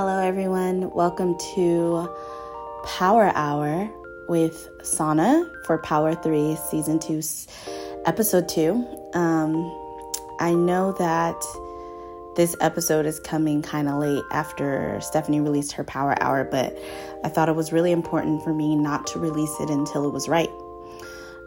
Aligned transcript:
Hello, 0.00 0.20
everyone. 0.20 0.92
Welcome 0.92 1.36
to 1.56 2.08
Power 2.84 3.32
Hour 3.34 3.90
with 4.28 4.70
Sauna 4.82 5.44
for 5.66 5.78
Power 5.78 6.14
3, 6.14 6.54
Season 6.70 7.00
2, 7.00 7.20
Episode 8.06 8.48
2. 8.48 8.74
Um, 9.14 9.56
I 10.38 10.54
know 10.54 10.92
that 11.00 11.34
this 12.36 12.54
episode 12.60 13.06
is 13.06 13.18
coming 13.18 13.60
kind 13.60 13.88
of 13.88 13.96
late 13.96 14.22
after 14.30 15.00
Stephanie 15.00 15.40
released 15.40 15.72
her 15.72 15.82
Power 15.82 16.14
Hour, 16.22 16.44
but 16.44 16.78
I 17.24 17.28
thought 17.28 17.48
it 17.48 17.56
was 17.56 17.72
really 17.72 17.90
important 17.90 18.44
for 18.44 18.54
me 18.54 18.76
not 18.76 19.04
to 19.08 19.18
release 19.18 19.58
it 19.58 19.68
until 19.68 20.06
it 20.06 20.12
was 20.12 20.28
right. 20.28 20.48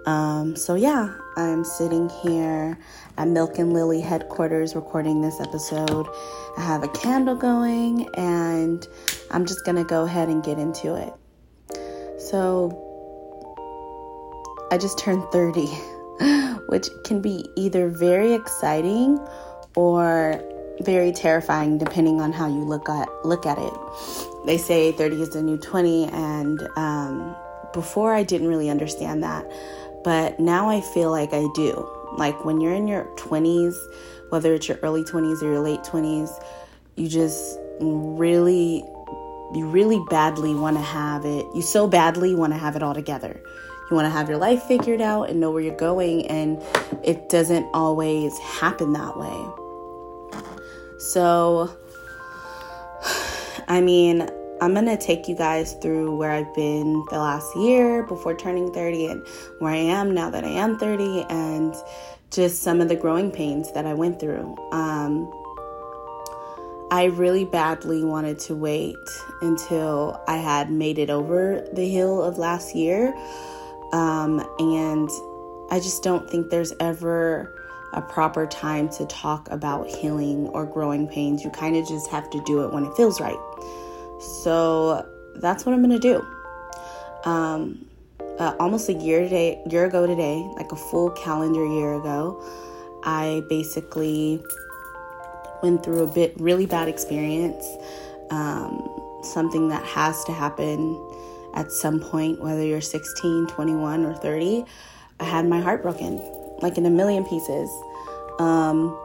Um, 0.05 0.55
so, 0.55 0.75
yeah, 0.75 1.13
I'm 1.37 1.63
sitting 1.63 2.09
here 2.09 2.77
at 3.17 3.27
Milk 3.27 3.59
and 3.59 3.73
Lily 3.73 4.01
headquarters 4.01 4.75
recording 4.75 5.21
this 5.21 5.39
episode. 5.39 6.07
I 6.57 6.61
have 6.61 6.83
a 6.83 6.87
candle 6.89 7.35
going, 7.35 8.07
and 8.15 8.87
I'm 9.29 9.45
just 9.45 9.63
gonna 9.65 9.83
go 9.83 10.03
ahead 10.03 10.27
and 10.29 10.43
get 10.43 10.57
into 10.57 10.95
it. 10.95 11.13
So, 12.19 12.87
I 14.71 14.77
just 14.77 14.97
turned 14.97 15.23
30, 15.31 15.65
which 16.67 16.87
can 17.03 17.21
be 17.21 17.45
either 17.55 17.89
very 17.89 18.33
exciting 18.33 19.19
or 19.75 20.41
very 20.81 21.11
terrifying 21.11 21.77
depending 21.77 22.19
on 22.21 22.31
how 22.31 22.47
you 22.47 22.63
look 22.63 22.89
at 22.89 23.07
look 23.23 23.45
at 23.45 23.57
it. 23.59 23.73
They 24.45 24.57
say 24.57 24.91
30 24.91 25.21
is 25.21 25.29
the 25.29 25.43
new 25.43 25.57
20 25.57 26.05
and 26.05 26.67
um, 26.75 27.35
before 27.73 28.13
I 28.13 28.23
didn't 28.23 28.47
really 28.47 28.69
understand 28.69 29.23
that 29.23 29.45
but 30.03 30.39
now 30.39 30.69
I 30.69 30.81
feel 30.81 31.11
like 31.11 31.33
I 31.33 31.45
do. 31.53 31.87
Like 32.17 32.43
when 32.43 32.59
you're 32.59 32.73
in 32.73 32.87
your 32.87 33.05
20s, 33.15 33.75
whether 34.29 34.53
it's 34.53 34.67
your 34.67 34.77
early 34.81 35.03
20s 35.03 35.41
or 35.41 35.47
your 35.47 35.59
late 35.59 35.81
20s, 35.81 36.31
you 36.95 37.07
just 37.07 37.57
really, 37.79 38.83
you 39.53 39.67
really 39.67 40.01
badly 40.09 40.53
want 40.53 40.77
to 40.77 40.83
have 40.83 41.25
it. 41.25 41.45
You 41.53 41.61
so 41.61 41.87
badly 41.87 42.35
want 42.35 42.53
to 42.53 42.59
have 42.59 42.75
it 42.75 42.83
all 42.83 42.93
together. 42.93 43.41
You 43.89 43.95
want 43.95 44.05
to 44.05 44.09
have 44.09 44.29
your 44.29 44.37
life 44.37 44.63
figured 44.63 45.01
out 45.01 45.29
and 45.29 45.39
know 45.39 45.51
where 45.51 45.61
you're 45.61 45.75
going, 45.75 46.25
and 46.27 46.61
it 47.03 47.29
doesn't 47.29 47.67
always 47.73 48.37
happen 48.39 48.93
that 48.93 49.17
way. 49.17 50.41
So, 50.99 51.77
I 53.67 53.81
mean, 53.81 54.29
I'm 54.61 54.73
going 54.73 54.85
to 54.85 54.97
take 54.97 55.27
you 55.27 55.35
guys 55.35 55.73
through 55.81 56.15
where 56.15 56.29
I've 56.29 56.53
been 56.53 57.03
the 57.09 57.17
last 57.17 57.55
year 57.55 58.03
before 58.03 58.35
turning 58.35 58.71
30 58.71 59.07
and 59.07 59.27
where 59.57 59.73
I 59.73 59.77
am 59.77 60.13
now 60.13 60.29
that 60.29 60.43
I 60.43 60.49
am 60.49 60.77
30 60.77 61.25
and 61.31 61.73
just 62.29 62.61
some 62.61 62.79
of 62.79 62.87
the 62.87 62.95
growing 62.95 63.31
pains 63.31 63.71
that 63.71 63.87
I 63.87 63.95
went 63.95 64.19
through. 64.19 64.55
Um, 64.71 65.31
I 66.91 67.05
really 67.05 67.43
badly 67.43 68.03
wanted 68.03 68.37
to 68.39 68.55
wait 68.55 68.95
until 69.41 70.21
I 70.27 70.37
had 70.37 70.69
made 70.69 70.99
it 70.99 71.09
over 71.09 71.67
the 71.73 71.89
hill 71.89 72.21
of 72.21 72.37
last 72.37 72.75
year. 72.75 73.15
Um, 73.93 74.47
and 74.59 75.09
I 75.71 75.79
just 75.81 76.03
don't 76.03 76.29
think 76.29 76.51
there's 76.51 76.73
ever 76.79 77.51
a 77.93 78.01
proper 78.01 78.45
time 78.45 78.89
to 78.89 79.07
talk 79.07 79.49
about 79.49 79.87
healing 79.87 80.47
or 80.49 80.67
growing 80.67 81.07
pains. 81.07 81.43
You 81.43 81.49
kind 81.49 81.75
of 81.75 81.87
just 81.87 82.11
have 82.11 82.29
to 82.29 82.43
do 82.43 82.63
it 82.63 82.71
when 82.71 82.85
it 82.85 82.95
feels 82.95 83.19
right. 83.19 83.39
So 84.21 85.05
that's 85.35 85.65
what 85.65 85.73
I'm 85.73 85.81
gonna 85.81 85.99
do. 85.99 86.25
Um, 87.25 87.85
uh, 88.39 88.55
almost 88.59 88.89
a 88.89 88.93
year 88.93 89.21
today, 89.21 89.61
year 89.69 89.85
ago 89.85 90.07
today, 90.07 90.47
like 90.55 90.71
a 90.71 90.75
full 90.75 91.11
calendar 91.11 91.65
year 91.65 91.95
ago, 91.95 92.43
I 93.03 93.43
basically 93.49 94.43
went 95.61 95.83
through 95.83 96.03
a 96.03 96.07
bit 96.07 96.33
really 96.39 96.65
bad 96.65 96.87
experience. 96.87 97.65
Um, 98.29 98.87
something 99.23 99.69
that 99.69 99.83
has 99.85 100.23
to 100.25 100.31
happen 100.31 100.99
at 101.53 101.71
some 101.71 101.99
point, 101.99 102.41
whether 102.41 102.63
you're 102.63 102.81
16, 102.81 103.47
21, 103.47 104.05
or 104.05 104.13
30. 104.13 104.65
I 105.19 105.23
had 105.23 105.47
my 105.47 105.59
heart 105.59 105.83
broken, 105.83 106.19
like 106.61 106.77
in 106.77 106.85
a 106.85 106.89
million 106.89 107.25
pieces. 107.25 107.69
Um, 108.39 108.97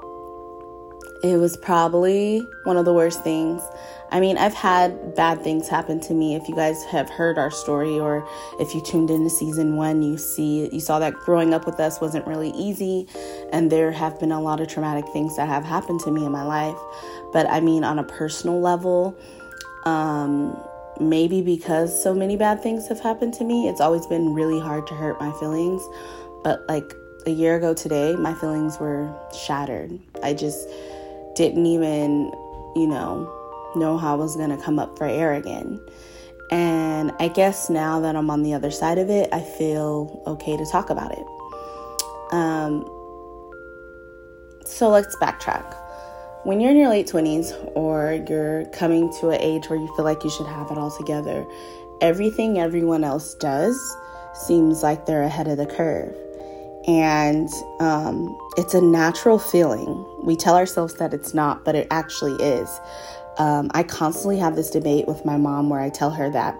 it 1.22 1.36
was 1.36 1.56
probably 1.56 2.46
one 2.64 2.76
of 2.76 2.84
the 2.84 2.92
worst 2.92 3.22
things 3.22 3.62
I 4.10 4.20
mean, 4.20 4.38
I've 4.38 4.54
had 4.54 5.14
bad 5.16 5.42
things 5.42 5.68
happen 5.68 5.98
to 6.00 6.14
me. 6.14 6.36
If 6.36 6.48
you 6.48 6.54
guys 6.54 6.84
have 6.84 7.10
heard 7.10 7.38
our 7.38 7.50
story 7.50 7.98
or 7.98 8.26
if 8.60 8.74
you 8.74 8.80
tuned 8.80 9.10
into 9.10 9.28
season 9.28 9.76
1, 9.76 10.02
you 10.02 10.16
see 10.16 10.68
you 10.72 10.80
saw 10.80 10.98
that 11.00 11.14
growing 11.14 11.52
up 11.52 11.66
with 11.66 11.80
us 11.80 12.00
wasn't 12.00 12.26
really 12.26 12.50
easy 12.50 13.08
and 13.52 13.70
there 13.70 13.90
have 13.90 14.18
been 14.20 14.32
a 14.32 14.40
lot 14.40 14.60
of 14.60 14.68
traumatic 14.68 15.04
things 15.12 15.36
that 15.36 15.48
have 15.48 15.64
happened 15.64 16.00
to 16.00 16.10
me 16.10 16.24
in 16.24 16.30
my 16.30 16.44
life. 16.44 16.78
But 17.32 17.50
I 17.50 17.60
mean, 17.60 17.82
on 17.82 17.98
a 17.98 18.04
personal 18.04 18.60
level, 18.60 19.16
um 19.84 20.56
maybe 20.98 21.42
because 21.42 22.02
so 22.02 22.14
many 22.14 22.36
bad 22.36 22.62
things 22.62 22.88
have 22.88 23.00
happened 23.00 23.34
to 23.34 23.44
me, 23.44 23.68
it's 23.68 23.80
always 23.80 24.06
been 24.06 24.32
really 24.32 24.58
hard 24.58 24.86
to 24.86 24.94
hurt 24.94 25.20
my 25.20 25.30
feelings. 25.32 25.82
But 26.42 26.66
like 26.68 26.94
a 27.26 27.30
year 27.30 27.56
ago 27.56 27.74
today, 27.74 28.14
my 28.14 28.32
feelings 28.34 28.78
were 28.78 29.12
shattered. 29.34 29.98
I 30.22 30.32
just 30.32 30.68
didn't 31.36 31.66
even, 31.66 32.32
you 32.74 32.86
know, 32.86 33.32
know 33.76 33.96
how 33.98 34.14
I 34.14 34.16
was 34.16 34.36
going 34.36 34.50
to 34.50 34.56
come 34.56 34.78
up 34.78 34.96
for 34.98 35.06
air 35.06 35.34
again. 35.34 35.80
And 36.50 37.12
I 37.18 37.28
guess 37.28 37.68
now 37.68 38.00
that 38.00 38.16
I'm 38.16 38.30
on 38.30 38.42
the 38.42 38.54
other 38.54 38.70
side 38.70 38.98
of 38.98 39.10
it, 39.10 39.28
I 39.32 39.40
feel 39.40 40.22
okay 40.26 40.56
to 40.56 40.66
talk 40.66 40.90
about 40.90 41.12
it. 41.12 41.26
Um, 42.32 42.84
so 44.64 44.88
let's 44.88 45.14
backtrack. 45.16 45.76
When 46.44 46.60
you're 46.60 46.70
in 46.70 46.76
your 46.76 46.88
late 46.88 47.08
20s 47.08 47.72
or 47.74 48.24
you're 48.28 48.64
coming 48.66 49.12
to 49.20 49.30
an 49.30 49.40
age 49.40 49.68
where 49.68 49.78
you 49.78 49.88
feel 49.96 50.04
like 50.04 50.22
you 50.22 50.30
should 50.30 50.46
have 50.46 50.70
it 50.70 50.78
all 50.78 50.96
together, 50.96 51.44
everything 52.00 52.58
everyone 52.58 53.02
else 53.02 53.34
does 53.34 53.76
seems 54.34 54.82
like 54.82 55.06
they're 55.06 55.22
ahead 55.22 55.48
of 55.48 55.56
the 55.56 55.66
curve. 55.66 56.14
And 56.86 57.48
um, 57.80 58.36
it's 58.56 58.74
a 58.74 58.80
natural 58.80 59.38
feeling. 59.38 60.06
We 60.22 60.36
tell 60.36 60.56
ourselves 60.56 60.94
that 60.94 61.12
it's 61.12 61.34
not, 61.34 61.64
but 61.64 61.74
it 61.74 61.88
actually 61.90 62.34
is. 62.42 62.80
Um, 63.38 63.70
I 63.74 63.82
constantly 63.82 64.38
have 64.38 64.56
this 64.56 64.70
debate 64.70 65.06
with 65.06 65.24
my 65.24 65.36
mom 65.36 65.68
where 65.68 65.80
I 65.80 65.90
tell 65.90 66.10
her 66.10 66.30
that 66.30 66.56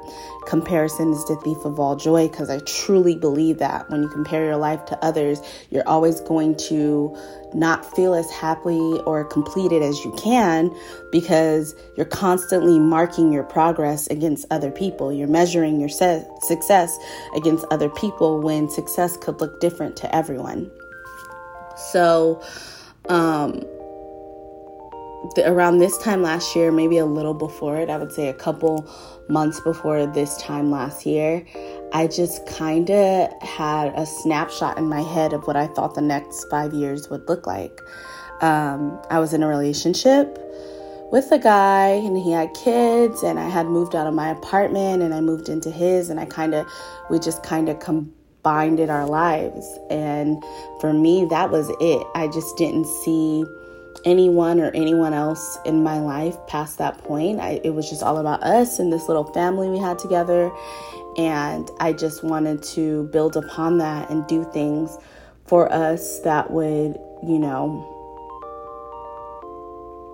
comparison 0.46 1.12
is 1.12 1.24
the 1.24 1.36
thief 1.36 1.64
of 1.64 1.80
all 1.80 1.96
joy 1.96 2.28
because 2.28 2.50
I 2.50 2.58
truly 2.60 3.16
believe 3.16 3.58
that 3.58 3.90
when 3.90 4.02
you 4.02 4.08
compare 4.08 4.44
your 4.44 4.56
life 4.56 4.84
to 4.86 5.04
others, 5.04 5.40
you're 5.70 5.86
always 5.88 6.20
going 6.20 6.56
to 6.68 7.16
not 7.54 7.96
feel 7.96 8.14
as 8.14 8.30
happy 8.30 9.00
or 9.06 9.24
completed 9.24 9.82
as 9.82 10.04
you 10.04 10.12
can 10.12 10.74
because 11.10 11.74
you're 11.96 12.06
constantly 12.06 12.78
marking 12.78 13.32
your 13.32 13.44
progress 13.44 14.06
against 14.08 14.46
other 14.50 14.70
people. 14.70 15.12
You're 15.12 15.28
measuring 15.28 15.80
your 15.80 15.88
se- 15.88 16.26
success 16.42 16.96
against 17.34 17.64
other 17.70 17.88
people 17.88 18.40
when 18.40 18.68
success 18.68 19.16
could 19.16 19.40
look 19.40 19.60
different 19.60 19.96
to 19.96 20.14
everyone. 20.14 20.70
So, 21.76 22.42
um, 23.08 23.64
around 25.38 25.78
this 25.78 25.98
time 25.98 26.22
last 26.22 26.54
year, 26.56 26.72
maybe 26.72 26.98
a 26.98 27.06
little 27.06 27.34
before 27.34 27.76
it, 27.76 27.90
I 27.90 27.96
would 27.96 28.12
say 28.12 28.28
a 28.28 28.34
couple 28.34 28.88
months 29.28 29.60
before 29.60 30.06
this 30.06 30.36
time 30.38 30.70
last 30.70 31.06
year, 31.06 31.44
I 31.92 32.06
just 32.06 32.46
kind 32.46 32.90
of 32.90 33.30
had 33.42 33.92
a 33.94 34.06
snapshot 34.06 34.78
in 34.78 34.88
my 34.88 35.02
head 35.02 35.32
of 35.32 35.46
what 35.46 35.56
I 35.56 35.66
thought 35.68 35.94
the 35.94 36.02
next 36.02 36.44
five 36.50 36.72
years 36.72 37.08
would 37.10 37.28
look 37.28 37.46
like. 37.46 37.80
Um, 38.40 39.00
I 39.10 39.18
was 39.18 39.32
in 39.32 39.42
a 39.42 39.48
relationship 39.48 40.38
with 41.10 41.30
a 41.30 41.38
guy 41.38 41.88
and 41.88 42.16
he 42.16 42.32
had 42.32 42.52
kids 42.54 43.22
and 43.22 43.38
I 43.38 43.48
had 43.48 43.66
moved 43.66 43.94
out 43.94 44.06
of 44.06 44.14
my 44.14 44.28
apartment 44.28 45.02
and 45.02 45.14
I 45.14 45.20
moved 45.20 45.48
into 45.48 45.70
his 45.70 46.10
and 46.10 46.18
I 46.18 46.26
kind 46.26 46.54
of 46.54 46.66
we 47.08 47.18
just 47.18 47.42
kind 47.42 47.68
of 47.68 47.78
combined 47.78 48.80
in 48.80 48.90
our 48.90 49.06
lives 49.06 49.78
and 49.88 50.42
for 50.80 50.92
me 50.92 51.24
that 51.26 51.50
was 51.50 51.70
it. 51.80 52.06
I 52.14 52.28
just 52.28 52.56
didn't 52.56 52.86
see 52.86 53.44
anyone 54.04 54.60
or 54.60 54.70
anyone 54.74 55.12
else 55.12 55.58
in 55.64 55.82
my 55.82 55.98
life 55.98 56.36
past 56.46 56.78
that 56.78 56.98
point. 56.98 57.40
I, 57.40 57.60
it 57.64 57.70
was 57.70 57.88
just 57.88 58.02
all 58.02 58.18
about 58.18 58.42
us 58.42 58.78
and 58.78 58.92
this 58.92 59.08
little 59.08 59.24
family 59.32 59.68
we 59.68 59.78
had 59.78 59.98
together. 59.98 60.50
And 61.16 61.70
I 61.80 61.92
just 61.92 62.22
wanted 62.22 62.62
to 62.74 63.04
build 63.04 63.36
upon 63.36 63.78
that 63.78 64.10
and 64.10 64.26
do 64.26 64.44
things 64.52 64.96
for 65.46 65.72
us 65.72 66.20
that 66.20 66.50
would, 66.50 66.98
you 67.22 67.38
know, 67.38 67.92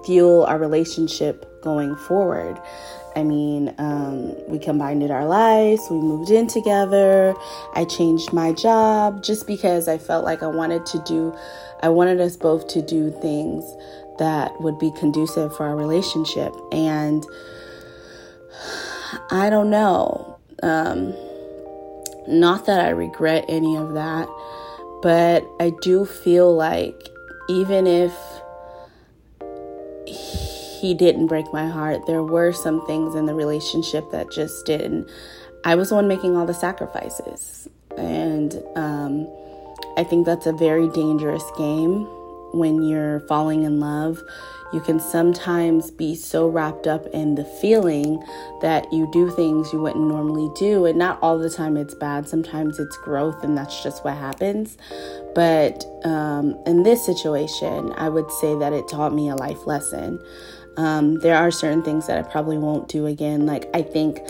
fuel 0.05 0.45
our 0.45 0.59
relationship 0.59 1.63
going 1.63 1.97
forward. 1.97 2.61
I 3.15 3.23
mean, 3.23 3.75
um, 3.79 4.35
we 4.49 4.59
combined 4.59 5.09
our 5.11 5.27
lives, 5.27 5.83
we 5.91 5.99
moved 5.99 6.31
in 6.31 6.47
together, 6.47 7.35
I 7.75 7.85
changed 7.85 8.33
my 8.33 8.53
job 8.53 9.23
just 9.23 9.47
because 9.47 9.87
I 9.87 9.99
felt 9.99 10.25
like 10.25 10.43
I 10.43 10.47
wanted 10.47 10.87
to 10.87 10.99
do, 11.01 11.37
I 11.83 11.89
wanted 11.89 12.21
us 12.21 12.37
both 12.37 12.69
to 12.69 12.83
do 12.83 13.11
things 13.21 13.65
that 14.19 14.61
would 14.61 14.79
be 14.79 14.93
conducive 14.93 15.57
for 15.57 15.67
our 15.67 15.77
relationship. 15.77 16.55
And 16.71 17.25
I 19.31 19.51
don't 19.51 19.71
know, 19.71 20.39
um, 20.63 21.15
not 22.29 22.67
that 22.67 22.81
I 22.81 22.91
regret 22.91 23.45
any 23.49 23.77
of 23.77 23.95
that, 23.95 24.29
but 25.03 25.45
I 25.61 25.73
do 25.83 26.05
feel 26.05 26.55
like 26.55 27.09
even 27.49 27.87
if 27.87 28.15
he 30.83 30.95
didn't 30.95 31.29
break 31.29 31.51
my 31.53 31.69
heart. 31.69 32.07
There 32.07 32.25
were 32.25 32.53
some 32.53 32.85
things 32.87 33.15
in 33.15 33.27
the 33.27 33.35
relationship 33.35 34.11
that 34.11 34.33
just 34.33 34.67
didn't. 34.67 35.09
I 35.65 35.77
was 35.77 35.91
the 35.91 35.95
one 35.95 36.09
making 36.09 36.37
all 36.37 36.45
the 36.45 36.55
sacrifices. 36.55 37.69
And 37.97 38.61
um, 38.75 39.29
I 39.97 40.05
think 40.05 40.27
that's 40.27 40.47
a 40.47 40.53
very 40.53 40.89
dangerous 40.89 41.45
game 41.57 42.07
when 42.53 42.83
you're 42.83 43.21
falling 43.21 43.65
in 43.65 43.81
love. 43.81 44.23
You 44.73 44.81
can 44.81 45.01
sometimes 45.01 45.91
be 45.91 46.15
so 46.15 46.49
wrapped 46.49 46.87
up 46.87 47.07
in 47.09 47.35
the 47.35 47.45
feeling 47.45 48.25
that 48.63 48.91
you 48.91 49.07
do 49.13 49.31
things 49.31 49.71
you 49.71 49.81
wouldn't 49.83 50.07
normally 50.07 50.51
do. 50.57 50.87
And 50.87 50.99
not 50.99 51.19
all 51.21 51.39
the 51.39 51.51
time 51.51 51.77
it's 51.77 51.95
bad, 51.95 52.27
sometimes 52.27 52.79
it's 52.79 52.97
growth, 52.99 53.45
and 53.45 53.57
that's 53.57 53.83
just 53.83 54.03
what 54.03 54.17
happens. 54.17 54.79
But 55.35 55.85
um, 56.05 56.59
in 56.67 56.85
this 56.85 57.05
situation, 57.05 57.93
I 57.97 58.09
would 58.09 58.31
say 58.33 58.59
that 58.59 58.73
it 58.73 58.89
taught 58.89 59.13
me 59.13 59.29
a 59.29 59.37
life 59.37 59.67
lesson. 59.67 60.19
Um, 60.79 61.21
there 61.21 61.37
are 61.37 61.51
certain 61.51 61.83
things 61.83 62.07
that 62.07 62.19
I 62.19 62.23
probably 62.23 62.57
won't 62.57 62.89
do 62.89 63.05
again. 63.05 63.45
Like, 63.45 63.69
I 63.75 63.83
think 63.83 64.21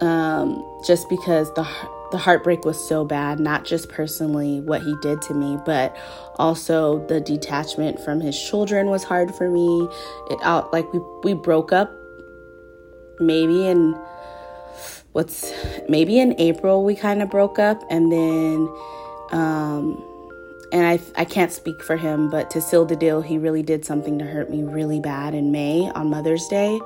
um, 0.00 0.64
just 0.86 1.08
because 1.08 1.52
the 1.54 1.66
the 2.14 2.18
heartbreak 2.18 2.64
was 2.64 2.78
so 2.88 3.04
bad, 3.04 3.40
not 3.40 3.64
just 3.64 3.88
personally 3.88 4.60
what 4.60 4.82
he 4.82 4.94
did 5.02 5.20
to 5.20 5.34
me, 5.34 5.58
but 5.66 5.96
also 6.36 7.04
the 7.08 7.20
detachment 7.20 7.98
from 7.98 8.20
his 8.20 8.40
children 8.40 8.88
was 8.88 9.02
hard 9.02 9.34
for 9.34 9.50
me. 9.50 9.88
It 10.30 10.38
out 10.42 10.72
like 10.72 10.90
we 10.92 11.00
we 11.24 11.34
broke 11.34 11.72
up 11.72 11.92
maybe 13.18 13.66
in 13.66 13.98
what's 15.10 15.52
maybe 15.88 16.20
in 16.20 16.40
April 16.40 16.84
we 16.84 16.94
kind 16.94 17.20
of 17.20 17.30
broke 17.30 17.58
up 17.58 17.82
and 17.90 18.12
then 18.12 18.68
um 19.32 20.00
and 20.70 20.86
I 20.86 21.00
I 21.16 21.24
can't 21.24 21.50
speak 21.50 21.82
for 21.82 21.96
him, 21.96 22.30
but 22.30 22.48
to 22.50 22.60
seal 22.60 22.84
the 22.84 22.94
deal, 22.94 23.22
he 23.22 23.38
really 23.38 23.64
did 23.64 23.84
something 23.84 24.20
to 24.20 24.24
hurt 24.24 24.50
me 24.50 24.62
really 24.62 25.00
bad 25.00 25.34
in 25.34 25.50
May 25.50 25.90
on 25.96 26.10
Mother's 26.10 26.46
Day. 26.46 26.78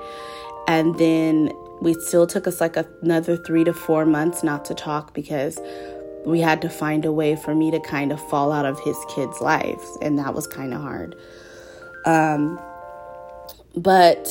And 0.66 0.98
then 0.98 1.52
we 1.80 1.94
still 1.94 2.26
took 2.26 2.46
us 2.46 2.60
like 2.60 2.76
another 3.02 3.36
three 3.36 3.64
to 3.64 3.72
four 3.72 4.04
months 4.04 4.42
not 4.42 4.64
to 4.66 4.75
talk 4.75 5.14
because 5.14 5.58
we 6.25 6.40
had 6.40 6.60
to 6.62 6.69
find 6.69 7.04
a 7.04 7.12
way 7.12 7.36
for 7.36 7.54
me 7.54 7.70
to 7.70 7.80
kind 7.80 8.12
of 8.12 8.20
fall 8.28 8.52
out 8.52 8.66
of 8.66 8.78
his 8.80 8.96
kids' 9.14 9.40
lives, 9.40 9.98
and 10.02 10.19
that 10.19 10.34
was 10.34 10.46
kind 10.46 10.75
of 10.75 10.80
hard. 10.80 11.14
Um, 12.04 12.60
but 13.76 14.26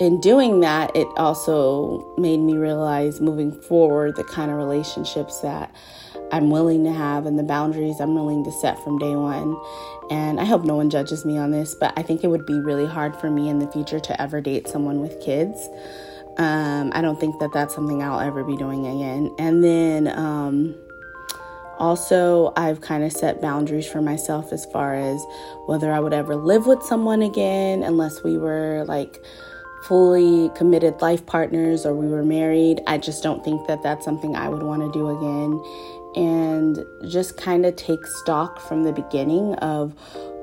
in 0.00 0.20
doing 0.20 0.60
that, 0.60 0.94
it 0.94 1.06
also 1.16 2.14
made 2.18 2.38
me 2.38 2.56
realize 2.56 3.20
moving 3.20 3.52
forward 3.52 4.16
the 4.16 4.24
kind 4.24 4.50
of 4.50 4.56
relationships 4.56 5.40
that 5.40 5.74
I'm 6.32 6.50
willing 6.50 6.84
to 6.84 6.92
have 6.92 7.26
and 7.26 7.38
the 7.38 7.42
boundaries 7.42 8.00
I'm 8.00 8.14
willing 8.14 8.44
to 8.44 8.52
set 8.52 8.82
from 8.82 8.98
day 8.98 9.14
one. 9.14 9.56
And 10.10 10.40
I 10.40 10.44
hope 10.44 10.64
no 10.64 10.76
one 10.76 10.90
judges 10.90 11.24
me 11.24 11.36
on 11.38 11.50
this, 11.50 11.74
but 11.74 11.92
I 11.96 12.02
think 12.02 12.22
it 12.22 12.28
would 12.28 12.46
be 12.46 12.58
really 12.58 12.86
hard 12.86 13.16
for 13.16 13.30
me 13.30 13.48
in 13.48 13.58
the 13.58 13.66
future 13.68 14.00
to 14.00 14.20
ever 14.20 14.40
date 14.40 14.68
someone 14.68 15.00
with 15.00 15.20
kids. 15.20 15.68
Um, 16.38 16.92
I 16.94 17.00
don't 17.00 17.18
think 17.18 17.38
that 17.40 17.52
that's 17.52 17.74
something 17.74 18.02
I'll 18.02 18.20
ever 18.20 18.44
be 18.44 18.56
doing 18.56 18.86
again. 18.86 19.34
And 19.38 19.64
then 19.64 20.08
um, 20.08 20.74
also, 21.78 22.52
I've 22.56 22.80
kind 22.80 23.04
of 23.04 23.12
set 23.12 23.40
boundaries 23.40 23.88
for 23.88 24.00
myself 24.00 24.52
as 24.52 24.66
far 24.66 24.94
as 24.94 25.24
whether 25.66 25.92
I 25.92 26.00
would 26.00 26.12
ever 26.12 26.36
live 26.36 26.66
with 26.66 26.82
someone 26.82 27.22
again, 27.22 27.82
unless 27.82 28.22
we 28.22 28.36
were 28.36 28.84
like 28.86 29.22
fully 29.84 30.50
committed 30.56 31.00
life 31.00 31.24
partners 31.26 31.86
or 31.86 31.94
we 31.94 32.08
were 32.08 32.24
married. 32.24 32.82
I 32.86 32.98
just 32.98 33.22
don't 33.22 33.44
think 33.44 33.66
that 33.68 33.82
that's 33.82 34.04
something 34.04 34.34
I 34.34 34.48
would 34.48 34.62
want 34.62 34.82
to 34.82 34.98
do 34.98 35.08
again 35.08 35.62
and 36.16 36.84
just 37.08 37.36
kind 37.36 37.66
of 37.66 37.76
take 37.76 38.06
stock 38.06 38.60
from 38.60 38.84
the 38.84 38.92
beginning 38.92 39.54
of 39.56 39.92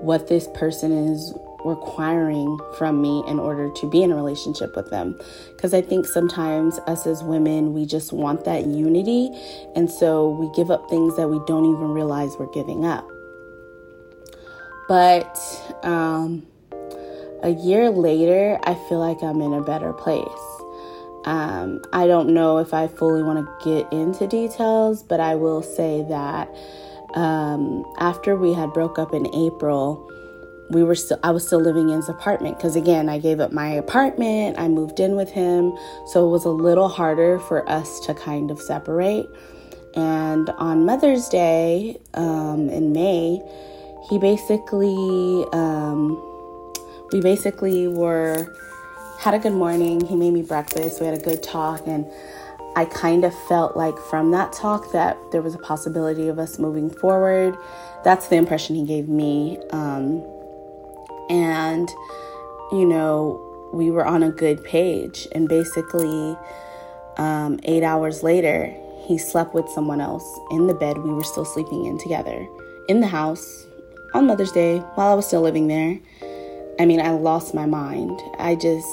what 0.01 0.27
this 0.27 0.47
person 0.53 0.91
is 0.91 1.33
requiring 1.65 2.59
from 2.77 3.01
me 3.01 3.23
in 3.27 3.39
order 3.39 3.71
to 3.71 3.89
be 3.89 4.03
in 4.03 4.11
a 4.11 4.15
relationship 4.15 4.75
with 4.75 4.89
them. 4.89 5.17
Because 5.55 5.73
I 5.73 5.81
think 5.81 6.05
sometimes 6.05 6.77
us 6.87 7.07
as 7.07 7.23
women, 7.23 7.73
we 7.73 7.85
just 7.85 8.13
want 8.13 8.45
that 8.45 8.65
unity. 8.65 9.29
And 9.75 9.89
so 9.89 10.29
we 10.29 10.51
give 10.55 10.69
up 10.69 10.89
things 10.89 11.15
that 11.15 11.29
we 11.29 11.39
don't 11.47 11.65
even 11.65 11.91
realize 11.91 12.31
we're 12.37 12.51
giving 12.51 12.85
up. 12.85 13.09
But 14.87 15.39
um, 15.83 16.45
a 17.41 17.49
year 17.49 17.89
later, 17.89 18.59
I 18.63 18.75
feel 18.89 18.99
like 18.99 19.23
I'm 19.23 19.41
in 19.41 19.53
a 19.53 19.61
better 19.61 19.93
place. 19.93 20.52
Um, 21.25 21.81
I 21.93 22.07
don't 22.07 22.29
know 22.33 22.57
if 22.57 22.73
I 22.73 22.87
fully 22.87 23.23
want 23.23 23.39
to 23.39 23.65
get 23.65 23.91
into 23.93 24.27
details, 24.27 25.03
but 25.03 25.19
I 25.19 25.35
will 25.35 25.61
say 25.61 26.05
that 26.09 26.49
um, 27.13 27.85
after 27.99 28.35
we 28.35 28.53
had 28.53 28.73
broke 28.73 28.99
up 28.99 29.13
in 29.13 29.27
April, 29.33 30.09
we 30.69 30.83
were 30.83 30.95
still 30.95 31.19
I 31.23 31.31
was 31.31 31.45
still 31.45 31.59
living 31.59 31.89
in 31.89 31.97
his 31.97 32.09
apartment 32.09 32.57
because 32.57 32.75
again 32.75 33.09
I 33.09 33.19
gave 33.19 33.39
up 33.39 33.51
my 33.51 33.67
apartment 33.67 34.57
I 34.57 34.67
moved 34.67 34.99
in 34.99 35.15
with 35.15 35.29
him 35.29 35.77
so 36.07 36.25
it 36.25 36.31
was 36.31 36.45
a 36.45 36.49
little 36.49 36.87
harder 36.87 37.39
for 37.39 37.67
us 37.69 37.99
to 38.01 38.13
kind 38.13 38.49
of 38.49 38.59
separate. 38.59 39.27
And 39.95 40.49
on 40.51 40.85
Mother's 40.85 41.29
Day 41.29 41.99
um, 42.13 42.69
in 42.69 42.93
May 42.93 43.41
he 44.09 44.17
basically 44.17 45.45
um, 45.53 46.17
we 47.11 47.21
basically 47.21 47.87
were 47.87 48.47
had 49.23 49.33
a 49.33 49.39
good 49.39 49.53
morning. 49.53 50.05
He 50.05 50.17
made 50.17 50.33
me 50.33 50.41
breakfast. 50.41 50.99
We 50.99 51.05
had 51.05 51.17
a 51.17 51.23
good 51.23 51.41
talk. 51.41 51.87
And 51.87 52.05
I 52.75 52.83
kind 52.83 53.23
of 53.23 53.33
felt 53.47 53.77
like 53.77 53.97
from 53.97 54.31
that 54.31 54.51
talk 54.51 54.91
that 54.91 55.17
there 55.31 55.41
was 55.41 55.55
a 55.55 55.59
possibility 55.59 56.27
of 56.27 56.39
us 56.39 56.59
moving 56.59 56.89
forward. 56.89 57.55
That's 58.03 58.27
the 58.27 58.35
impression 58.35 58.75
he 58.75 58.85
gave 58.85 59.07
me. 59.07 59.59
Um, 59.71 60.21
and, 61.29 61.87
you 62.73 62.85
know, 62.85 63.39
we 63.73 63.91
were 63.91 64.05
on 64.05 64.23
a 64.23 64.29
good 64.29 64.61
page. 64.65 65.25
And 65.31 65.47
basically, 65.47 66.35
um, 67.15 67.61
eight 67.63 67.83
hours 67.83 68.23
later, 68.23 68.75
he 69.07 69.17
slept 69.17 69.53
with 69.53 69.69
someone 69.69 70.01
else 70.01 70.27
in 70.51 70.67
the 70.67 70.73
bed 70.73 70.97
we 70.97 71.13
were 71.13 71.23
still 71.23 71.45
sleeping 71.45 71.85
in 71.85 71.97
together 71.97 72.45
in 72.89 72.99
the 72.99 73.07
house 73.07 73.67
on 74.13 74.27
Mother's 74.27 74.51
Day 74.51 74.79
while 74.95 75.11
I 75.11 75.13
was 75.13 75.25
still 75.25 75.41
living 75.41 75.69
there. 75.69 75.97
I 76.79 76.85
mean, 76.85 76.99
I 76.99 77.11
lost 77.11 77.53
my 77.53 77.65
mind. 77.65 78.19
I 78.39 78.55
just 78.55 78.87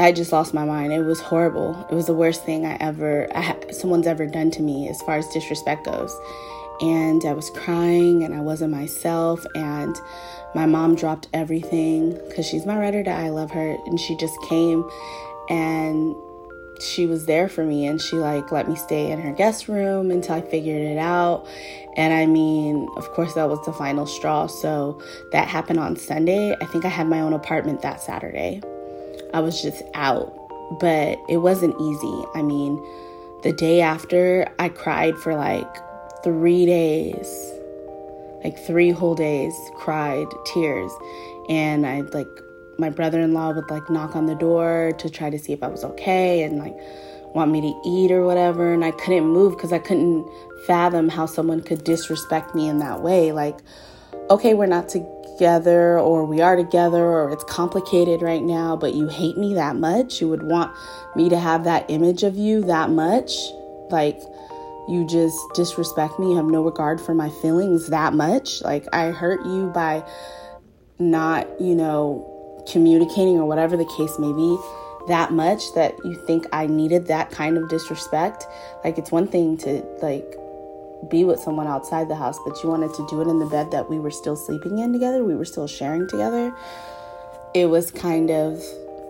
I 0.00 0.10
just 0.10 0.32
lost 0.32 0.52
my 0.52 0.64
mind. 0.64 0.92
It 0.92 1.02
was 1.02 1.20
horrible. 1.20 1.86
It 1.90 1.94
was 1.94 2.06
the 2.06 2.14
worst 2.14 2.44
thing 2.44 2.66
I 2.66 2.76
ever 2.80 3.28
I, 3.34 3.56
someone's 3.70 4.06
ever 4.06 4.26
done 4.26 4.50
to 4.52 4.62
me 4.62 4.88
as 4.88 5.00
far 5.02 5.16
as 5.16 5.28
disrespect 5.28 5.84
goes. 5.84 6.16
And 6.80 7.24
I 7.24 7.32
was 7.32 7.50
crying 7.50 8.24
and 8.24 8.34
I 8.34 8.40
wasn't 8.40 8.72
myself 8.72 9.46
and 9.54 9.96
my 10.54 10.66
mom 10.66 10.96
dropped 10.96 11.28
everything 11.32 12.18
cuz 12.34 12.46
she's 12.46 12.66
my 12.66 12.90
die. 13.02 13.26
I 13.26 13.28
love 13.28 13.52
her 13.52 13.76
and 13.86 14.00
she 14.00 14.16
just 14.16 14.36
came 14.48 14.84
and 15.48 16.16
she 16.80 17.06
was 17.06 17.26
there 17.26 17.48
for 17.48 17.64
me 17.64 17.86
and 17.86 18.00
she 18.00 18.16
like 18.16 18.50
let 18.52 18.68
me 18.68 18.76
stay 18.76 19.10
in 19.10 19.20
her 19.20 19.32
guest 19.32 19.68
room 19.68 20.10
until 20.10 20.36
I 20.36 20.40
figured 20.40 20.82
it 20.82 20.98
out. 20.98 21.46
And 21.96 22.12
I 22.12 22.26
mean, 22.26 22.88
of 22.96 23.10
course 23.12 23.34
that 23.34 23.48
was 23.48 23.64
the 23.64 23.72
final 23.72 24.06
straw. 24.06 24.46
So 24.46 25.00
that 25.32 25.48
happened 25.48 25.80
on 25.80 25.96
Sunday. 25.96 26.54
I 26.60 26.64
think 26.66 26.84
I 26.84 26.88
had 26.88 27.06
my 27.06 27.20
own 27.20 27.32
apartment 27.32 27.82
that 27.82 28.00
Saturday. 28.00 28.60
I 29.32 29.40
was 29.40 29.60
just 29.62 29.82
out, 29.94 30.32
but 30.80 31.18
it 31.28 31.38
wasn't 31.38 31.74
easy. 31.80 32.24
I 32.34 32.42
mean, 32.42 32.76
the 33.42 33.52
day 33.52 33.80
after, 33.80 34.48
I 34.58 34.70
cried 34.70 35.16
for 35.18 35.34
like 35.34 35.68
three 36.22 36.64
days, 36.64 37.52
like 38.42 38.58
three 38.58 38.90
whole 38.90 39.14
days, 39.14 39.54
cried 39.76 40.26
tears. 40.46 40.90
And 41.48 41.86
I 41.86 42.00
like, 42.00 42.26
my 42.78 42.90
brother 42.90 43.20
in 43.20 43.32
law 43.32 43.52
would 43.52 43.70
like 43.70 43.88
knock 43.90 44.16
on 44.16 44.26
the 44.26 44.34
door 44.34 44.92
to 44.98 45.10
try 45.10 45.30
to 45.30 45.38
see 45.38 45.52
if 45.52 45.62
I 45.62 45.68
was 45.68 45.84
okay 45.84 46.42
and 46.42 46.58
like 46.58 46.76
want 47.34 47.50
me 47.50 47.60
to 47.60 47.80
eat 47.88 48.10
or 48.10 48.24
whatever. 48.24 48.72
And 48.72 48.84
I 48.84 48.90
couldn't 48.92 49.26
move 49.26 49.56
because 49.56 49.72
I 49.72 49.78
couldn't 49.78 50.28
fathom 50.66 51.08
how 51.08 51.26
someone 51.26 51.62
could 51.62 51.84
disrespect 51.84 52.54
me 52.54 52.68
in 52.68 52.78
that 52.78 53.02
way. 53.02 53.32
Like, 53.32 53.58
okay, 54.30 54.54
we're 54.54 54.66
not 54.66 54.88
together 54.88 55.14
together 55.34 55.98
or 55.98 56.24
we 56.24 56.40
are 56.40 56.56
together 56.56 57.04
or 57.04 57.30
it's 57.30 57.44
complicated 57.44 58.22
right 58.22 58.42
now, 58.42 58.76
but 58.76 58.94
you 58.94 59.08
hate 59.08 59.36
me 59.36 59.54
that 59.54 59.76
much. 59.76 60.20
You 60.20 60.28
would 60.28 60.42
want 60.42 60.74
me 61.16 61.28
to 61.28 61.38
have 61.38 61.64
that 61.64 61.90
image 61.90 62.22
of 62.22 62.36
you 62.36 62.62
that 62.62 62.90
much. 62.90 63.32
Like, 63.90 64.20
you 64.88 65.06
just 65.08 65.38
disrespect 65.54 66.18
me. 66.18 66.30
You 66.30 66.36
have 66.36 66.46
no 66.46 66.62
regard 66.62 67.00
for 67.00 67.14
my 67.14 67.30
feelings 67.42 67.88
that 67.88 68.14
much. 68.14 68.62
Like, 68.62 68.86
I 68.92 69.10
hurt 69.10 69.44
you 69.44 69.70
by 69.74 70.04
not, 70.98 71.48
you 71.60 71.74
know, 71.74 72.30
communicating 72.70 73.38
or 73.38 73.46
whatever 73.46 73.76
the 73.76 73.86
case 73.96 74.18
may 74.18 74.32
be 74.32 74.58
that 75.06 75.32
much 75.32 75.72
that 75.74 75.94
you 76.04 76.14
think 76.26 76.46
I 76.52 76.66
needed 76.66 77.06
that 77.08 77.30
kind 77.30 77.58
of 77.58 77.68
disrespect. 77.68 78.46
Like, 78.82 78.98
it's 78.98 79.10
one 79.10 79.28
thing 79.28 79.58
to, 79.58 79.82
like, 80.00 80.24
be 81.10 81.24
with 81.24 81.40
someone 81.40 81.66
outside 81.66 82.08
the 82.08 82.16
house, 82.16 82.38
but 82.46 82.62
you 82.62 82.70
wanted 82.70 82.94
to 82.94 83.06
do 83.08 83.20
it 83.20 83.28
in 83.28 83.38
the 83.38 83.46
bed 83.46 83.70
that 83.72 83.90
we 83.90 83.98
were 83.98 84.10
still 84.10 84.36
sleeping 84.36 84.78
in 84.78 84.92
together, 84.92 85.22
we 85.22 85.34
were 85.34 85.44
still 85.44 85.66
sharing 85.66 86.08
together, 86.08 86.54
it 87.54 87.66
was 87.66 87.90
kind 87.90 88.30
of, 88.30 88.62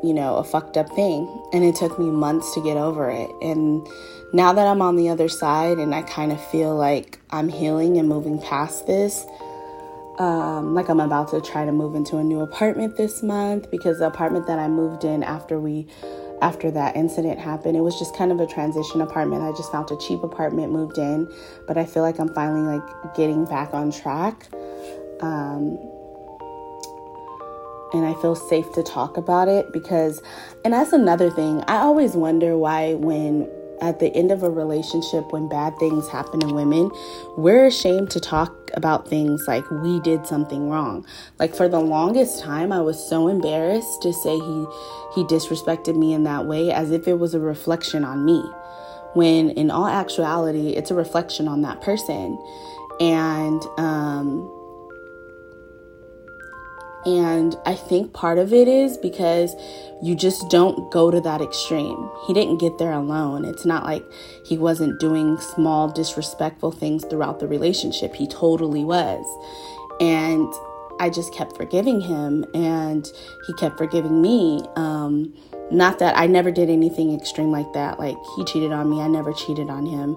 you 0.02 0.12
know, 0.12 0.37
a 0.37 0.44
fucked 0.44 0.76
up 0.76 0.88
thing. 0.90 1.28
And 1.52 1.64
it 1.64 1.76
took 1.76 1.99
me 1.99 2.11
months 2.11 2.52
to 2.54 2.62
get 2.62 2.76
over 2.76 3.11
it. 3.11 3.30
And 3.40 3.87
now 4.32 4.52
that 4.52 4.66
I'm 4.66 4.82
on 4.82 4.96
the 4.96 5.08
other 5.08 5.28
side 5.28 5.78
and 5.78 5.94
I 5.94 6.02
kind 6.02 6.32
of 6.32 6.44
feel 6.50 6.75
like 6.75 7.20
I'm 7.30 7.49
healing 7.49 7.96
and 7.99 8.08
moving 8.08 8.40
past 8.40 8.87
this, 8.87 9.25
Um, 10.18 10.75
like 10.75 10.88
I'm 10.88 11.00
about 11.00 11.28
to 11.30 11.40
try 11.40 11.64
to 11.64 11.73
move 11.73 11.97
into 11.97 12.18
a 12.18 12.25
new 12.25 12.40
apartment 12.40 12.97
this 12.97 13.23
month 13.23 13.71
because 13.71 13.99
the 13.99 14.06
apartment 14.06 14.47
that 14.47 14.61
I 14.61 14.68
moved 14.68 15.04
in 15.04 15.25
after 15.25 15.59
we 15.59 15.88
after 16.40 16.71
that 16.71 16.94
incident 16.94 17.38
happened, 17.38 17.76
it 17.76 17.80
was 17.80 17.99
just 17.99 18.14
kind 18.16 18.30
of 18.30 18.38
a 18.38 18.47
transition 18.47 19.00
apartment. 19.00 19.42
I 19.42 19.50
just 19.52 19.73
found 19.73 19.90
a 19.90 19.97
cheap 19.97 20.23
apartment, 20.23 20.73
moved 20.73 20.99
in, 20.99 21.26
but 21.66 21.78
I 21.78 21.87
feel 21.87 22.02
like 22.02 22.18
I'm 22.18 22.33
finally 22.35 22.78
like 22.78 23.14
getting 23.14 23.44
back 23.47 23.73
on 23.73 23.90
track. 23.90 24.47
Um, 25.21 25.78
and 27.94 28.04
I 28.04 28.14
feel 28.21 28.35
safe 28.35 28.71
to 28.73 28.83
talk 28.83 29.16
about 29.16 29.49
it 29.49 29.73
because, 29.73 30.21
and 30.64 30.75
that's 30.75 30.92
another 30.92 31.30
thing. 31.30 31.62
I 31.68 31.76
always 31.76 32.14
wonder 32.14 32.59
why, 32.59 32.94
when 32.94 33.49
at 33.80 34.00
the 34.00 34.14
end 34.14 34.33
of 34.33 34.42
a 34.42 34.50
relationship, 34.50 35.33
when 35.33 35.49
bad 35.49 35.78
things 35.78 36.09
happen 36.09 36.40
to 36.40 36.52
women, 36.52 36.90
we're 37.37 37.66
ashamed 37.66 38.11
to 38.11 38.21
talk 38.21 38.63
about 38.76 39.09
things 39.09 39.45
like 39.47 39.69
we 39.71 40.00
did 40.00 40.26
something 40.26 40.69
wrong. 40.71 41.07
Like 41.38 41.54
for 41.54 41.69
the 41.69 41.81
longest 41.81 42.40
time, 42.40 42.73
I 42.73 42.81
was 42.81 42.99
so 43.09 43.28
embarrassed 43.28 44.02
to 44.02 44.12
say 44.12 44.35
he 44.38 44.66
he 45.14 45.25
disrespected 45.25 45.97
me 45.97 46.12
in 46.12 46.25
that 46.25 46.47
way, 46.47 46.73
as 46.73 46.90
if 46.90 47.07
it 47.07 47.19
was 47.19 47.35
a 47.35 47.40
reflection 47.40 48.04
on 48.04 48.25
me. 48.25 48.43
When 49.14 49.50
in 49.50 49.71
all 49.71 49.87
actuality, 49.87 50.71
it's 50.71 50.90
a 50.90 50.95
reflection 50.95 51.47
on 51.47 51.62
that 51.62 51.81
person, 51.81 52.37
and 53.00 53.62
um, 53.78 54.50
and 57.06 57.56
I 57.66 57.75
think 57.75 58.12
part 58.12 58.38
of 58.38 58.52
it 58.52 58.68
is 58.68 58.96
because 58.96 59.54
you 60.02 60.14
just 60.14 60.49
don't 60.50 60.90
go 60.90 61.11
to 61.11 61.20
that 61.20 61.40
extreme. 61.40 62.11
He 62.26 62.34
didn't 62.34 62.58
get 62.58 62.78
there 62.78 62.92
alone. 62.92 63.44
It's 63.44 63.64
not 63.64 63.84
like 63.84 64.04
he 64.44 64.58
wasn't 64.58 65.00
doing 65.00 65.38
small, 65.38 65.88
disrespectful 65.88 66.73
things 66.73 67.04
throughout 67.04 67.40
the 67.40 67.49
relationship. 67.49 68.14
He 68.14 68.26
totally 68.26 68.84
was. 68.84 69.25
And 70.00 70.52
I 71.00 71.11
just 71.11 71.34
kept 71.34 71.56
forgiving 71.56 72.00
him, 72.00 72.44
and 72.54 73.11
he 73.46 73.52
kept 73.54 73.78
forgiving 73.78 74.23
me. 74.23 74.62
Um, 74.76 75.34
not 75.70 75.99
that 75.99 76.16
I 76.16 76.26
never 76.26 76.50
did 76.50 76.70
anything 76.70 77.14
extreme 77.14 77.50
like 77.50 77.73
that. 77.73 77.99
Like, 77.99 78.16
he 78.37 78.44
cheated 78.44 78.73
on 78.73 78.90
me, 78.90 79.00
I 79.00 79.08
never 79.08 79.32
cheated 79.32 79.70
on 79.70 79.87
him. 79.87 80.16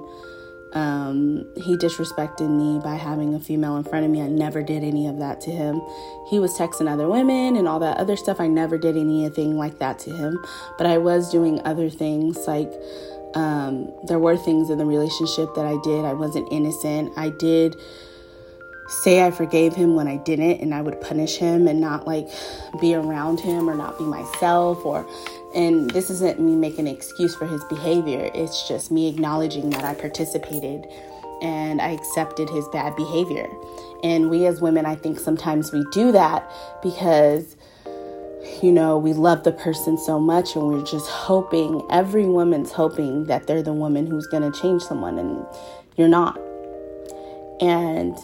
Um, 0.77 1.43
he 1.55 1.75
disrespected 1.75 2.51
me 2.51 2.79
by 2.83 2.97
having 2.97 3.33
a 3.33 3.39
female 3.39 3.77
in 3.77 3.83
front 3.83 4.05
of 4.05 4.11
me. 4.11 4.21
I 4.21 4.27
never 4.27 4.61
did 4.61 4.83
any 4.83 5.07
of 5.07 5.17
that 5.17 5.41
to 5.41 5.51
him. 5.51 5.81
He 6.29 6.37
was 6.37 6.55
texting 6.55 6.87
other 6.87 7.07
women 7.07 7.55
and 7.55 7.67
all 7.67 7.79
that 7.79 7.97
other 7.97 8.15
stuff. 8.15 8.39
I 8.39 8.45
never 8.45 8.77
did 8.77 8.95
anything 8.95 9.57
like 9.57 9.79
that 9.79 9.97
to 9.99 10.11
him. 10.11 10.37
But 10.77 10.85
I 10.85 10.99
was 10.99 11.31
doing 11.31 11.59
other 11.65 11.89
things 11.89 12.37
like 12.45 12.71
um, 13.33 13.91
there 14.05 14.19
were 14.19 14.37
things 14.37 14.69
in 14.69 14.77
the 14.77 14.85
relationship 14.85 15.49
that 15.55 15.65
I 15.65 15.77
did. 15.83 16.05
I 16.05 16.13
wasn't 16.13 16.47
innocent. 16.53 17.11
I 17.17 17.29
did 17.29 17.75
say 18.87 19.25
I 19.25 19.31
forgave 19.31 19.73
him 19.73 19.95
when 19.95 20.07
I 20.07 20.17
didn't, 20.17 20.61
and 20.61 20.75
I 20.75 20.81
would 20.81 21.01
punish 21.01 21.37
him 21.37 21.67
and 21.67 21.81
not 21.81 22.05
like 22.05 22.29
be 22.79 22.93
around 22.93 23.39
him 23.39 23.67
or 23.67 23.73
not 23.73 23.97
be 23.97 24.03
myself 24.03 24.85
or 24.85 25.07
and 25.57 25.89
this 25.89 26.11
isn't 26.11 26.39
me 26.39 26.55
making 26.55 26.87
an 26.87 26.93
excuse 26.95 27.35
for 27.35 27.47
his 27.47 27.63
behavior, 27.63 28.29
it's 28.35 28.67
just 28.67 28.91
me 28.91 29.09
acknowledging 29.09 29.71
that 29.71 29.83
I 29.83 29.95
participated 29.95 30.85
and 31.41 31.81
I 31.81 31.89
accepted 31.89 32.47
his 32.47 32.67
bad 32.67 32.95
behavior. 32.95 33.49
And 34.03 34.29
we 34.29 34.45
as 34.45 34.61
women, 34.61 34.85
I 34.85 34.95
think 34.95 35.19
sometimes 35.19 35.71
we 35.71 35.83
do 35.91 36.11
that 36.11 36.47
because, 36.83 37.55
you 38.61 38.71
know, 38.71 38.99
we 38.99 39.13
love 39.13 39.43
the 39.43 39.51
person 39.51 39.97
so 39.97 40.19
much 40.19 40.55
and 40.55 40.67
we're 40.67 40.85
just 40.85 41.09
hoping, 41.09 41.81
every 41.89 42.25
woman's 42.25 42.71
hoping 42.71 43.25
that 43.25 43.47
they're 43.47 43.63
the 43.63 43.73
woman 43.73 44.05
who's 44.05 44.27
going 44.27 44.49
to 44.49 44.61
change 44.61 44.83
someone, 44.83 45.17
and 45.17 45.43
you're 45.95 46.07
not. 46.07 46.39
And 47.61 48.15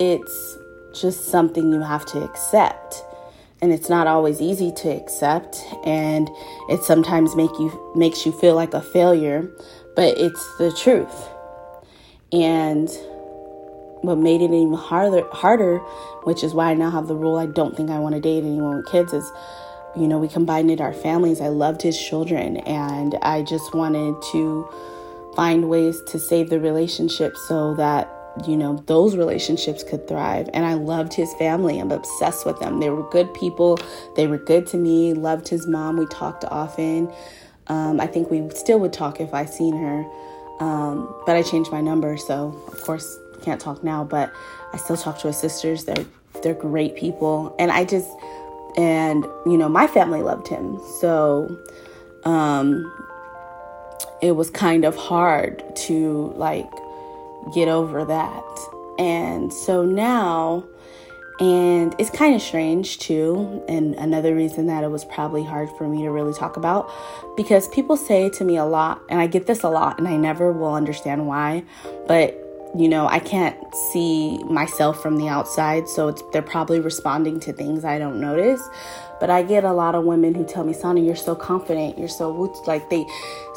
it's 0.00 0.58
just 0.98 1.26
something 1.26 1.70
you 1.74 1.82
have 1.82 2.06
to 2.06 2.22
accept 2.22 3.02
and 3.62 3.72
it's 3.72 3.88
not 3.88 4.06
always 4.06 4.40
easy 4.40 4.70
to 4.70 4.88
accept 4.88 5.64
and 5.84 6.28
it 6.68 6.82
sometimes 6.82 7.34
make 7.34 7.50
you 7.58 7.92
makes 7.96 8.26
you 8.26 8.32
feel 8.32 8.54
like 8.54 8.74
a 8.74 8.82
failure 8.82 9.50
but 9.94 10.16
it's 10.18 10.56
the 10.58 10.72
truth. 10.72 11.28
And 12.32 12.90
what 14.02 14.16
made 14.18 14.42
it 14.42 14.50
even 14.52 14.74
harder 14.74 15.26
harder 15.32 15.78
which 16.24 16.44
is 16.44 16.52
why 16.54 16.70
I 16.70 16.74
now 16.74 16.90
have 16.90 17.08
the 17.08 17.16
rule 17.16 17.36
I 17.36 17.46
don't 17.46 17.76
think 17.76 17.90
I 17.90 17.98
want 17.98 18.14
to 18.14 18.20
date 18.20 18.44
anyone 18.44 18.76
with 18.76 18.86
kids 18.86 19.12
is 19.12 19.30
you 19.96 20.06
know 20.06 20.18
we 20.18 20.28
combined 20.28 20.70
it 20.70 20.80
our 20.80 20.92
families. 20.92 21.40
I 21.40 21.48
loved 21.48 21.82
his 21.82 21.98
children 21.98 22.58
and 22.58 23.14
I 23.22 23.42
just 23.42 23.74
wanted 23.74 24.20
to 24.32 24.68
find 25.34 25.68
ways 25.68 26.02
to 26.08 26.18
save 26.18 26.50
the 26.50 26.60
relationship 26.60 27.36
so 27.36 27.74
that 27.74 28.10
you 28.46 28.56
know, 28.56 28.82
those 28.86 29.16
relationships 29.16 29.82
could 29.82 30.06
thrive. 30.08 30.48
And 30.52 30.64
I 30.64 30.74
loved 30.74 31.14
his 31.14 31.32
family. 31.34 31.78
I'm 31.78 31.92
obsessed 31.92 32.44
with 32.44 32.58
them. 32.60 32.80
They 32.80 32.90
were 32.90 33.08
good 33.10 33.32
people. 33.34 33.78
They 34.16 34.26
were 34.26 34.38
good 34.38 34.66
to 34.68 34.76
me. 34.76 35.14
Loved 35.14 35.48
his 35.48 35.66
mom. 35.66 35.96
We 35.96 36.06
talked 36.06 36.44
often. 36.44 37.10
Um, 37.68 38.00
I 38.00 38.06
think 38.06 38.30
we 38.30 38.48
still 38.50 38.78
would 38.80 38.92
talk 38.92 39.20
if 39.20 39.32
I 39.32 39.44
seen 39.44 39.76
her. 39.76 40.04
Um, 40.60 41.14
but 41.26 41.36
I 41.36 41.42
changed 41.42 41.70
my 41.70 41.80
number, 41.80 42.16
so 42.16 42.60
of 42.68 42.80
course 42.82 43.18
can't 43.42 43.60
talk 43.60 43.82
now. 43.84 44.04
But 44.04 44.32
I 44.72 44.76
still 44.78 44.96
talk 44.96 45.18
to 45.20 45.28
his 45.28 45.36
sisters. 45.36 45.84
They're 45.84 46.06
they're 46.42 46.54
great 46.54 46.96
people, 46.96 47.54
and 47.58 47.70
I 47.70 47.84
just 47.84 48.10
and 48.76 49.24
you 49.44 49.56
know 49.56 49.68
my 49.68 49.86
family 49.86 50.22
loved 50.22 50.48
him. 50.48 50.80
So 51.00 51.58
um, 52.24 52.90
it 54.22 54.32
was 54.32 54.50
kind 54.50 54.84
of 54.84 54.96
hard 54.96 55.62
to 55.76 56.32
like 56.36 56.70
get 57.54 57.68
over 57.68 58.04
that. 58.04 58.44
And 58.98 59.52
so 59.52 59.84
now, 59.84 60.64
and 61.38 61.94
it's 61.98 62.10
kind 62.10 62.34
of 62.34 62.40
strange 62.40 62.98
too, 62.98 63.62
and 63.68 63.94
another 63.96 64.34
reason 64.34 64.66
that 64.68 64.84
it 64.84 64.90
was 64.90 65.04
probably 65.04 65.44
hard 65.44 65.68
for 65.76 65.86
me 65.86 66.02
to 66.02 66.10
really 66.10 66.32
talk 66.32 66.56
about 66.56 66.90
because 67.36 67.68
people 67.68 67.96
say 67.96 68.30
to 68.30 68.44
me 68.44 68.56
a 68.56 68.64
lot, 68.64 69.02
and 69.10 69.20
I 69.20 69.26
get 69.26 69.46
this 69.46 69.62
a 69.62 69.68
lot, 69.68 69.98
and 69.98 70.08
I 70.08 70.16
never 70.16 70.50
will 70.50 70.74
understand 70.74 71.26
why, 71.26 71.62
but 72.06 72.42
you 72.74 72.88
know, 72.88 73.06
I 73.06 73.20
can't 73.20 73.56
see 73.92 74.42
myself 74.44 75.00
from 75.02 75.16
the 75.16 75.28
outside, 75.28 75.88
so 75.88 76.08
it's 76.08 76.22
they're 76.32 76.42
probably 76.42 76.80
responding 76.80 77.40
to 77.40 77.52
things 77.52 77.84
I 77.84 77.98
don't 77.98 78.20
notice. 78.20 78.60
But 79.18 79.30
I 79.30 79.42
get 79.42 79.64
a 79.64 79.72
lot 79.72 79.94
of 79.94 80.04
women 80.04 80.34
who 80.34 80.44
tell 80.44 80.64
me, 80.64 80.74
"Sonny, 80.74 81.06
you're 81.06 81.16
so 81.16 81.34
confident. 81.34 81.98
You're 81.98 82.08
so 82.08 82.54
like 82.66 82.90
they." 82.90 83.06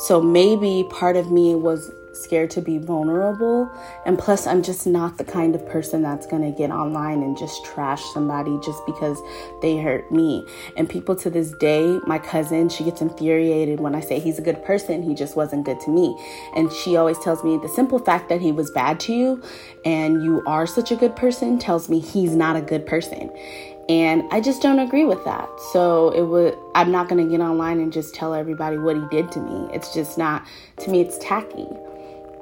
So 0.05 0.21
maybe 0.21 0.85
part 0.89 1.17
of 1.17 1.31
me 1.31 1.53
was 1.55 1.91
scared 2.23 2.49
to 2.51 2.61
be 2.61 2.77
vulnerable. 2.77 3.69
And 4.05 4.17
plus, 4.17 4.47
I'm 4.47 4.61
just 4.61 4.85
not 4.85 5.17
the 5.17 5.23
kind 5.23 5.55
of 5.55 5.67
person 5.67 6.01
that's 6.01 6.25
going 6.25 6.41
to 6.41 6.51
get 6.51 6.71
online 6.71 7.21
and 7.21 7.37
just 7.37 7.65
trash 7.65 8.03
somebody 8.13 8.57
just 8.63 8.85
because 8.85 9.19
they 9.61 9.77
hurt 9.77 10.11
me. 10.11 10.45
And 10.77 10.89
people 10.89 11.15
to 11.17 11.29
this 11.29 11.51
day, 11.59 11.99
my 12.05 12.19
cousin, 12.19 12.69
she 12.69 12.83
gets 12.83 13.01
infuriated 13.01 13.79
when 13.79 13.95
I 13.95 14.01
say 14.01 14.19
he's 14.19 14.39
a 14.39 14.41
good 14.41 14.63
person, 14.63 15.03
he 15.03 15.15
just 15.15 15.35
wasn't 15.35 15.65
good 15.65 15.79
to 15.81 15.89
me. 15.89 16.17
And 16.55 16.71
she 16.71 16.95
always 16.95 17.19
tells 17.19 17.43
me 17.43 17.57
the 17.57 17.69
simple 17.69 17.99
fact 17.99 18.29
that 18.29 18.41
he 18.41 18.51
was 18.51 18.69
bad 18.71 18.99
to 19.01 19.13
you 19.13 19.41
and 19.85 20.23
you 20.23 20.43
are 20.45 20.67
such 20.67 20.91
a 20.91 20.95
good 20.95 21.15
person 21.15 21.57
tells 21.59 21.89
me 21.89 21.99
he's 21.99 22.35
not 22.35 22.55
a 22.55 22.61
good 22.61 22.85
person. 22.85 23.31
And 23.89 24.23
I 24.31 24.39
just 24.39 24.61
don't 24.61 24.77
agree 24.77 25.05
with 25.05 25.25
that. 25.25 25.49
So 25.71 26.11
it 26.11 26.21
would 26.21 26.55
I'm 26.75 26.91
not 26.91 27.09
going 27.09 27.23
to 27.23 27.29
get 27.29 27.41
online 27.43 27.79
and 27.79 27.91
just 27.91 28.13
tell 28.13 28.33
everybody 28.35 28.77
what 28.77 28.95
he 28.95 29.03
did 29.09 29.31
to 29.31 29.39
me. 29.39 29.67
It's 29.73 29.93
just 29.93 30.17
not 30.17 30.45
to 30.77 30.89
me 30.89 31.01
it's 31.01 31.17
tacky 31.17 31.67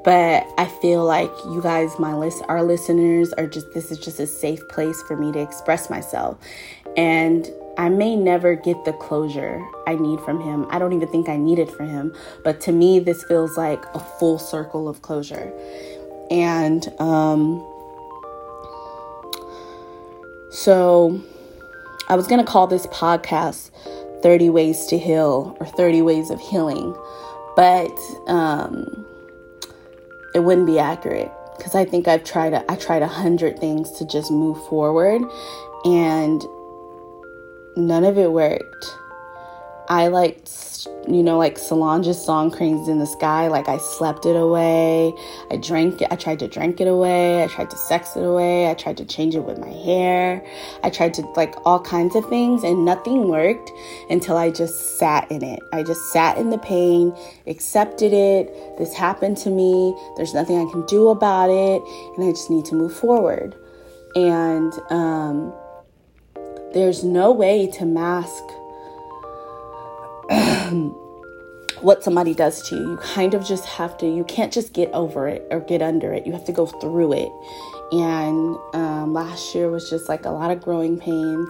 but 0.08 0.48
I 0.58 0.68
feel 0.68 1.04
like 1.04 1.30
you 1.44 1.62
guys, 1.62 2.00
my 2.00 2.16
list, 2.16 2.42
our 2.48 2.64
listeners, 2.64 3.34
are 3.34 3.46
just 3.46 3.74
this 3.74 3.92
is 3.92 4.00
just 4.00 4.22
a 4.22 4.26
safe 4.26 4.66
place 4.70 5.02
for 5.02 5.18
me 5.18 5.34
to 5.34 5.40
express 5.40 5.90
myself, 5.90 6.38
and 6.96 7.46
I 7.78 7.90
may 7.90 8.16
never 8.16 8.56
get 8.56 8.86
the 8.86 8.94
closure 8.94 9.62
I 9.86 9.96
need 9.96 10.22
from 10.22 10.40
him. 10.40 10.66
I 10.70 10.80
don't 10.80 10.94
even 10.94 11.10
think 11.10 11.28
I 11.28 11.36
need 11.36 11.60
it 11.60 11.70
from 11.70 11.90
him, 11.90 12.16
but 12.46 12.62
to 12.62 12.72
me, 12.72 13.00
this 13.00 13.22
feels 13.26 13.58
like 13.58 13.84
a 13.94 14.00
full 14.00 14.40
circle 14.40 14.88
of 14.88 15.02
closure, 15.02 15.52
and 16.32 16.88
um, 17.02 17.60
so 20.52 21.22
I 22.08 22.16
was 22.16 22.28
gonna 22.28 22.46
call 22.46 22.66
this 22.66 22.88
podcast 22.88 23.72
30 24.24 24.52
Ways 24.52 24.86
to 24.86 24.98
Heal 24.98 25.58
or 25.60 25.66
30 25.66 26.02
Ways 26.02 26.30
of 26.30 26.40
Healing, 26.40 26.96
but 27.58 27.92
um, 28.28 29.04
it 30.38 30.44
wouldn't 30.44 30.68
be 30.68 30.78
accurate 30.78 31.32
because 31.58 31.74
I 31.74 31.84
think 31.84 32.08
I've 32.08 32.24
tried 32.24 32.54
a, 32.54 32.72
I 32.72 32.76
tried 32.76 33.02
a 33.02 33.08
hundred 33.08 33.58
things 33.58 33.90
to 33.94 34.06
just 34.06 34.30
move 34.30 34.64
forward 34.68 35.24
and 35.84 36.46
none 37.76 38.04
of 38.04 38.20
it 38.20 38.32
worked. 38.32 38.86
I 39.90 40.10
like, 40.10 40.46
you 41.08 41.24
know, 41.24 41.38
like 41.38 41.58
Solange's 41.58 42.22
song 42.24 42.52
Cranes 42.52 42.90
in 42.90 43.00
the 43.00 43.06
Sky. 43.06 43.48
Like 43.48 43.70
I 43.70 43.78
slept 43.78 44.26
it 44.26 44.36
away. 44.36 45.14
I 45.50 45.58
drank 45.58 46.02
it. 46.02 46.10
I 46.12 46.18
tried 46.18 46.40
to 46.40 46.48
drink 46.48 46.82
it 46.82 46.88
away. 46.88 47.44
I 47.44 47.48
tried 47.48 47.70
to 47.70 47.78
sex 47.78 48.18
it 48.18 48.24
away. 48.24 48.70
I 48.70 48.74
tried 48.74 48.98
to 48.98 49.06
change 49.06 49.36
it 49.36 49.46
with 49.46 49.60
my 49.60 49.70
hair. 49.70 50.46
I 50.84 50.90
tried 50.90 51.14
to 51.16 51.22
like 51.38 51.56
all 51.66 51.80
kinds 51.80 52.16
of 52.16 52.28
things 52.28 52.64
and 52.64 52.84
nothing 52.84 53.30
worked 53.30 53.72
until 54.10 54.36
I 54.36 54.52
just 54.52 54.98
sat 54.98 55.32
in 55.32 55.44
it. 55.44 55.60
I 55.72 55.84
just 55.84 56.12
sat 56.12 56.38
in 56.38 56.50
the 56.50 56.58
pain, 56.58 57.16
accepted 57.48 58.12
it. 58.12 58.78
This 58.78 58.94
happened 58.94 59.38
to 59.38 59.50
me. 59.50 59.96
There's 60.18 60.34
nothing 60.34 60.58
I 60.58 60.70
can 60.70 60.86
do 60.86 61.10
about 61.10 61.50
it. 61.50 61.82
And 62.18 62.28
I 62.28 62.32
just 62.32 62.50
need 62.50 62.66
to 62.66 62.76
move 62.76 62.94
forward. 62.94 63.56
And, 64.16 64.74
um, 64.90 65.54
there's 66.74 67.04
no 67.04 67.32
way 67.32 67.68
to 67.72 67.86
mask 67.86 68.44
what 71.82 72.04
somebody 72.04 72.34
does 72.34 72.62
to 72.70 72.76
you. 72.76 72.92
You 72.92 72.98
kind 72.98 73.34
of 73.34 73.46
just 73.46 73.66
have 73.66 73.98
to, 74.00 74.08
you 74.08 74.24
can't 74.24 74.52
just 74.52 74.74
get 74.74 74.92
over 74.94 75.28
it 75.28 75.48
or 75.52 75.60
get 75.60 75.82
under 75.82 76.14
it. 76.14 76.26
You 76.26 76.34
have 76.34 76.46
to 76.46 76.52
go 76.52 76.66
through 76.66 77.14
it. 77.14 77.32
And 77.92 78.58
um, 78.74 79.14
last 79.14 79.56
year 79.56 79.70
was 79.70 79.90
just 79.90 80.10
like 80.10 80.26
a 80.26 80.30
lot 80.30 80.52
of 80.52 80.62
growing 80.62 81.00
pains. 81.00 81.50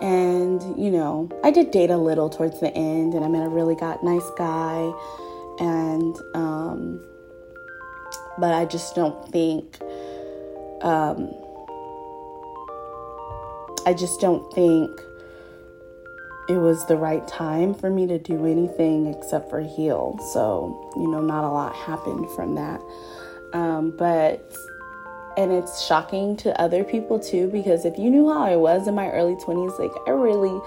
And, 0.00 0.62
you 0.76 0.90
know, 0.90 1.28
I 1.44 1.50
did 1.50 1.70
date 1.70 1.90
a 1.90 1.96
little 1.96 2.28
towards 2.28 2.58
the 2.60 2.72
end, 2.74 3.14
and 3.14 3.24
I 3.24 3.28
met 3.28 3.44
a 3.44 3.48
really 3.48 3.76
got 3.76 4.02
nice 4.02 4.28
guy. 4.36 4.92
And, 5.60 6.16
um, 6.34 7.00
but 8.38 8.52
I 8.52 8.64
just 8.64 8.94
don't 8.94 9.30
think, 9.30 9.78
um, 10.82 11.32
I 13.86 13.94
just 13.94 14.20
don't 14.20 14.52
think 14.52 14.90
it 16.52 16.58
was 16.58 16.84
the 16.84 16.96
right 16.96 17.26
time 17.26 17.72
for 17.72 17.88
me 17.88 18.06
to 18.06 18.18
do 18.18 18.44
anything 18.44 19.06
except 19.06 19.48
for 19.48 19.60
heal. 19.60 20.18
So, 20.34 20.92
you 20.96 21.08
know, 21.08 21.22
not 21.22 21.44
a 21.44 21.48
lot 21.48 21.74
happened 21.74 22.28
from 22.32 22.54
that. 22.56 22.82
Um, 23.54 23.94
but, 23.96 24.54
and 25.38 25.50
it's 25.50 25.82
shocking 25.86 26.36
to 26.38 26.60
other 26.60 26.84
people 26.84 27.18
too, 27.18 27.48
because 27.48 27.86
if 27.86 27.96
you 27.96 28.10
knew 28.10 28.28
how 28.28 28.42
I 28.42 28.56
was 28.56 28.86
in 28.86 28.94
my 28.94 29.08
early 29.10 29.34
20s, 29.36 29.78
like 29.78 29.92
I 30.06 30.10
really 30.10 30.60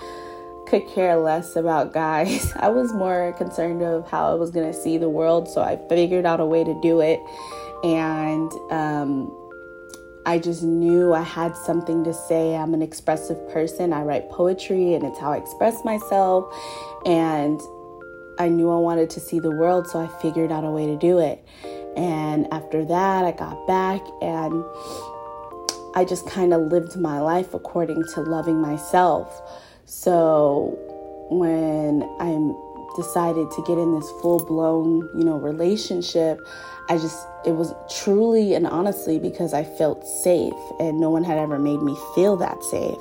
could 0.65 0.87
care 0.87 1.17
less 1.17 1.55
about 1.55 1.93
guys. 1.93 2.51
I 2.55 2.69
was 2.69 2.91
more 2.91 3.33
concerned 3.37 3.83
of 3.83 4.09
how 4.09 4.31
I 4.31 4.33
was 4.33 4.49
going 4.49 4.71
to 4.71 4.77
see 4.77 4.97
the 4.97 5.09
world. 5.09 5.47
So 5.47 5.61
I 5.61 5.77
figured 5.87 6.25
out 6.25 6.39
a 6.39 6.45
way 6.45 6.63
to 6.63 6.81
do 6.81 6.99
it. 6.99 7.19
And, 7.83 8.51
um, 8.71 9.44
I 10.25 10.39
just 10.39 10.63
knew 10.63 11.13
I 11.13 11.21
had 11.21 11.55
something 11.55 12.03
to 12.03 12.13
say. 12.13 12.55
I'm 12.55 12.73
an 12.73 12.81
expressive 12.81 13.47
person. 13.49 13.93
I 13.93 14.01
write 14.01 14.29
poetry 14.29 14.95
and 14.95 15.03
it's 15.03 15.19
how 15.19 15.33
I 15.33 15.37
express 15.37 15.83
myself. 15.85 16.51
And 17.05 17.61
I 18.39 18.49
knew 18.49 18.71
I 18.71 18.77
wanted 18.77 19.09
to 19.11 19.19
see 19.19 19.39
the 19.39 19.51
world, 19.51 19.87
so 19.87 19.99
I 19.99 20.07
figured 20.21 20.51
out 20.51 20.63
a 20.63 20.71
way 20.71 20.87
to 20.87 20.97
do 20.97 21.19
it. 21.19 21.45
And 21.95 22.51
after 22.51 22.83
that, 22.85 23.23
I 23.23 23.31
got 23.31 23.65
back 23.67 24.01
and 24.21 24.63
I 25.95 26.03
just 26.03 26.27
kind 26.27 26.53
of 26.53 26.63
lived 26.71 26.97
my 26.97 27.21
life 27.21 27.53
according 27.53 28.03
to 28.13 28.21
loving 28.21 28.59
myself. 28.59 29.41
So 29.85 30.77
when 31.29 32.03
I 32.19 32.27
decided 32.95 33.49
to 33.51 33.63
get 33.63 33.77
in 33.77 33.93
this 33.93 34.09
full 34.21 34.43
blown, 34.45 35.09
you 35.17 35.23
know, 35.23 35.37
relationship, 35.37 36.39
I 36.89 36.97
just, 36.97 37.27
it 37.45 37.53
was 37.53 37.73
truly 38.03 38.53
and 38.53 38.67
honestly 38.67 39.19
because 39.19 39.53
I 39.53 39.63
felt 39.63 40.05
safe 40.05 40.53
and 40.79 40.99
no 40.99 41.09
one 41.09 41.23
had 41.23 41.37
ever 41.37 41.57
made 41.57 41.81
me 41.81 41.97
feel 42.13 42.37
that 42.37 42.63
safe. 42.63 42.99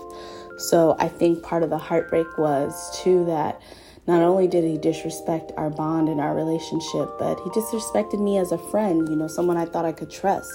So 0.58 0.96
I 0.98 1.08
think 1.08 1.42
part 1.42 1.62
of 1.62 1.70
the 1.70 1.78
heartbreak 1.78 2.38
was 2.38 3.00
too 3.02 3.24
that 3.26 3.60
not 4.06 4.22
only 4.22 4.46
did 4.46 4.64
he 4.64 4.78
disrespect 4.78 5.52
our 5.56 5.70
bond 5.70 6.08
and 6.08 6.20
our 6.20 6.34
relationship, 6.34 7.08
but 7.18 7.38
he 7.40 7.50
disrespected 7.50 8.20
me 8.20 8.38
as 8.38 8.52
a 8.52 8.58
friend, 8.58 9.08
you 9.08 9.16
know, 9.16 9.28
someone 9.28 9.56
I 9.56 9.64
thought 9.64 9.84
I 9.84 9.92
could 9.92 10.10
trust. 10.10 10.52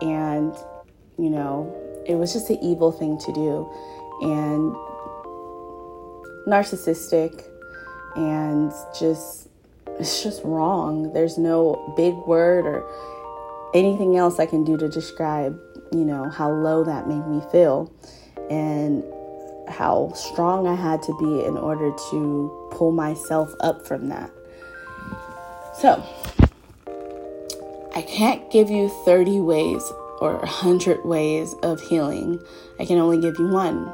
And, 0.00 0.54
you 1.18 1.28
know, 1.28 1.74
it 2.06 2.14
was 2.14 2.32
just 2.32 2.50
an 2.50 2.58
evil 2.62 2.92
thing 2.92 3.18
to 3.18 3.32
do 3.32 3.70
and 4.22 4.74
narcissistic 6.46 7.44
and 8.18 8.72
just 8.98 9.48
it's 9.98 10.22
just 10.22 10.42
wrong. 10.44 11.12
There's 11.12 11.38
no 11.38 11.92
big 11.96 12.14
word 12.26 12.66
or 12.66 12.84
anything 13.74 14.16
else 14.16 14.38
I 14.38 14.46
can 14.46 14.64
do 14.64 14.76
to 14.76 14.88
describe, 14.88 15.58
you 15.92 16.04
know, 16.04 16.28
how 16.28 16.50
low 16.50 16.84
that 16.84 17.08
made 17.08 17.26
me 17.26 17.42
feel 17.50 17.92
and 18.50 19.04
how 19.68 20.12
strong 20.14 20.66
I 20.66 20.74
had 20.74 21.02
to 21.02 21.16
be 21.18 21.44
in 21.44 21.56
order 21.56 21.90
to 22.10 22.68
pull 22.72 22.92
myself 22.92 23.54
up 23.60 23.86
from 23.86 24.08
that. 24.08 24.30
So, 25.74 26.02
I 27.94 28.02
can't 28.02 28.50
give 28.50 28.70
you 28.70 28.88
30 29.04 29.40
ways 29.40 29.82
or 30.20 30.36
100 30.38 31.04
ways 31.04 31.54
of 31.62 31.80
healing. 31.80 32.40
I 32.80 32.84
can 32.84 32.98
only 32.98 33.20
give 33.20 33.38
you 33.38 33.48
one. 33.48 33.92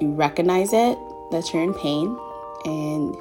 You 0.00 0.12
recognize 0.14 0.72
it, 0.72 0.98
that 1.32 1.52
you're 1.52 1.62
in 1.62 1.74
pain, 1.74 2.16
and 2.64 3.14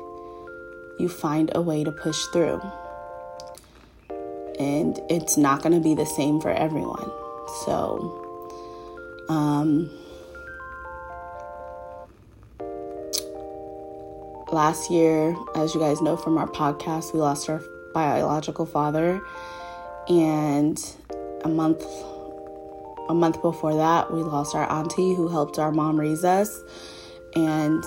you 1.00 1.10
find 1.10 1.52
a 1.56 1.62
way 1.62 1.84
to 1.84 1.92
push 1.92 2.24
through. 2.26 2.62
And 4.60 5.00
it's 5.10 5.38
not 5.38 5.64
going 5.64 5.74
to 5.74 5.80
be 5.80 5.96
the 5.96 6.06
same 6.06 6.40
for 6.40 6.52
everyone. 6.52 7.10
So, 7.66 9.26
um, 9.28 9.90
last 14.52 14.92
year, 14.92 15.36
as 15.56 15.74
you 15.74 15.80
guys 15.80 16.02
know 16.02 16.16
from 16.16 16.38
our 16.38 16.48
podcast, 16.48 17.14
we 17.14 17.20
lost 17.20 17.50
our 17.50 17.62
biological 17.94 18.66
father. 18.66 19.22
And 20.08 20.78
a 21.44 21.50
month 21.50 21.84
a 23.10 23.14
month 23.14 23.42
before 23.42 23.76
that, 23.76 24.14
we 24.14 24.22
lost 24.22 24.56
our 24.56 24.70
auntie 24.72 25.14
who 25.16 25.28
helped 25.28 25.60
our 25.60 25.72
mom 25.72 26.00
raise 26.00 26.24
us. 26.24 26.62
And 27.36 27.84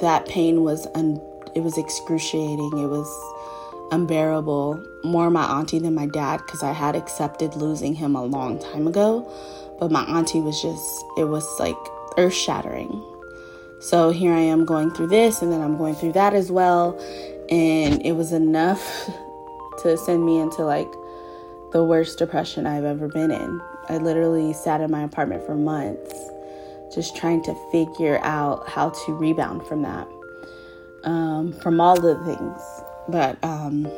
that 0.00 0.26
pain 0.26 0.62
was 0.62 0.86
un- 0.94 1.20
it 1.54 1.60
was 1.60 1.78
excruciating. 1.78 2.78
It 2.78 2.88
was 2.88 3.08
unbearable. 3.92 4.84
More 5.04 5.30
my 5.30 5.44
auntie 5.44 5.78
than 5.78 5.94
my 5.94 6.06
dad 6.06 6.38
because 6.38 6.62
I 6.62 6.72
had 6.72 6.96
accepted 6.96 7.54
losing 7.54 7.94
him 7.94 8.14
a 8.14 8.24
long 8.24 8.58
time 8.58 8.86
ago. 8.86 9.30
But 9.78 9.90
my 9.90 10.04
auntie 10.04 10.40
was 10.40 10.60
just 10.60 11.04
it 11.16 11.24
was 11.24 11.46
like 11.58 11.76
earth 12.18 12.34
shattering. 12.34 13.02
So 13.80 14.10
here 14.10 14.32
I 14.32 14.40
am 14.40 14.64
going 14.64 14.90
through 14.90 15.08
this 15.08 15.42
and 15.42 15.52
then 15.52 15.60
I'm 15.60 15.76
going 15.76 15.94
through 15.94 16.12
that 16.12 16.34
as 16.34 16.50
well. 16.50 16.98
And 17.50 18.04
it 18.04 18.12
was 18.12 18.32
enough 18.32 18.80
to 19.82 19.96
send 19.96 20.24
me 20.24 20.40
into 20.40 20.62
like 20.62 20.90
the 21.72 21.84
worst 21.84 22.18
depression 22.18 22.66
I've 22.66 22.84
ever 22.84 23.08
been 23.08 23.30
in. 23.30 23.60
I 23.88 23.98
literally 23.98 24.52
sat 24.52 24.80
in 24.80 24.90
my 24.90 25.02
apartment 25.02 25.44
for 25.46 25.54
months 25.54 26.30
just 26.94 27.16
trying 27.16 27.42
to 27.42 27.54
figure 27.70 28.18
out 28.22 28.68
how 28.68 28.90
to 28.90 29.12
rebound 29.12 29.66
from 29.66 29.82
that, 29.82 30.08
um, 31.04 31.52
from 31.52 31.80
all 31.80 32.00
the 32.00 32.14
things, 32.24 32.60
but 33.08 33.36
um, 33.42 33.88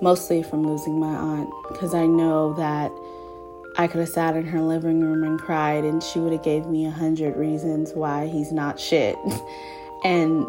mostly 0.00 0.42
from 0.42 0.66
losing 0.66 0.98
my 0.98 1.14
aunt 1.14 1.50
because 1.68 1.94
I 1.94 2.06
know 2.06 2.52
that 2.54 2.90
I 3.76 3.86
could 3.86 4.00
have 4.00 4.08
sat 4.08 4.36
in 4.36 4.44
her 4.46 4.60
living 4.60 5.00
room 5.00 5.22
and 5.24 5.38
cried, 5.38 5.84
and 5.84 6.02
she 6.02 6.18
would 6.18 6.32
have 6.32 6.42
gave 6.42 6.66
me 6.66 6.86
a 6.86 6.90
hundred 6.90 7.36
reasons 7.36 7.92
why 7.92 8.26
he's 8.26 8.52
not 8.52 8.80
shit, 8.80 9.16
and 10.04 10.46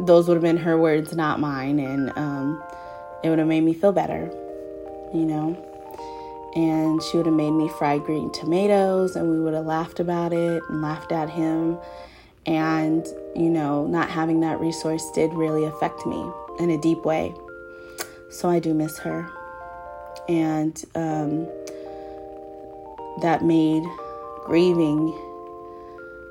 those 0.00 0.28
would 0.28 0.34
have 0.34 0.42
been 0.42 0.56
her 0.58 0.78
words, 0.78 1.14
not 1.14 1.40
mine, 1.40 1.78
and 1.78 2.12
um, 2.16 2.62
it 3.22 3.30
would 3.30 3.38
have 3.38 3.48
made 3.48 3.62
me 3.62 3.72
feel 3.72 3.92
better, 3.92 4.30
you 5.14 5.24
know 5.24 5.71
and 6.54 7.02
she 7.02 7.16
would 7.16 7.26
have 7.26 7.34
made 7.34 7.52
me 7.52 7.68
fry 7.78 7.98
green 7.98 8.30
tomatoes 8.32 9.16
and 9.16 9.28
we 9.30 9.40
would 9.40 9.54
have 9.54 9.64
laughed 9.64 10.00
about 10.00 10.32
it 10.32 10.62
and 10.68 10.82
laughed 10.82 11.12
at 11.12 11.30
him. 11.30 11.78
And 12.44 13.06
you 13.36 13.48
know 13.48 13.86
not 13.86 14.10
having 14.10 14.40
that 14.40 14.60
resource 14.60 15.10
did 15.12 15.32
really 15.32 15.64
affect 15.64 16.04
me 16.06 16.30
in 16.58 16.70
a 16.70 16.78
deep 16.78 17.04
way. 17.04 17.34
So 18.30 18.48
i 18.48 18.58
do 18.58 18.74
miss 18.74 18.98
her. 18.98 19.30
And 20.28 20.82
um, 20.94 21.46
that 23.20 23.42
made 23.42 23.82
grieving 24.44 25.16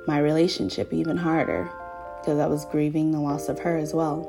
my 0.07 0.19
relationship 0.19 0.91
even 0.93 1.15
harder 1.17 1.71
because 2.19 2.39
i 2.39 2.47
was 2.47 2.65
grieving 2.65 3.11
the 3.11 3.19
loss 3.19 3.49
of 3.49 3.59
her 3.59 3.77
as 3.77 3.93
well. 3.93 4.27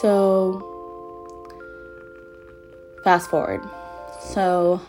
So 0.00 0.73
fast 3.04 3.30
forward. 3.30 3.62
So 4.20 4.80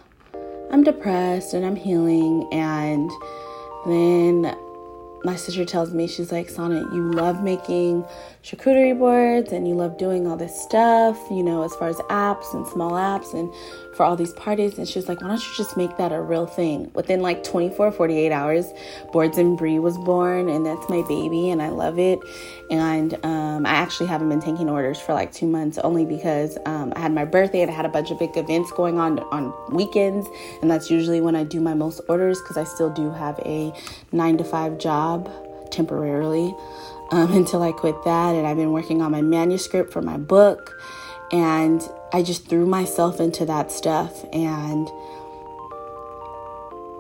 I'm 0.72 0.84
depressed 0.84 1.54
and 1.54 1.66
I'm 1.66 1.76
healing, 1.76 2.48
and 2.52 3.12
then 3.86 4.58
my 5.24 5.36
sister 5.36 5.66
tells 5.66 5.92
me, 5.92 6.08
she's 6.08 6.32
like, 6.32 6.50
Sonnet, 6.50 6.94
you 6.94 7.12
love 7.12 7.44
making 7.44 8.06
charcuterie 8.44 8.98
boards 8.98 9.52
and 9.52 9.68
you 9.68 9.74
love 9.74 9.98
doing 9.98 10.28
all 10.28 10.38
this 10.38 10.56
stuff, 10.60 11.18
you 11.32 11.42
know, 11.42 11.64
as 11.64 11.76
far 11.76 11.90
as 11.90 11.98
apps 12.10 12.54
and 12.54 12.66
small 12.68 12.92
apps 12.92 13.34
and 13.34 13.52
for 13.96 14.04
all 14.04 14.16
these 14.16 14.34
parties. 14.34 14.78
And 14.78 14.88
she's 14.88 15.08
like, 15.08 15.22
why 15.22 15.30
don't 15.30 15.48
you 15.48 15.54
just 15.56 15.78
make 15.78 15.98
that 15.98 16.12
a 16.12 16.22
real 16.22 16.46
thing? 16.46 16.92
Within 16.94 17.22
like 17.22 17.44
24, 17.44 17.92
48 17.92 18.32
hours, 18.32 18.72
Boards 19.12 19.38
and 19.38 19.58
Brie 19.58 19.80
was 19.80 19.98
born, 19.98 20.50
and 20.50 20.66
that's 20.66 20.90
my 20.90 21.02
baby, 21.08 21.50
and 21.50 21.62
I 21.62 21.70
love 21.70 21.98
it. 21.98 22.20
And 22.70 23.14
um, 23.26 23.66
I 23.66 23.72
actually 23.72 24.08
haven't 24.08 24.30
been 24.30 24.42
taking 24.42 24.70
orders 24.70 25.00
for 25.00 25.14
like 25.14 25.32
two 25.32 25.48
months 25.48 25.78
only 25.78 26.06
because 26.06 26.58
um, 26.66 26.94
I 26.96 27.00
had 27.00 27.14
my 27.14 27.26
birthday 27.26 27.62
and 27.62 27.72
I 27.72 27.74
had 27.74 27.86
a 27.86 27.90
bunch 27.90 28.12
of 28.12 28.20
big 28.20 28.36
events 28.36 28.72
going 28.72 29.00
on 29.00 29.20
on 29.20 29.54
weekends, 29.74 30.28
and 30.62 30.70
that's 30.70 30.92
usually 30.92 31.22
when 31.22 31.36
I 31.36 31.44
do 31.44 31.60
my 31.62 31.74
most 31.74 32.02
orders 32.10 32.40
because 32.42 32.58
I 32.58 32.64
still 32.64 32.90
do 32.90 33.12
have 33.12 33.40
a 33.40 33.74
nine 34.12 34.38
to 34.38 34.44
five 34.44 34.78
job 34.78 35.32
temporarily 35.72 36.56
um, 37.12 37.32
until 37.34 37.62
I 37.62 37.72
quit 37.72 37.96
that. 38.06 38.36
And 38.36 38.46
I've 38.46 38.58
been 38.58 38.72
working 38.72 39.02
on 39.02 39.12
my 39.12 39.22
manuscript 39.22 39.92
for 39.94 40.02
my 40.02 40.18
book. 40.18 40.78
And 41.32 41.82
I 42.16 42.24
just 42.24 42.48
threw 42.48 42.66
myself 42.66 43.20
into 43.20 43.46
that 43.46 43.74
stuff 43.74 44.24
and 44.32 44.90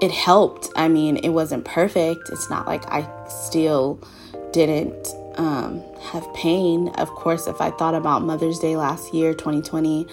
it 0.01 0.11
helped. 0.11 0.67
I 0.75 0.89
mean, 0.89 1.15
it 1.15 1.29
wasn't 1.29 1.63
perfect. 1.63 2.27
It's 2.33 2.49
not 2.49 2.67
like 2.67 2.85
I 2.91 3.07
still 3.29 3.97
didn't 4.51 5.07
um, 5.35 5.81
have 6.11 6.27
pain. 6.33 6.89
Of 6.97 7.07
course, 7.11 7.47
if 7.47 7.61
I 7.61 7.71
thought 7.71 7.95
about 7.95 8.23
Mother's 8.23 8.59
Day 8.59 8.75
last 8.75 9.13
year, 9.13 9.33
2020, 9.33 10.05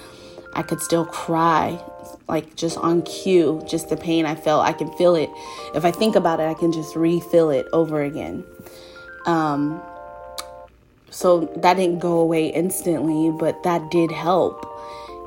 I 0.55 0.63
could 0.63 0.81
still 0.81 1.05
cry, 1.05 1.83
like 2.29 2.55
just 2.55 2.79
on 2.79 3.03
cue, 3.03 3.61
just 3.69 3.89
the 3.89 3.97
pain 3.97 4.25
I 4.25 4.37
felt. 4.37 4.65
I 4.65 4.73
can 4.73 4.93
feel 4.93 5.17
it. 5.17 5.31
If 5.75 5.85
I 5.85 5.91
think 5.91 6.15
about 6.15 6.39
it, 6.39 6.45
I 6.45 6.55
can 6.55 6.71
just 6.71 6.95
refill 6.95 7.51
it 7.51 7.67
over 7.73 8.03
again. 8.05 8.45
Um, 9.27 9.83
so 11.13 11.41
that 11.57 11.75
didn't 11.75 11.99
go 11.99 12.19
away 12.19 12.49
instantly, 12.49 13.31
but 13.39 13.63
that 13.63 13.91
did 13.91 14.11
help. 14.11 14.67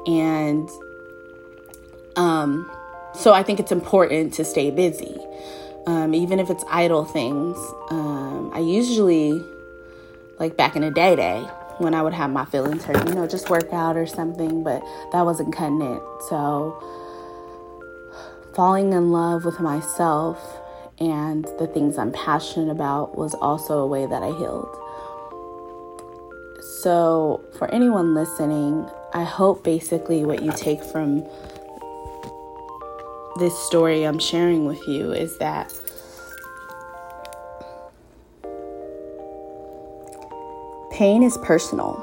And 0.08 0.68
um, 2.16 2.70
so 3.14 3.34
I 3.34 3.44
think 3.44 3.60
it's 3.60 3.72
important 3.72 4.34
to 4.34 4.44
stay 4.44 4.72
busy, 4.72 5.18
um, 5.86 6.14
even 6.14 6.40
if 6.40 6.50
it's 6.50 6.64
idle 6.70 7.06
things. 7.06 7.58
Um, 7.92 8.52
I 8.54 8.60
usually, 8.60 9.44
like 10.40 10.58
back 10.58 10.76
in 10.76 10.82
the 10.82 10.92
day, 10.92 11.16
day 11.16 11.48
when 11.78 11.94
I 11.94 12.02
would 12.02 12.14
have 12.14 12.32
my 12.32 12.46
feelings 12.46 12.84
hurt, 12.84 13.08
you 13.08 13.14
know, 13.14 13.28
just 13.28 13.50
work 13.50 13.72
out 13.72 13.96
or 13.96 14.08
something, 14.08 14.64
but 14.64 14.82
that 15.12 15.22
wasn't 15.22 15.54
cutting 15.54 15.82
it. 15.82 16.02
So 16.30 16.82
falling 18.56 18.94
in 18.94 19.12
love 19.12 19.46
with 19.46 19.60
myself 19.60 20.62
and 21.00 21.46
the 21.60 21.68
things 21.68 21.98
I'm 21.98 22.12
passionate 22.12 22.72
about 22.72 23.18
was 23.18 23.36
also 23.36 23.80
a 23.80 23.88
way 23.88 24.06
that 24.06 24.24
I 24.24 24.28
healed. 24.28 24.76
So, 26.86 27.44
for 27.58 27.68
anyone 27.74 28.14
listening, 28.14 28.88
I 29.12 29.24
hope 29.24 29.64
basically 29.64 30.24
what 30.24 30.44
you 30.44 30.52
take 30.52 30.84
from 30.84 31.26
this 33.40 33.58
story 33.66 34.04
I'm 34.04 34.20
sharing 34.20 34.68
with 34.68 34.88
you 34.88 35.12
is 35.12 35.36
that 35.40 35.74
pain 40.92 41.24
is 41.24 41.40
personal 41.40 41.98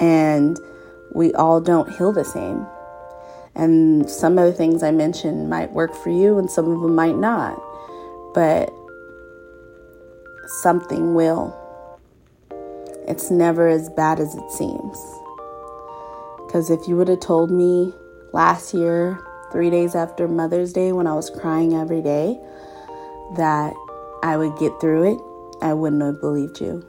and 0.00 0.58
we 1.14 1.34
all 1.34 1.60
don't 1.60 1.94
heal 1.98 2.14
the 2.14 2.24
same. 2.24 2.66
And 3.54 4.08
some 4.08 4.38
of 4.38 4.46
the 4.46 4.54
things 4.54 4.82
I 4.82 4.90
mentioned 4.90 5.50
might 5.50 5.70
work 5.72 5.94
for 5.94 6.08
you 6.08 6.38
and 6.38 6.50
some 6.50 6.70
of 6.70 6.80
them 6.80 6.94
might 6.94 7.18
not, 7.18 7.62
but 8.32 8.72
something 10.62 11.14
will. 11.14 11.58
It's 13.08 13.30
never 13.30 13.68
as 13.68 13.88
bad 13.90 14.20
as 14.20 14.34
it 14.34 14.50
seems. 14.50 14.98
Because 16.46 16.70
if 16.70 16.86
you 16.86 16.96
would 16.96 17.08
have 17.08 17.20
told 17.20 17.50
me 17.50 17.92
last 18.32 18.74
year, 18.74 19.18
three 19.50 19.70
days 19.70 19.94
after 19.94 20.28
Mother's 20.28 20.72
Day, 20.72 20.92
when 20.92 21.06
I 21.06 21.14
was 21.14 21.30
crying 21.30 21.74
every 21.74 22.02
day, 22.02 22.38
that 23.36 23.74
I 24.22 24.36
would 24.36 24.56
get 24.58 24.72
through 24.80 25.14
it, 25.14 25.18
I 25.62 25.72
wouldn't 25.72 26.02
have 26.02 26.20
believed 26.20 26.60
you. 26.60 26.84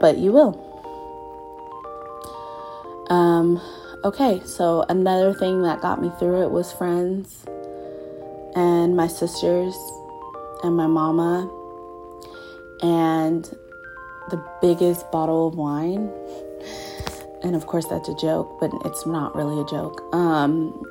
But 0.00 0.18
you 0.18 0.32
will. 0.32 0.64
Um, 3.10 3.60
okay, 4.04 4.40
so 4.44 4.84
another 4.88 5.34
thing 5.34 5.62
that 5.62 5.80
got 5.80 6.00
me 6.00 6.12
through 6.18 6.42
it 6.42 6.50
was 6.50 6.72
friends 6.72 7.44
and 8.54 8.96
my 8.96 9.06
sisters 9.06 9.74
and 10.62 10.76
my 10.76 10.86
mama 10.86 11.50
and 12.82 13.44
the 14.30 14.42
biggest 14.60 15.10
bottle 15.10 15.48
of 15.48 15.54
wine. 15.54 16.10
And 17.42 17.54
of 17.54 17.66
course, 17.66 17.86
that's 17.86 18.08
a 18.08 18.14
joke, 18.16 18.58
but 18.60 18.70
it's 18.84 19.06
not 19.06 19.34
really 19.36 19.60
a 19.60 19.64
joke. 19.66 20.02
Um, 20.12 20.82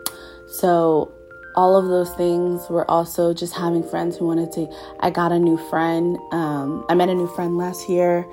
so, 0.47 1.11
all 1.55 1.75
of 1.75 1.87
those 1.87 2.13
things 2.13 2.69
were 2.69 2.89
also 2.89 3.33
just 3.33 3.55
having 3.55 3.83
friends 3.83 4.15
who 4.17 4.27
wanted 4.27 4.51
to. 4.53 4.71
I 4.99 5.09
got 5.09 5.31
a 5.31 5.39
new 5.39 5.57
friend. 5.69 6.17
Um, 6.31 6.85
I 6.87 6.93
met 6.93 7.09
a 7.09 7.15
new 7.15 7.27
friend 7.27 7.57
last 7.57 7.89
year, 7.89 8.25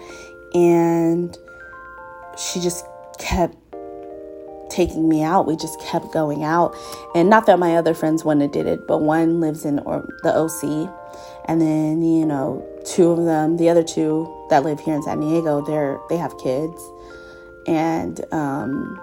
and 0.54 1.36
she 2.36 2.60
just 2.60 2.84
kept 3.18 3.56
taking 4.70 5.08
me 5.08 5.22
out. 5.22 5.46
We 5.46 5.56
just 5.56 5.80
kept 5.80 6.12
going 6.12 6.44
out. 6.44 6.74
And 7.14 7.30
not 7.30 7.46
that 7.46 7.58
my 7.58 7.76
other 7.76 7.94
friends 7.94 8.24
wouldn't 8.24 8.52
did 8.52 8.66
it, 8.66 8.86
but 8.86 8.98
one 8.98 9.40
lives 9.40 9.64
in 9.64 9.78
or 9.80 10.06
the 10.22 10.34
OC 10.34 10.90
and 11.46 11.60
then 11.60 12.02
you 12.02 12.24
know 12.24 12.66
two 12.84 13.10
of 13.10 13.24
them 13.24 13.56
the 13.56 13.68
other 13.68 13.82
two 13.82 14.28
that 14.50 14.62
live 14.62 14.80
here 14.80 14.94
in 14.94 15.02
san 15.02 15.20
diego 15.20 15.60
they're 15.62 15.98
they 16.08 16.16
have 16.16 16.36
kids. 16.38 16.80
And 17.66 18.20
um 18.30 19.00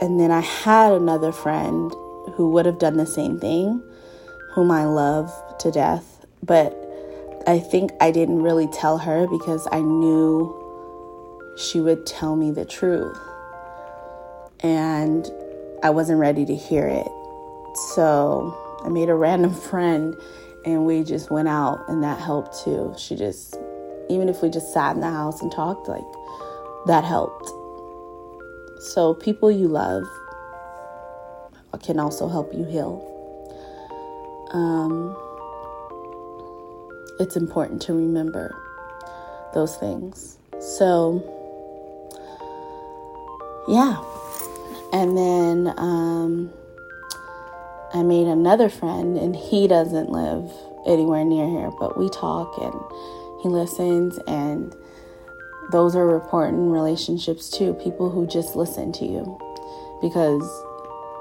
and 0.00 0.20
then 0.20 0.30
i 0.30 0.40
had 0.40 0.92
another 0.92 1.32
friend 1.32 1.92
who 2.34 2.50
would 2.50 2.66
have 2.66 2.78
done 2.78 2.96
the 2.96 3.06
same 3.06 3.40
thing 3.40 3.82
whom 4.52 4.70
i 4.70 4.84
love 4.84 5.32
to 5.58 5.70
death. 5.70 6.24
But 6.42 6.72
i 7.46 7.58
think 7.58 7.90
i 8.00 8.10
didn't 8.10 8.42
really 8.42 8.68
tell 8.68 8.98
her 8.98 9.26
because 9.26 9.66
i 9.72 9.80
knew 9.80 10.60
she 11.56 11.80
would 11.80 12.06
tell 12.06 12.36
me 12.36 12.50
the 12.52 12.64
truth. 12.64 13.18
And 14.60 15.28
i 15.82 15.90
wasn't 15.90 16.20
ready 16.20 16.46
to 16.46 16.54
hear 16.54 16.86
it. 16.86 17.08
So 17.94 18.56
I 18.84 18.88
made 18.88 19.08
a 19.08 19.14
random 19.14 19.54
friend 19.54 20.16
and 20.64 20.86
we 20.86 21.04
just 21.04 21.30
went 21.30 21.48
out 21.48 21.88
and 21.88 22.02
that 22.02 22.18
helped 22.18 22.64
too. 22.64 22.94
She 22.98 23.16
just 23.16 23.56
even 24.10 24.28
if 24.28 24.42
we 24.42 24.50
just 24.50 24.72
sat 24.72 24.94
in 24.94 25.00
the 25.00 25.10
house 25.10 25.40
and 25.40 25.50
talked 25.50 25.88
like 25.88 26.04
that 26.86 27.04
helped. 27.04 27.48
So 28.92 29.14
people 29.14 29.50
you 29.50 29.68
love 29.68 30.04
can 31.84 31.98
also 31.98 32.28
help 32.28 32.52
you 32.54 32.64
heal. 32.64 33.10
Um, 34.52 35.16
it's 37.20 37.36
important 37.36 37.82
to 37.82 37.92
remember 37.92 38.56
those 39.52 39.76
things. 39.76 40.38
So, 40.60 41.22
yeah. 43.68 44.02
And 44.92 45.16
then 45.16 45.74
um, 45.76 46.50
I 47.94 48.02
made 48.02 48.26
another 48.26 48.68
friend, 48.68 49.16
and 49.16 49.36
he 49.36 49.68
doesn't 49.68 50.10
live 50.10 50.50
anywhere 50.84 51.24
near 51.24 51.48
here, 51.48 51.70
but 51.78 51.96
we 51.96 52.08
talk 52.08 52.58
and 52.58 52.74
he 53.40 53.48
listens, 53.48 54.18
and 54.26 54.74
those 55.70 55.94
are 55.94 56.10
important 56.16 56.72
relationships 56.72 57.48
too. 57.48 57.74
People 57.74 58.10
who 58.10 58.26
just 58.26 58.56
listen 58.56 58.92
to 58.94 59.04
you 59.04 59.38
because 60.02 60.42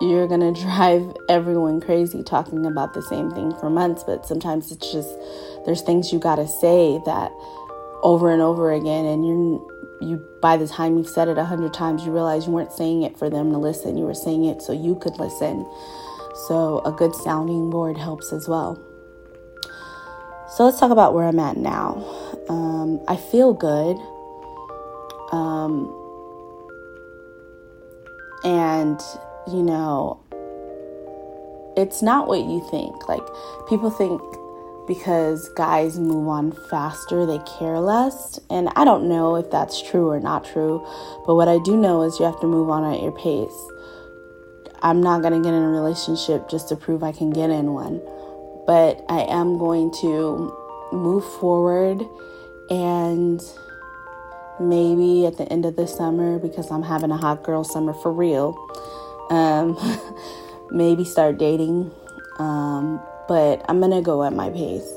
you're 0.01 0.27
gonna 0.27 0.51
drive 0.61 1.15
everyone 1.29 1.79
crazy 1.79 2.23
talking 2.23 2.65
about 2.65 2.95
the 2.95 3.03
same 3.03 3.29
thing 3.31 3.53
for 3.59 3.69
months, 3.69 4.03
but 4.03 4.25
sometimes 4.25 4.71
it's 4.71 4.91
just 4.91 5.15
there's 5.65 5.83
things 5.83 6.11
you 6.11 6.17
gotta 6.17 6.47
say 6.47 6.99
that 7.05 7.31
over 8.01 8.31
and 8.31 8.41
over 8.41 8.73
again, 8.73 9.05
and 9.05 9.25
you're 9.25 9.61
you 10.01 10.17
by 10.41 10.57
the 10.57 10.67
time 10.67 10.97
you've 10.97 11.07
said 11.07 11.27
it 11.27 11.37
a 11.37 11.45
hundred 11.45 11.73
times, 11.73 12.03
you 12.03 12.11
realize 12.11 12.47
you 12.47 12.51
weren't 12.51 12.73
saying 12.73 13.03
it 13.03 13.17
for 13.17 13.29
them 13.29 13.51
to 13.51 13.57
listen. 13.57 13.95
You 13.95 14.05
were 14.05 14.13
saying 14.13 14.45
it 14.45 14.61
so 14.61 14.73
you 14.73 14.95
could 14.95 15.19
listen. 15.19 15.65
So, 16.33 16.81
a 16.85 16.91
good 16.91 17.13
sounding 17.15 17.69
board 17.69 17.97
helps 17.97 18.33
as 18.33 18.47
well. 18.47 18.81
So, 20.55 20.65
let's 20.65 20.79
talk 20.79 20.91
about 20.91 21.13
where 21.13 21.27
I'm 21.27 21.39
at 21.39 21.57
now. 21.57 22.03
Um, 22.49 22.99
I 23.07 23.15
feel 23.15 23.53
good. 23.53 23.97
Um, 25.31 25.91
and, 28.43 28.99
you 29.47 29.63
know, 29.63 30.19
it's 31.77 32.01
not 32.01 32.27
what 32.27 32.41
you 32.41 32.65
think. 32.69 33.07
Like, 33.07 33.23
people 33.67 33.89
think 33.89 34.21
because 34.87 35.49
guys 35.49 35.97
move 35.99 36.27
on 36.27 36.51
faster, 36.69 37.25
they 37.25 37.39
care 37.57 37.79
less. 37.79 38.39
And 38.49 38.69
I 38.75 38.83
don't 38.83 39.07
know 39.07 39.35
if 39.35 39.49
that's 39.49 39.81
true 39.81 40.09
or 40.09 40.19
not 40.19 40.45
true. 40.45 40.85
But 41.25 41.35
what 41.35 41.47
I 41.47 41.59
do 41.59 41.77
know 41.77 42.03
is 42.03 42.19
you 42.19 42.25
have 42.25 42.39
to 42.41 42.47
move 42.47 42.69
on 42.69 42.83
at 42.83 43.01
your 43.01 43.11
pace. 43.13 43.71
I'm 44.83 45.01
not 45.01 45.21
going 45.21 45.33
to 45.33 45.39
get 45.39 45.55
in 45.55 45.63
a 45.63 45.69
relationship 45.69 46.49
just 46.49 46.67
to 46.69 46.75
prove 46.75 47.03
I 47.03 47.13
can 47.13 47.29
get 47.29 47.49
in 47.49 47.71
one. 47.73 48.01
But 48.67 49.03
I 49.07 49.21
am 49.21 49.57
going 49.57 49.91
to 50.01 50.53
move 50.91 51.23
forward 51.39 52.01
and 52.69 53.41
maybe 54.59 55.25
at 55.25 55.37
the 55.37 55.51
end 55.51 55.65
of 55.65 55.77
the 55.77 55.87
summer, 55.87 56.37
because 56.37 56.69
I'm 56.69 56.83
having 56.83 57.11
a 57.11 57.17
hot 57.17 57.43
girl 57.43 57.63
summer 57.63 57.93
for 57.93 58.11
real, 58.11 58.55
um, 59.29 59.77
maybe 60.71 61.05
start 61.05 61.37
dating. 61.37 61.89
Um, 62.37 63.01
but 63.29 63.65
I'm 63.69 63.79
to 63.91 64.01
go 64.01 64.23
at 64.23 64.33
my 64.33 64.49
pace. 64.49 64.89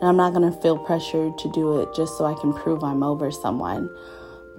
And 0.00 0.08
I'm 0.08 0.16
not 0.16 0.34
to 0.50 0.60
feel 0.60 0.78
pressured 0.78 1.38
to 1.38 1.52
do 1.52 1.80
it 1.80 1.94
just 1.94 2.16
so 2.18 2.26
I 2.26 2.34
can 2.34 2.52
prove 2.52 2.84
I'm 2.84 3.02
over 3.02 3.30
someone. 3.30 3.88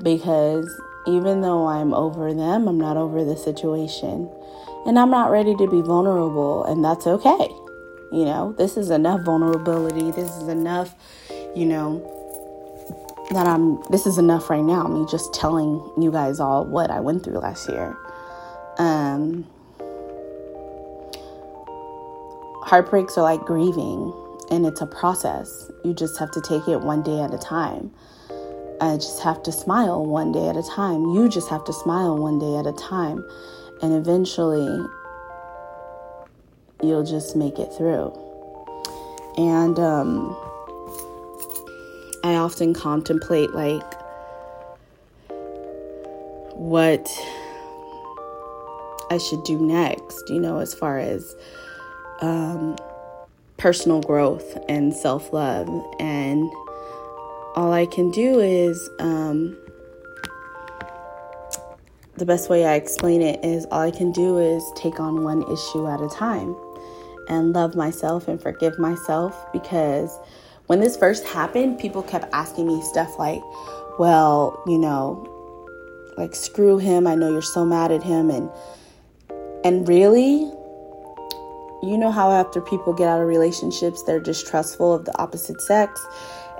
Because 0.02 0.70
even 1.08 1.42
though 1.42 1.68
I'm 1.68 1.94
over 1.94 2.34
them, 2.34 2.68
I'm 2.68 2.80
not 2.80 2.98
over 2.98 3.24
the 3.24 3.38
situation 3.38 4.30
and 4.86 4.98
I'm 4.98 5.10
not 5.10 5.32
ready 5.32 5.56
to 5.56 5.68
be 5.68 5.82
vulnerable, 5.82 6.66
and 6.66 6.84
that's 6.84 7.08
okay. 7.08 7.50
You 8.12 8.26
know, 8.26 8.54
this 8.58 8.78
is 8.78 8.90
enough 8.90 9.22
vulnerability. 9.22 10.12
This 10.12 10.30
is 10.38 10.48
enough, 10.48 10.94
you 11.56 11.66
know, 11.66 12.00
that 13.32 13.48
I'm, 13.48 13.82
this 13.90 14.06
is 14.06 14.18
enough 14.18 14.50
right 14.50 14.64
now. 14.64 14.84
Me 14.84 15.06
just 15.10 15.34
telling 15.34 15.82
you 15.98 16.12
guys 16.12 16.40
all 16.40 16.66
what 16.66 16.92
I 16.92 17.00
went 17.00 17.24
through 17.24 17.38
last 17.38 17.70
year. 17.70 17.96
Um, 18.78 19.48
heartbreaks 22.64 23.18
are 23.18 23.24
like 23.24 23.42
grieving, 23.42 24.14
and 24.50 24.66
it's 24.66 24.82
a 24.82 24.88
process. 24.88 25.72
You 25.86 25.94
just 25.94 26.18
have 26.20 26.32
to 26.32 26.42
take 26.42 26.68
it 26.68 26.82
one 26.82 27.04
day 27.04 27.22
at 27.22 27.34
a 27.34 27.38
time. 27.38 27.92
I 28.82 28.96
just 28.96 29.22
have 29.22 29.44
to 29.44 29.52
smile 29.52 30.04
one 30.04 30.32
day 30.32 30.50
at 30.50 30.58
a 30.58 30.64
time. 30.64 31.06
You 31.14 31.30
just 31.30 31.50
have 31.50 31.64
to 31.66 31.74
smile 31.74 32.18
one 32.18 32.40
day 32.40 32.58
at 32.58 32.66
a 32.66 32.74
time 32.74 33.24
and 33.82 33.94
eventually 33.94 34.86
you'll 36.82 37.04
just 37.04 37.36
make 37.36 37.60
it 37.60 37.72
through. 37.74 38.12
And 39.38 39.80
um, 39.80 40.36
I 42.24 42.36
often 42.36 42.74
contemplate 42.74 43.52
like 43.52 43.94
what 46.54 47.10
I 49.10 49.18
should 49.18 49.44
do 49.44 49.60
next, 49.60 50.30
you 50.30 50.40
know, 50.40 50.60
as 50.60 50.74
far 50.74 51.00
as 51.00 51.36
um, 52.22 52.78
personal 53.58 54.02
growth 54.02 54.58
and 54.70 54.94
self 54.94 55.34
love. 55.34 55.68
And 56.00 56.50
all 57.56 57.74
I 57.74 57.86
can 57.86 58.12
do 58.12 58.40
is 58.40 58.90
um, 59.00 59.58
the 62.22 62.26
best 62.28 62.52
way 62.52 62.68
I 62.68 62.76
explain 62.76 63.24
it 63.24 63.44
is 63.44 63.66
all 63.72 63.82
I 63.82 63.90
can 63.90 64.12
do 64.12 64.38
is 64.38 64.64
take 64.76 65.00
on 65.00 65.24
one 65.24 65.42
issue 65.52 65.88
at 65.88 66.00
a 66.02 66.08
time 66.08 66.56
and 67.28 67.52
love 67.52 67.74
myself 67.74 68.28
and 68.28 68.40
forgive 68.40 68.78
myself 68.78 69.52
because 69.52 70.20
when 70.68 70.82
this 70.82 70.96
first 70.96 71.26
happened, 71.26 71.80
people 71.80 72.04
kept 72.04 72.32
asking 72.32 72.68
me 72.68 72.80
stuff 72.84 73.18
like, 73.18 73.42
well, 73.98 74.62
you 74.68 74.78
know, 74.78 75.26
like 76.16 76.36
screw 76.36 76.78
him. 76.78 77.08
I 77.08 77.16
know 77.16 77.32
you're 77.32 77.42
so 77.42 77.66
mad 77.66 77.92
at 77.92 78.04
him 78.04 78.30
and 78.30 78.52
and 79.64 79.88
really 79.90 80.42
you 81.82 81.98
know 81.98 82.12
how 82.12 82.32
after 82.32 82.62
people 82.62 82.94
get 82.94 83.08
out 83.08 83.20
of 83.20 83.28
relationships, 83.28 84.04
they're 84.04 84.20
distrustful 84.20 84.94
of 84.94 85.06
the 85.06 85.18
opposite 85.20 85.60
sex. 85.62 86.06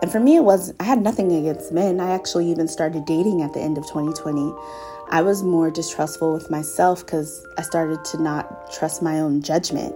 And 0.02 0.12
for 0.12 0.20
me, 0.20 0.36
it 0.36 0.44
was, 0.44 0.74
I 0.80 0.84
had 0.84 1.04
nothing 1.04 1.32
against 1.32 1.72
men. 1.72 2.00
I 2.00 2.10
actually 2.10 2.50
even 2.50 2.68
started 2.68 3.06
dating 3.06 3.44
at 3.44 3.54
the 3.54 3.60
end 3.60 3.78
of 3.78 3.84
2020. 3.86 4.52
I 5.12 5.22
was 5.22 5.44
more 5.44 5.70
distrustful 5.70 6.34
with 6.34 6.50
myself 6.50 7.06
because 7.06 7.46
I 7.58 7.64
started 7.64 8.04
to 8.06 8.22
not 8.22 8.72
trust 8.72 9.02
my 9.02 9.20
own 9.20 9.42
judgment. 9.42 9.94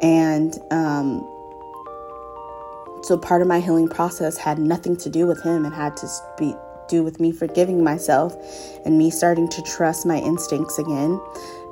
And 0.00 0.58
um, 0.70 1.20
so 3.02 3.18
part 3.18 3.42
of 3.42 3.48
my 3.48 3.60
healing 3.60 3.86
process 3.86 4.38
had 4.38 4.58
nothing 4.58 4.96
to 4.96 5.10
do 5.10 5.26
with 5.26 5.42
him 5.42 5.66
and 5.66 5.74
had 5.74 5.94
to 5.98 6.08
be, 6.38 6.54
do 6.88 7.02
with 7.02 7.20
me 7.20 7.32
forgiving 7.32 7.84
myself 7.84 8.34
and 8.86 8.96
me 8.96 9.10
starting 9.10 9.46
to 9.48 9.62
trust 9.62 10.06
my 10.06 10.16
instincts 10.16 10.78
again 10.78 11.20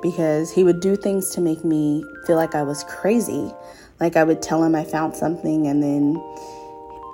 because 0.03 0.51
he 0.51 0.63
would 0.63 0.79
do 0.79 0.95
things 0.95 1.31
to 1.31 1.41
make 1.41 1.65
me 1.65 2.03
feel 2.27 2.35
like 2.35 2.53
I 2.53 2.61
was 2.61 2.83
crazy. 2.83 3.51
Like 3.99 4.15
I 4.15 4.23
would 4.23 4.43
tell 4.43 4.63
him 4.63 4.75
I 4.75 4.83
found 4.83 5.15
something 5.15 5.65
and 5.65 5.81
then 5.81 6.21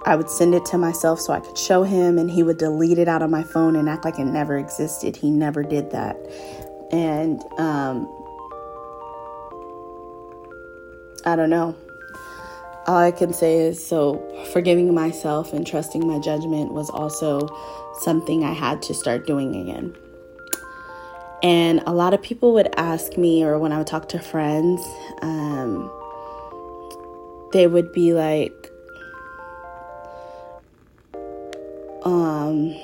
I 0.05 0.15
would 0.15 0.29
send 0.29 0.53
it 0.53 0.65
to 0.65 0.77
myself 0.77 1.19
so 1.19 1.33
I 1.33 1.39
could 1.39 1.57
show 1.57 1.81
him, 1.81 2.19
and 2.19 2.29
he 2.29 2.43
would 2.43 2.57
delete 2.57 2.99
it 2.99 3.07
out 3.07 3.23
of 3.23 3.31
my 3.31 3.41
phone 3.41 3.75
and 3.75 3.89
act 3.89 4.05
like 4.05 4.19
it 4.19 4.25
never 4.25 4.57
existed. 4.57 5.15
He 5.15 5.31
never 5.31 5.63
did 5.63 5.89
that. 5.91 6.15
And 6.91 7.41
um, 7.57 8.07
I 11.25 11.35
don't 11.35 11.49
know. 11.49 11.75
All 12.85 12.97
I 12.97 13.09
can 13.09 13.33
say 13.33 13.57
is 13.57 13.83
so 13.83 14.21
forgiving 14.53 14.93
myself 14.93 15.53
and 15.53 15.65
trusting 15.65 16.07
my 16.07 16.19
judgment 16.19 16.71
was 16.71 16.87
also 16.91 17.49
something 18.01 18.43
I 18.43 18.53
had 18.53 18.83
to 18.83 18.93
start 18.93 19.25
doing 19.25 19.55
again. 19.55 19.95
And 21.41 21.81
a 21.87 21.93
lot 21.93 22.13
of 22.13 22.21
people 22.21 22.53
would 22.53 22.69
ask 22.77 23.17
me, 23.17 23.43
or 23.43 23.57
when 23.57 23.71
I 23.71 23.79
would 23.79 23.87
talk 23.87 24.07
to 24.09 24.19
friends, 24.19 24.83
um, 25.23 25.91
they 27.53 27.65
would 27.65 27.91
be 27.91 28.13
like, 28.13 28.71
um, 32.05 32.75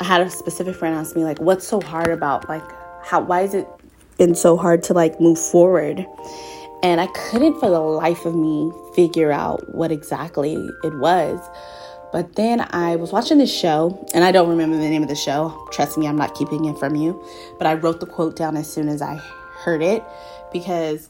I 0.00 0.04
had 0.04 0.22
a 0.22 0.30
specific 0.30 0.74
friend 0.74 0.94
ask 0.94 1.14
me 1.14 1.24
like, 1.24 1.40
"What's 1.40 1.66
so 1.66 1.80
hard 1.80 2.08
about 2.08 2.48
like 2.48 2.64
how? 3.04 3.20
Why 3.20 3.42
is 3.42 3.54
it 3.54 3.68
been 4.18 4.34
so 4.34 4.56
hard 4.56 4.82
to 4.84 4.94
like 4.94 5.20
move 5.20 5.38
forward?" 5.38 6.06
And 6.82 7.00
I 7.00 7.06
couldn't 7.08 7.60
for 7.60 7.70
the 7.70 7.78
life 7.78 8.24
of 8.24 8.34
me 8.34 8.72
figure 8.94 9.30
out 9.30 9.72
what 9.74 9.92
exactly 9.92 10.54
it 10.82 10.98
was. 10.98 11.38
But 12.12 12.34
then 12.34 12.66
I 12.70 12.96
was 12.96 13.12
watching 13.12 13.38
this 13.38 13.54
show, 13.54 14.04
and 14.12 14.24
I 14.24 14.32
don't 14.32 14.48
remember 14.48 14.76
the 14.76 14.88
name 14.88 15.02
of 15.02 15.08
the 15.08 15.14
show. 15.14 15.66
Trust 15.72 15.96
me, 15.96 16.06
I'm 16.06 16.16
not 16.16 16.34
keeping 16.34 16.64
it 16.64 16.78
from 16.78 16.96
you. 16.96 17.22
But 17.58 17.66
I 17.66 17.74
wrote 17.74 18.00
the 18.00 18.06
quote 18.06 18.36
down 18.36 18.56
as 18.56 18.70
soon 18.70 18.88
as 18.88 19.00
I 19.00 19.20
heard 19.64 19.82
it 19.82 20.02
because 20.52 21.08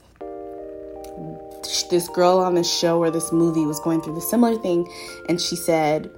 this 1.91 2.09
girl 2.09 2.39
on 2.39 2.55
this 2.55 2.73
show 2.73 2.99
or 2.99 3.11
this 3.11 3.33
movie 3.33 3.65
was 3.65 3.81
going 3.81 4.01
through 4.03 4.15
the 4.15 4.21
similar 4.21 4.57
thing, 4.59 4.89
and 5.29 5.41
she 5.41 5.57
said, 5.57 6.11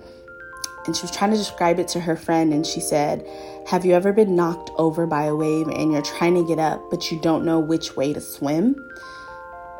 and 0.86 0.94
she 0.94 1.02
was 1.02 1.10
trying 1.10 1.30
to 1.30 1.36
describe 1.36 1.78
it 1.78 1.88
to 1.88 2.00
her 2.00 2.16
friend, 2.16 2.52
and 2.52 2.66
she 2.66 2.80
said, 2.80 3.26
Have 3.68 3.84
you 3.84 3.94
ever 3.94 4.12
been 4.12 4.36
knocked 4.36 4.70
over 4.76 5.06
by 5.06 5.24
a 5.24 5.34
wave 5.34 5.68
and 5.68 5.92
you're 5.92 6.02
trying 6.02 6.34
to 6.34 6.44
get 6.44 6.58
up, 6.58 6.82
but 6.90 7.10
you 7.10 7.18
don't 7.20 7.44
know 7.44 7.58
which 7.58 7.96
way 7.96 8.12
to 8.12 8.20
swim? 8.20 8.76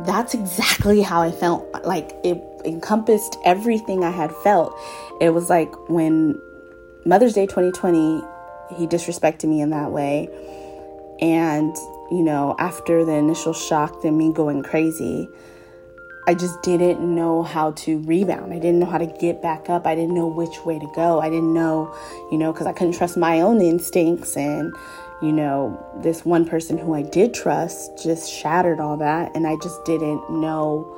That's 0.01 0.35
exactly 0.35 1.03
how 1.03 1.23
I 1.23 1.31
felt. 1.31 1.85
Like 1.85 2.17
it 2.25 2.43
encompassed 2.65 3.37
everything 3.45 4.03
I 4.03 4.11
had 4.11 4.35
felt. 4.37 4.75
It 5.21 5.31
was 5.31 5.51
like 5.51 5.73
when 5.89 6.41
Mother's 7.05 7.35
Day 7.35 7.47
2020, 7.47 8.23
he 8.77 8.87
disrespected 8.87 9.49
me 9.49 9.61
in 9.61 9.71
that 9.71 9.91
way. 9.91 10.29
And, 11.21 11.77
you 12.11 12.23
know, 12.23 12.57
after 12.59 13.05
the 13.05 13.13
initial 13.13 13.53
shock 13.53 14.05
and 14.05 14.17
me 14.17 14.33
going 14.33 14.63
crazy, 14.63 15.29
I 16.27 16.35
just 16.35 16.63
didn't 16.63 17.01
know 17.03 17.43
how 17.43 17.73
to 17.73 17.99
rebound. 18.03 18.55
I 18.55 18.59
didn't 18.59 18.79
know 18.79 18.87
how 18.87 18.97
to 18.97 19.07
get 19.07 19.43
back 19.43 19.69
up. 19.69 19.87
I 19.87 19.95
didn't 19.95 20.15
know 20.15 20.27
which 20.27 20.65
way 20.65 20.79
to 20.79 20.91
go. 20.95 21.21
I 21.21 21.29
didn't 21.29 21.53
know, 21.53 21.95
you 22.33 22.39
know, 22.39 22.51
because 22.53 22.67
I 22.67 22.73
couldn't 22.73 22.95
trust 22.95 23.19
my 23.19 23.43
own 23.43 23.61
instincts. 23.61 24.35
And, 24.35 24.75
you 25.21 25.33
know, 25.33 25.79
this 26.03 26.25
one 26.25 26.47
person 26.47 26.79
who 26.79 26.95
I 26.95 27.03
did 27.03 27.35
trust 27.35 28.03
just 28.03 28.33
shattered 28.33 28.81
all 28.81 28.97
that. 28.97 29.37
And 29.37 29.47
I 29.47 29.57
just 29.63 29.85
didn't 29.85 30.31
know 30.31 30.91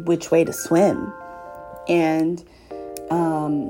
which 0.00 0.30
way 0.30 0.44
to 0.44 0.52
swim. 0.52 1.10
And 1.88 2.44
um, 3.10 3.68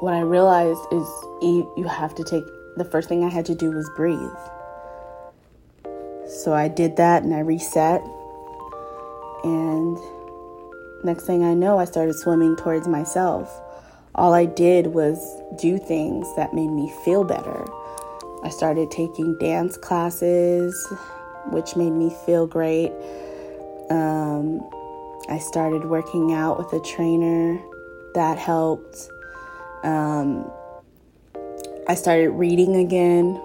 what 0.00 0.12
I 0.12 0.20
realized 0.20 0.82
is 0.92 1.06
you, 1.40 1.72
you 1.78 1.84
have 1.88 2.14
to 2.16 2.24
take 2.24 2.44
the 2.76 2.84
first 2.84 3.08
thing 3.08 3.24
I 3.24 3.30
had 3.30 3.46
to 3.46 3.54
do 3.54 3.70
was 3.70 3.88
breathe. 3.96 4.20
So 6.28 6.52
I 6.52 6.68
did 6.68 6.96
that 6.96 7.22
and 7.22 7.32
I 7.32 7.38
reset 7.38 8.02
and 9.44 9.98
next 11.04 11.24
thing 11.24 11.44
I 11.44 11.54
know, 11.54 11.78
I 11.78 11.84
started 11.84 12.14
swimming 12.14 12.56
towards 12.56 12.88
myself. 12.88 13.62
All 14.14 14.32
I 14.32 14.46
did 14.46 14.88
was 14.88 15.18
do 15.58 15.78
things 15.78 16.26
that 16.36 16.54
made 16.54 16.70
me 16.70 16.92
feel 17.04 17.24
better. 17.24 17.64
I 18.42 18.48
started 18.48 18.90
taking 18.90 19.36
dance 19.38 19.76
classes, 19.76 20.74
which 21.50 21.76
made 21.76 21.92
me 21.92 22.10
feel 22.24 22.46
great. 22.46 22.92
Um, 23.90 24.68
I 25.28 25.38
started 25.38 25.84
working 25.84 26.32
out 26.32 26.58
with 26.58 26.72
a 26.72 26.80
trainer, 26.80 27.60
that 28.16 28.38
helped. 28.38 29.10
Um, 29.84 30.50
I 31.86 31.94
started 31.94 32.30
reading 32.30 32.76
again, 32.76 33.38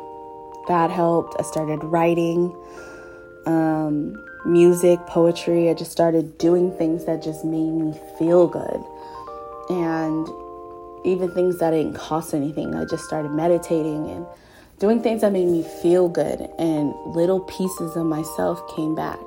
that 0.70 0.90
helped. 0.90 1.36
I 1.38 1.44
started 1.44 1.84
writing. 1.84 2.56
Um, 3.46 4.16
music, 4.46 5.00
poetry. 5.08 5.70
I 5.70 5.74
just 5.74 5.92
started 5.92 6.38
doing 6.38 6.72
things 6.78 7.06
that 7.06 7.22
just 7.22 7.46
made 7.46 7.72
me 7.72 7.94
feel 8.18 8.48
good. 8.48 8.84
And 9.70 10.28
even 11.06 11.32
things 11.32 11.60
that 11.60 11.72
didn't 11.72 11.96
cost 11.96 12.34
anything. 12.34 12.76
I 12.76 12.86
just 12.86 13.06
started 13.06 13.32
meditating 13.32 14.10
and 14.10 14.26
doing 14.80 15.02
things 15.02 15.22
that 15.22 15.32
made 15.32 15.48
me 15.48 15.64
feel 15.82 16.10
good, 16.10 16.50
and 16.58 16.94
little 17.06 17.40
pieces 17.42 17.96
of 17.96 18.06
myself 18.06 18.60
came 18.76 18.96
back. 18.96 19.20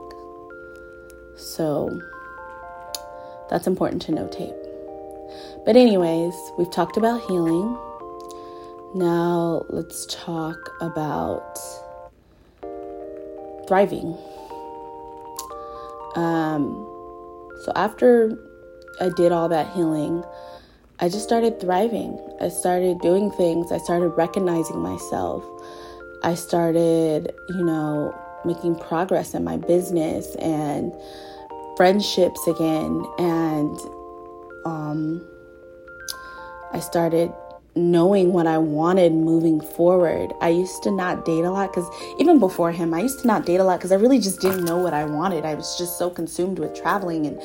So 1.37 2.01
that's 3.49 3.67
important 3.67 4.03
to 4.03 4.13
notate. 4.13 4.55
But, 5.65 5.77
anyways, 5.77 6.35
we've 6.59 6.71
talked 6.71 6.97
about 6.97 7.21
healing. 7.23 7.79
Now, 8.95 9.65
let's 9.69 10.07
talk 10.07 10.59
about 10.81 11.59
thriving. 13.67 14.17
Um, 16.15 16.65
so, 17.65 17.73
after 17.75 18.37
I 19.01 19.11
did 19.17 19.33
all 19.33 19.49
that 19.49 19.73
healing, 19.75 20.25
I 21.01 21.09
just 21.09 21.25
started 21.25 21.61
thriving. 21.61 22.19
I 22.41 22.49
started 22.49 23.01
doing 23.01 23.31
things. 23.33 23.73
I 23.73 23.79
started 23.79 24.11
recognizing 24.11 24.79
myself. 24.79 25.45
I 26.23 26.35
started, 26.35 27.33
you 27.49 27.65
know, 27.65 28.15
making 28.45 28.77
progress 28.79 29.35
in 29.35 29.45
my 29.45 29.57
business 29.57 30.35
and 30.37 30.93
friendships 31.77 32.47
again. 32.47 33.05
And 33.19 33.79
um, 34.65 35.27
I 36.73 36.81
started 36.81 37.33
knowing 37.77 38.33
what 38.33 38.47
I 38.47 38.59
wanted 38.59 39.13
moving 39.13 39.61
forward. 39.61 40.33
I 40.41 40.51
used 40.51 40.83
to 40.85 40.91
not 40.91 41.25
date 41.25 41.45
a 41.45 41.51
lot 41.51 41.73
because 41.73 41.89
even 42.19 42.39
before 42.39 42.71
him, 42.71 42.95
I 42.95 43.01
used 43.01 43.21
to 43.21 43.27
not 43.27 43.47
date 43.47 43.57
a 43.57 43.65
lot 43.65 43.79
because 43.79 43.91
I 43.91 43.97
really 43.97 44.21
just 44.21 44.41
didn't 44.41 44.65
know 44.65 44.79
what 44.79 44.95
I 44.95 45.05
wanted. 45.05 45.45
I 45.45 45.55
was 45.55 45.77
just 45.77 45.99
so 45.99 46.09
consumed 46.09 46.59
with 46.59 46.75
traveling 46.75 47.27
and 47.27 47.41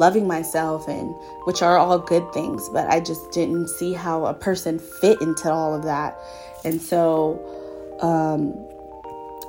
loving 0.00 0.26
myself 0.26 0.88
and 0.88 1.14
which 1.44 1.62
are 1.62 1.76
all 1.76 1.98
good 1.98 2.32
things, 2.32 2.68
but 2.70 2.88
I 2.88 3.00
just 3.00 3.30
didn't 3.30 3.68
see 3.68 3.92
how 3.92 4.26
a 4.26 4.34
person 4.34 4.78
fit 4.78 5.20
into 5.20 5.50
all 5.50 5.74
of 5.74 5.84
that. 5.84 6.18
And 6.64 6.80
so 6.80 7.38
um 8.00 8.54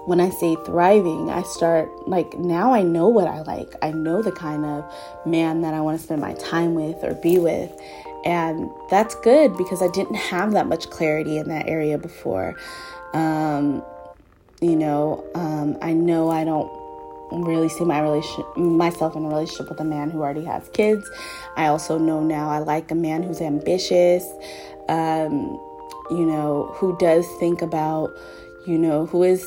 when 0.06 0.20
I 0.20 0.30
say 0.30 0.56
thriving, 0.66 1.30
I 1.30 1.44
start 1.44 2.08
like 2.08 2.34
now 2.38 2.74
I 2.74 2.82
know 2.82 3.08
what 3.10 3.28
I 3.28 3.42
like. 3.42 3.76
I 3.82 3.92
know 3.92 4.24
the 4.24 4.32
kind 4.32 4.66
of 4.66 4.92
man 5.26 5.62
that 5.62 5.74
I 5.74 5.82
want 5.82 6.00
to 6.00 6.04
spend 6.04 6.22
my 6.22 6.34
time 6.34 6.74
with 6.74 7.04
or 7.04 7.14
be 7.16 7.38
with. 7.38 7.72
And 8.26 8.70
that's 8.90 9.16
good 9.16 9.56
because 9.58 9.82
I 9.82 9.88
didn't 9.88 10.16
have 10.16 10.52
that 10.52 10.68
much 10.68 10.90
clarity 10.90 11.38
in 11.38 11.48
that 11.50 11.68
area 11.68 11.98
before. 11.98 12.56
Um, 13.14 13.84
you 14.62 14.76
know, 14.76 15.24
um, 15.36 15.78
I 15.82 15.94
know 15.94 16.30
I 16.30 16.44
don't 16.44 16.70
really 17.32 17.70
see 17.70 17.86
my 17.86 18.00
relation 18.00 18.44
myself 18.58 19.16
in 19.16 19.24
a 19.24 19.28
relationship 19.28 19.70
with 19.70 19.80
a 19.80 19.86
man 19.86 20.10
who 20.10 20.20
already 20.20 20.44
has 20.46 20.68
kids. 20.70 21.10
I 21.56 21.68
also 21.68 21.98
know 21.98 22.22
now 22.22 22.50
I 22.50 22.60
like 22.60 22.92
a 22.92 22.96
man 22.96 23.24
who's 23.24 23.42
ambitious, 23.42 24.28
um, 24.90 25.60
you 26.10 26.26
know, 26.26 26.72
who 26.76 26.98
does 26.98 27.28
think 27.40 27.62
about, 27.62 28.12
you 28.66 28.78
know, 28.78 29.06
who 29.06 29.24
is 29.24 29.46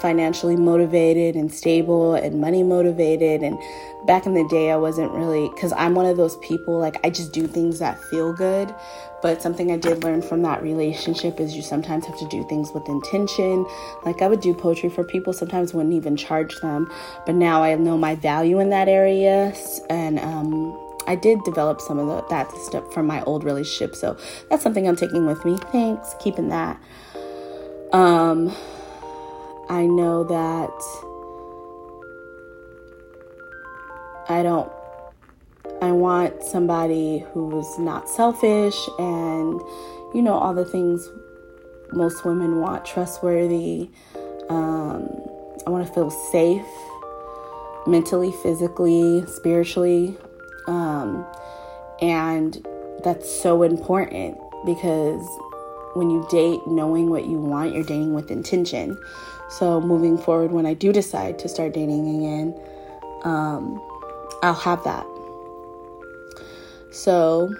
financially 0.00 0.56
motivated 0.56 1.34
and 1.34 1.52
stable 1.52 2.14
and 2.14 2.40
money 2.40 2.62
motivated. 2.62 3.42
And 3.42 3.58
back 4.06 4.26
in 4.26 4.34
the 4.34 4.46
day 4.48 4.70
I 4.70 4.76
wasn't 4.76 5.12
really 5.12 5.50
cuz 5.58 5.72
I'm 5.72 5.94
one 5.94 6.06
of 6.06 6.16
those 6.16 6.36
people 6.38 6.78
like 6.78 6.96
I 7.04 7.10
just 7.10 7.32
do 7.32 7.46
things 7.46 7.78
that 7.78 8.02
feel 8.04 8.32
good. 8.32 8.74
But 9.22 9.42
something 9.42 9.72
I 9.72 9.76
did 9.76 10.04
learn 10.04 10.22
from 10.22 10.42
that 10.42 10.62
relationship 10.62 11.40
is 11.40 11.56
you 11.56 11.62
sometimes 11.62 12.06
have 12.06 12.18
to 12.18 12.28
do 12.28 12.44
things 12.44 12.72
with 12.72 12.88
intention. 12.88 13.66
Like 14.04 14.22
I 14.22 14.28
would 14.28 14.40
do 14.40 14.54
poetry 14.54 14.90
for 14.90 15.04
people 15.04 15.32
sometimes 15.32 15.74
wouldn't 15.74 15.94
even 15.94 16.16
charge 16.16 16.60
them. 16.60 16.90
But 17.24 17.34
now 17.34 17.62
I 17.62 17.74
know 17.74 17.96
my 17.96 18.14
value 18.14 18.60
in 18.60 18.70
that 18.70 18.88
area. 18.88 19.54
And 19.90 20.18
um 20.20 20.78
I 21.08 21.14
did 21.14 21.42
develop 21.44 21.80
some 21.80 21.98
of 21.98 22.06
the, 22.06 22.28
that 22.28 22.50
stuff 22.58 22.92
from 22.92 23.06
my 23.06 23.22
old 23.22 23.44
relationship. 23.44 23.94
So 23.94 24.16
that's 24.50 24.62
something 24.62 24.88
I'm 24.88 24.96
taking 24.96 25.26
with 25.26 25.44
me. 25.44 25.56
Thanks. 25.72 26.14
Keeping 26.20 26.48
that. 26.48 26.80
Um 27.92 28.52
I 29.68 29.86
know 29.86 30.24
that 30.24 30.70
I 34.28 34.42
don't, 34.42 34.70
I 35.82 35.92
want 35.92 36.42
somebody 36.42 37.24
who's 37.32 37.78
not 37.78 38.08
selfish 38.08 38.76
and, 38.98 39.60
you 40.14 40.22
know, 40.22 40.34
all 40.34 40.54
the 40.54 40.64
things 40.64 41.08
most 41.92 42.24
women 42.24 42.60
want 42.60 42.84
trustworthy. 42.84 43.90
Um, 44.48 45.08
I 45.66 45.70
want 45.70 45.86
to 45.86 45.92
feel 45.92 46.10
safe 46.10 46.66
mentally, 47.86 48.32
physically, 48.42 49.24
spiritually. 49.26 50.16
Um, 50.66 51.26
and 52.00 52.66
that's 53.04 53.30
so 53.30 53.62
important 53.62 54.38
because 54.64 55.24
when 55.94 56.10
you 56.10 56.26
date 56.30 56.60
knowing 56.66 57.08
what 57.08 57.26
you 57.26 57.38
want, 57.38 57.74
you're 57.74 57.84
dating 57.84 58.14
with 58.14 58.30
intention. 58.30 58.98
So 59.48 59.80
moving 59.80 60.18
forward, 60.18 60.52
when 60.52 60.66
I 60.66 60.74
do 60.74 60.92
decide 60.92 61.38
to 61.40 61.48
start 61.48 61.74
dating 61.74 62.08
again, 62.16 62.54
um, 63.22 63.80
I'll 64.42 64.54
have 64.54 64.82
that. 64.84 65.06
So, 66.92 67.54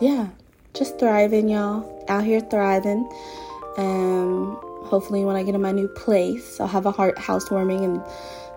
yeah, 0.00 0.28
just 0.74 0.98
thriving, 0.98 1.48
y'all. 1.48 2.04
Out 2.08 2.24
here 2.24 2.40
thriving. 2.40 3.08
And 3.76 4.56
hopefully, 4.86 5.24
when 5.24 5.36
I 5.36 5.42
get 5.42 5.54
in 5.54 5.62
my 5.62 5.72
new 5.72 5.88
place, 5.88 6.60
I'll 6.60 6.66
have 6.68 6.86
a 6.86 6.92
heart 6.92 7.18
housewarming, 7.18 7.84
and 7.84 8.02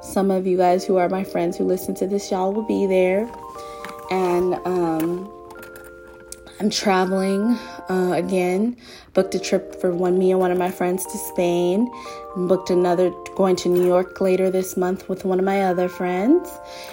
some 0.01 0.31
of 0.31 0.47
you 0.47 0.57
guys 0.57 0.85
who 0.85 0.97
are 0.97 1.09
my 1.09 1.23
friends 1.23 1.57
who 1.57 1.65
listen 1.65 1.95
to 1.95 2.07
this, 2.07 2.31
y'all 2.31 2.53
will 2.53 2.67
be 2.67 2.85
there. 2.85 3.29
And 4.11 4.55
um, 4.65 5.31
I'm 6.59 6.69
traveling 6.69 7.57
uh, 7.89 8.11
again. 8.13 8.75
Booked 9.13 9.33
a 9.33 9.39
trip 9.39 9.79
for 9.79 9.95
one 9.95 10.19
me 10.19 10.31
and 10.31 10.41
one 10.41 10.51
of 10.51 10.57
my 10.57 10.69
friends 10.69 11.05
to 11.05 11.17
Spain. 11.17 11.89
Booked 12.35 12.69
another 12.69 13.11
going 13.35 13.55
to 13.57 13.69
New 13.69 13.85
York 13.85 14.19
later 14.19 14.51
this 14.51 14.75
month 14.75 15.07
with 15.07 15.23
one 15.23 15.39
of 15.39 15.45
my 15.45 15.63
other 15.63 15.87
friends. 15.87 16.49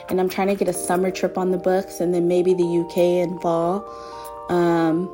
And 0.09 0.21
I'm 0.21 0.29
trying 0.29 0.49
to 0.49 0.55
get 0.55 0.69
a 0.69 0.73
summer 0.73 1.11
trip 1.11 1.37
on 1.37 1.51
the 1.51 1.59
books 1.59 1.99
and 1.99 2.15
then 2.15 2.29
maybe 2.29 2.55
the 2.55 2.79
UK 2.87 2.97
in 2.97 3.41
fall. 3.41 3.85
Um, 4.51 5.11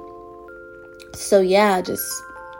so 1.14 1.40
yeah, 1.40 1.80
just 1.80 2.04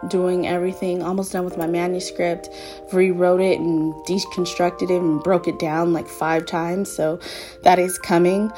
doing 0.08 0.46
everything, 0.46 1.02
almost 1.02 1.32
done 1.32 1.44
with 1.44 1.58
my 1.58 1.66
manuscript, 1.66 2.48
rewrote 2.90 3.42
it 3.42 3.60
and 3.60 3.92
deconstructed 4.06 4.90
it 4.90 4.98
and 4.98 5.22
broke 5.22 5.46
it 5.46 5.58
down 5.58 5.92
like 5.92 6.08
five 6.08 6.46
times. 6.46 6.90
So 6.90 7.20
that 7.64 7.78
is 7.78 7.98
coming. 7.98 8.50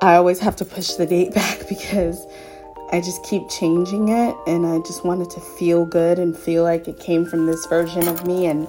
I 0.00 0.14
always 0.14 0.38
have 0.40 0.56
to 0.56 0.64
push 0.64 0.92
the 0.94 1.04
date 1.04 1.34
back 1.34 1.68
because 1.68 2.26
I 2.92 3.00
just 3.00 3.22
keep 3.22 3.48
changing 3.48 4.08
it 4.08 4.36
and 4.46 4.66
I 4.66 4.78
just 4.80 5.04
want 5.04 5.22
it 5.22 5.30
to 5.30 5.40
feel 5.40 5.86
good 5.86 6.18
and 6.18 6.36
feel 6.36 6.64
like 6.64 6.88
it 6.88 6.98
came 6.98 7.24
from 7.24 7.46
this 7.46 7.64
version 7.66 8.08
of 8.08 8.26
me 8.26 8.46
and 8.46 8.68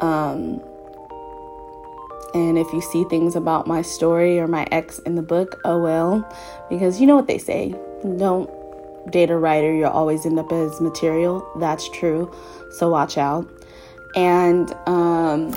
um 0.00 0.60
and 2.34 2.58
if 2.58 2.72
you 2.72 2.80
see 2.80 3.04
things 3.04 3.36
about 3.36 3.68
my 3.68 3.80
story 3.80 4.40
or 4.40 4.48
my 4.48 4.66
ex 4.72 4.98
in 5.00 5.14
the 5.14 5.22
book, 5.22 5.60
oh 5.64 5.80
well, 5.80 6.28
because 6.68 7.00
you 7.00 7.06
know 7.06 7.14
what 7.14 7.28
they 7.28 7.38
say, 7.38 7.76
don't 8.18 8.50
date 9.12 9.30
a 9.30 9.36
writer, 9.36 9.72
you'll 9.72 9.90
always 9.90 10.26
end 10.26 10.40
up 10.40 10.50
as 10.50 10.80
material. 10.80 11.48
That's 11.60 11.88
true. 11.90 12.34
So 12.72 12.88
watch 12.88 13.16
out. 13.16 13.48
And 14.16 14.74
um 14.86 15.56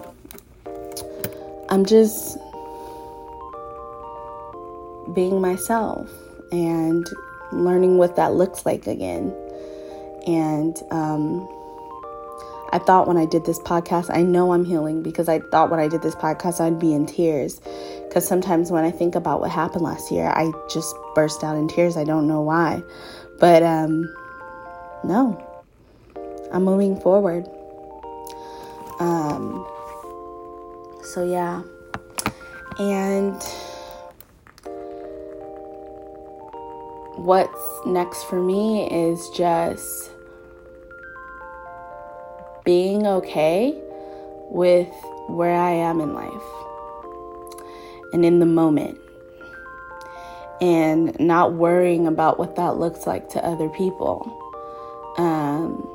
I'm 1.70 1.84
just 1.84 2.38
being 5.16 5.42
myself 5.42 6.08
and 6.52 7.08
learning 7.52 7.98
what 7.98 8.16
that 8.16 8.34
looks 8.34 8.66
like 8.66 8.88
again. 8.88 9.34
And 10.26 10.82
um, 10.92 11.48
I 12.72 12.80
thought 12.80 13.08
when 13.08 13.18
I 13.18 13.26
did 13.26 13.46
this 13.46 13.60
podcast, 13.60 14.14
I 14.14 14.24
know 14.24 14.52
I'm 14.52 14.66
healing 14.66 15.02
because 15.02 15.30
I 15.30 15.40
thought 15.40 15.70
when 15.70 15.80
I 15.80 15.88
did 15.88 16.02
this 16.02 16.16
podcast, 16.16 16.60
I'd 16.60 16.80
be 16.80 16.94
in 16.94 17.06
tears. 17.06 17.62
Because 18.08 18.28
sometimes 18.28 18.72
when 18.72 18.84
I 18.84 18.92
think 18.92 19.16
about 19.16 19.40
what 19.40 19.52
happened 19.52 19.84
last 19.84 20.12
year, 20.12 20.28
I 20.28 20.52
just 20.70 20.96
burst 21.16 21.44
out 21.44 21.56
in 21.56 21.68
tears. 21.68 21.96
I 21.96 22.04
don't 22.04 22.28
know 22.28 22.42
why. 22.42 22.84
But 23.40 23.64
um, 23.64 24.14
no, 25.04 25.42
I'm 26.52 26.64
moving 26.64 27.00
forward. 27.00 27.48
Um, 29.00 29.66
so, 31.04 31.24
yeah. 31.24 31.62
And 32.80 33.42
what's 37.18 37.86
next 37.86 38.24
for 38.26 38.42
me 38.42 38.90
is 38.92 39.30
just 39.30 40.12
being 42.64 43.08
okay 43.08 43.76
with 44.50 44.94
where 45.28 45.56
I 45.56 45.72
am 45.72 46.00
in 46.00 46.14
life 46.14 46.32
and 48.14 48.26
in 48.26 48.40
the 48.40 48.46
moment 48.46 49.00
and 50.62 51.18
not 51.20 51.54
worrying 51.54 52.08
about 52.08 52.40
what 52.40 52.56
that 52.56 52.78
looks 52.78 53.06
like 53.06 53.30
to 53.30 53.46
other 53.46 53.70
people. 53.70 54.34
Um, 55.18 55.94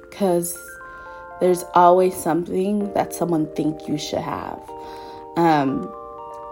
because 0.00 0.56
there's 1.40 1.64
always 1.74 2.14
something 2.14 2.92
that 2.92 3.12
someone 3.12 3.52
think 3.54 3.88
you 3.88 3.98
should 3.98 4.20
have. 4.20 4.62
Um, 5.36 5.92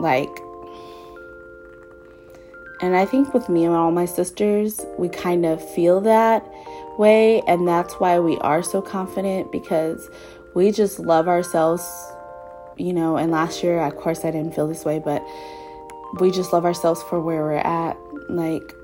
like 0.00 0.30
and 2.82 2.96
I 2.96 3.04
think 3.04 3.34
with 3.34 3.48
me 3.48 3.64
and 3.64 3.74
all 3.74 3.90
my 3.90 4.06
sisters, 4.06 4.80
we 4.98 5.08
kind 5.08 5.44
of 5.44 5.62
feel 5.74 6.00
that 6.02 6.44
way. 6.98 7.42
And 7.46 7.68
that's 7.68 7.94
why 7.94 8.18
we 8.20 8.38
are 8.38 8.62
so 8.62 8.80
confident 8.80 9.52
because 9.52 10.08
we 10.54 10.72
just 10.72 10.98
love 10.98 11.28
ourselves, 11.28 11.84
you 12.76 12.92
know. 12.92 13.16
And 13.16 13.30
last 13.30 13.62
year, 13.62 13.80
of 13.80 13.96
course, 13.96 14.24
I 14.24 14.30
didn't 14.30 14.54
feel 14.54 14.66
this 14.66 14.84
way, 14.84 14.98
but 14.98 15.22
we 16.20 16.30
just 16.30 16.52
love 16.52 16.64
ourselves 16.64 17.02
for 17.02 17.20
where 17.20 17.42
we're 17.42 17.56
at. 17.56 17.96
Like, 18.28 18.74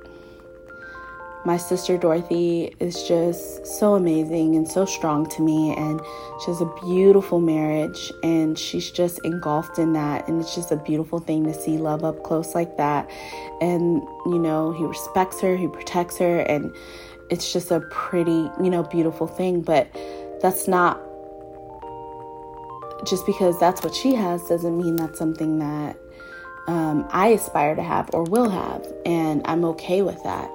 my 1.47 1.57
sister 1.57 1.97
Dorothy 1.97 2.75
is 2.81 3.05
just 3.05 3.65
so 3.65 3.95
amazing 3.95 4.57
and 4.57 4.67
so 4.67 4.85
strong 4.85 5.27
to 5.27 5.43
me, 5.43 5.73
and 5.77 6.01
she 6.41 6.51
has 6.51 6.61
a 6.61 6.67
beautiful 6.83 7.41
marriage, 7.41 8.13
and 8.25 8.59
she's 8.59 8.91
just 8.91 9.21
engulfed 9.25 9.79
in 9.79 9.93
that. 9.93 10.27
And 10.27 10.41
it's 10.41 10.57
just 10.57 10.73
a 10.73 10.77
beautiful 10.77 11.21
thing 11.21 11.45
to 11.45 11.55
see 11.55 11.79
love 11.79 12.03
up 12.03 12.25
close 12.25 12.57
like 12.57 12.77
that. 12.79 13.09
And, 13.61 14.03
you 14.27 14.41
know, 14.41 14.73
he 14.73 14.83
respects 14.85 15.41
her, 15.41 15.57
he 15.57 15.69
protects 15.69 16.19
her, 16.19 16.41
and 16.41 16.75
it's 17.31 17.53
just 17.53 17.71
a 17.71 17.79
pretty, 17.93 18.51
you 18.61 18.69
know, 18.69 18.83
beautiful 18.83 19.29
thing. 19.29 19.63
But 19.63 19.89
that's 20.43 20.67
not 20.67 21.01
just 23.07 23.25
because 23.25 23.57
that's 23.61 23.85
what 23.85 23.95
she 23.95 24.15
has 24.15 24.43
doesn't 24.49 24.77
mean 24.77 24.97
that's 24.97 25.17
something 25.17 25.61
that 25.61 25.97
um, 26.67 27.07
I 27.11 27.29
aspire 27.29 27.75
to 27.77 27.83
have 27.83 28.11
or 28.13 28.25
will 28.25 28.49
have, 28.51 28.87
and 29.05 29.43
I'm 29.45 29.65
okay 29.65 30.03
with 30.03 30.23
that. 30.25 30.51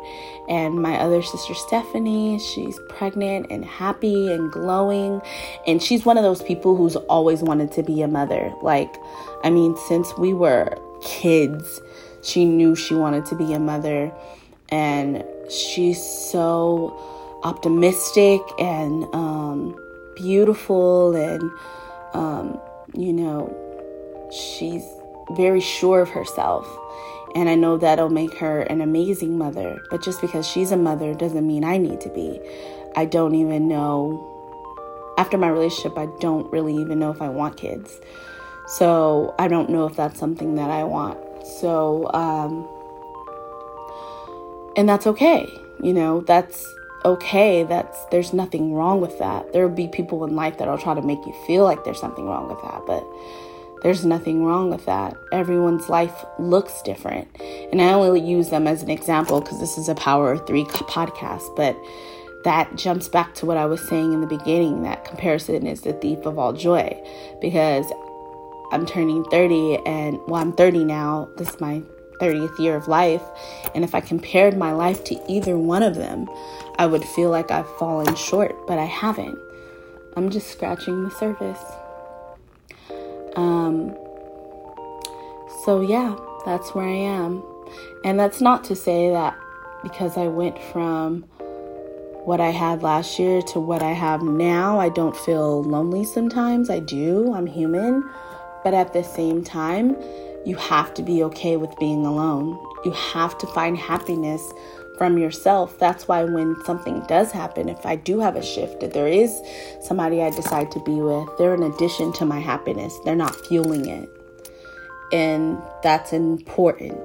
And 0.50 0.82
my 0.82 0.98
other 0.98 1.22
sister, 1.22 1.54
Stephanie, 1.54 2.38
she's 2.38 2.78
pregnant 2.90 3.48
and 3.50 3.64
happy 3.64 4.32
and 4.34 4.52
glowing. 4.52 5.22
And 5.66 5.82
she's 5.82 6.06
one 6.06 6.18
of 6.18 6.24
those 6.24 6.42
people 6.44 6.76
who's 6.76 6.98
always 6.98 7.42
wanted 7.42 7.72
to 7.74 7.84
be 7.84 8.02
a 8.02 8.08
mother. 8.08 8.54
Like, 8.62 8.94
I 9.46 9.50
mean, 9.50 9.78
since 9.88 10.14
we 10.18 10.34
were 10.34 10.78
kids, 11.02 11.80
she 12.22 12.44
knew 12.44 12.76
she 12.76 12.96
wanted 12.96 13.26
to 13.28 13.36
be 13.36 13.54
a 13.54 13.60
mother. 13.60 14.12
And 14.70 15.24
she's 15.50 16.04
so 16.04 17.40
optimistic 17.44 18.42
and 18.60 19.06
um, 19.14 19.80
beautiful. 20.18 21.16
And, 21.16 21.50
um, 22.14 22.60
you 22.94 23.14
know, 23.14 23.56
she's 24.32 24.84
very 25.36 25.62
sure 25.62 26.02
of 26.02 26.10
herself. 26.10 26.68
And 27.36 27.48
I 27.48 27.56
know 27.56 27.78
that'll 27.78 28.10
make 28.10 28.34
her 28.36 28.62
an 28.64 28.82
amazing 28.82 29.38
mother. 29.38 29.82
But 29.90 30.04
just 30.04 30.22
because 30.22 30.48
she's 30.48 30.72
a 30.72 30.78
mother 30.78 31.14
doesn't 31.14 31.46
mean 31.46 31.64
I 31.64 31.78
need 31.78 32.02
to 32.02 32.10
be. 32.10 32.42
I 32.96 33.06
don't 33.06 33.36
even 33.36 33.68
know. 33.68 34.28
After 35.18 35.38
my 35.38 35.50
relationship, 35.50 35.98
I 35.98 36.08
don't 36.20 36.52
really 36.52 36.76
even 36.76 37.00
know 37.00 37.12
if 37.12 37.22
I 37.22 37.30
want 37.30 37.58
kids. 37.58 38.00
So 38.68 39.36
I 39.40 39.48
don't 39.48 39.70
know 39.70 39.86
if 39.86 39.96
that's 39.96 40.20
something 40.20 40.56
that 40.56 40.70
I 40.70 40.84
want. 40.84 41.18
So, 41.46 42.12
um, 42.14 42.68
and 44.76 44.88
that's 44.88 45.08
okay. 45.08 45.48
You 45.82 45.94
know, 45.94 46.22
that's 46.22 46.66
okay. 47.04 47.64
That's, 47.64 48.06
there's 48.06 48.34
nothing 48.34 48.74
wrong 48.74 49.02
with 49.02 49.18
that. 49.20 49.52
There 49.54 49.68
will 49.68 49.76
be 49.76 49.88
people 49.88 50.24
in 50.26 50.36
life 50.36 50.58
that'll 50.58 50.78
try 50.78 50.94
to 50.94 51.02
make 51.02 51.26
you 51.26 51.34
feel 51.48 51.64
like 51.64 51.84
there's 51.84 52.00
something 52.00 52.26
wrong 52.26 52.48
with 52.48 52.62
that. 52.62 52.82
But 52.86 53.04
there's 53.82 54.06
nothing 54.06 54.46
wrong 54.46 54.70
with 54.70 54.86
that. 54.86 55.18
Everyone's 55.32 55.90
life 55.90 56.26
looks 56.38 56.82
different. 56.84 57.28
And 57.72 57.82
I 57.82 57.94
only 57.94 58.22
use 58.22 58.50
them 58.50 58.68
as 58.68 58.84
an 58.84 58.90
example 58.90 59.42
because 59.42 59.60
this 59.60 59.78
is 59.78 59.90
a 59.90 59.96
Power 59.96 60.34
of 60.34 60.46
Three 60.46 60.66
podcast, 60.66 61.56
but 61.56 61.76
that 62.44 62.76
jumps 62.76 63.08
back 63.08 63.36
to 63.36 63.46
what 63.46 63.58
I 63.58 63.66
was 63.66 63.82
saying 63.88 64.14
in 64.14 64.22
the 64.22 64.28
beginning 64.28 64.84
that 64.84 65.06
comparison 65.06 65.68
is 65.68 65.82
the 65.82 65.94
thief 65.94 66.26
of 66.26 66.40
all 66.40 66.54
joy 66.54 67.00
because 67.40 67.86
I'm 68.72 68.86
turning 68.86 69.24
30 69.26 69.80
and 69.86 70.20
well, 70.28 70.42
I'm 70.42 70.54
30 70.54 70.86
now. 70.86 71.30
This 71.38 71.50
is 71.50 71.60
my 71.60 71.82
30th 72.20 72.58
year 72.60 72.76
of 72.76 72.88
life. 72.88 73.24
And 73.76 73.84
if 73.84 73.94
I 73.94 74.02
compared 74.02 74.58
my 74.58 74.72
life 74.72 75.04
to 75.06 75.20
either 75.32 75.58
one 75.58 75.84
of 75.84 75.96
them, 75.96 76.30
I 76.78 76.86
would 76.86 77.04
feel 77.04 77.30
like 77.30 77.52
I've 77.52 77.70
fallen 77.78 78.16
short, 78.16 78.56
but 78.68 78.78
I 78.78 78.86
haven't. 78.86 79.38
I'm 80.16 80.30
just 80.30 80.50
scratching 80.50 81.04
the 81.04 81.12
surface. 81.12 81.62
Um, 83.36 83.96
so, 85.64 85.82
yeah, 85.82 86.16
that's 86.46 86.74
where 86.74 86.88
I 86.88 86.96
am. 86.96 87.44
And 88.04 88.20
that's 88.20 88.42
not 88.42 88.64
to 88.66 88.76
say 88.76 89.10
that 89.12 89.38
because 89.84 90.18
I 90.18 90.28
went 90.28 90.62
from 90.72 91.24
what 92.26 92.40
I 92.40 92.50
had 92.50 92.84
last 92.84 93.18
year 93.18 93.42
to 93.42 93.60
what 93.60 93.82
I 93.82 93.92
have 93.94 94.22
now, 94.22 94.80
I 94.80 94.90
don't 94.90 95.16
feel 95.16 95.64
lonely 95.64 96.04
sometimes. 96.04 96.70
I 96.70 96.80
do, 96.80 97.34
I'm 97.34 97.48
human. 97.48 98.08
But 98.64 98.74
at 98.76 98.94
the 98.94 99.04
same 99.04 99.44
time, 99.44 99.96
you 100.46 100.56
have 100.56 100.94
to 100.96 101.04
be 101.04 101.24
okay 101.24 101.58
with 101.58 101.76
being 101.80 102.06
alone. 102.06 102.60
You 102.86 102.92
have 102.92 103.38
to 103.40 103.48
find 103.48 103.78
happiness 103.78 104.54
from 105.02 105.18
yourself. 105.18 105.80
That's 105.80 106.08
why 106.08 106.24
when 106.26 106.56
something 106.64 107.04
does 107.08 107.32
happen, 107.32 107.70
if 107.70 107.88
I 107.88 107.96
do 107.96 108.20
have 108.20 108.36
a 108.36 108.44
shift, 108.44 108.84
if 108.84 108.94
there 108.94 109.08
is 109.08 109.36
somebody 109.82 110.22
I 110.22 110.30
decide 110.30 110.70
to 110.74 110.80
be 110.82 110.92
with, 110.92 111.28
they're 111.40 111.56
an 111.56 111.64
addition 111.64 112.14
to 112.14 112.26
my 112.26 112.38
happiness. 112.38 112.96
They're 113.04 113.16
not 113.16 113.36
fueling 113.48 113.88
it. 113.88 114.08
And 115.12 115.58
that's 115.82 116.14
important 116.14 117.00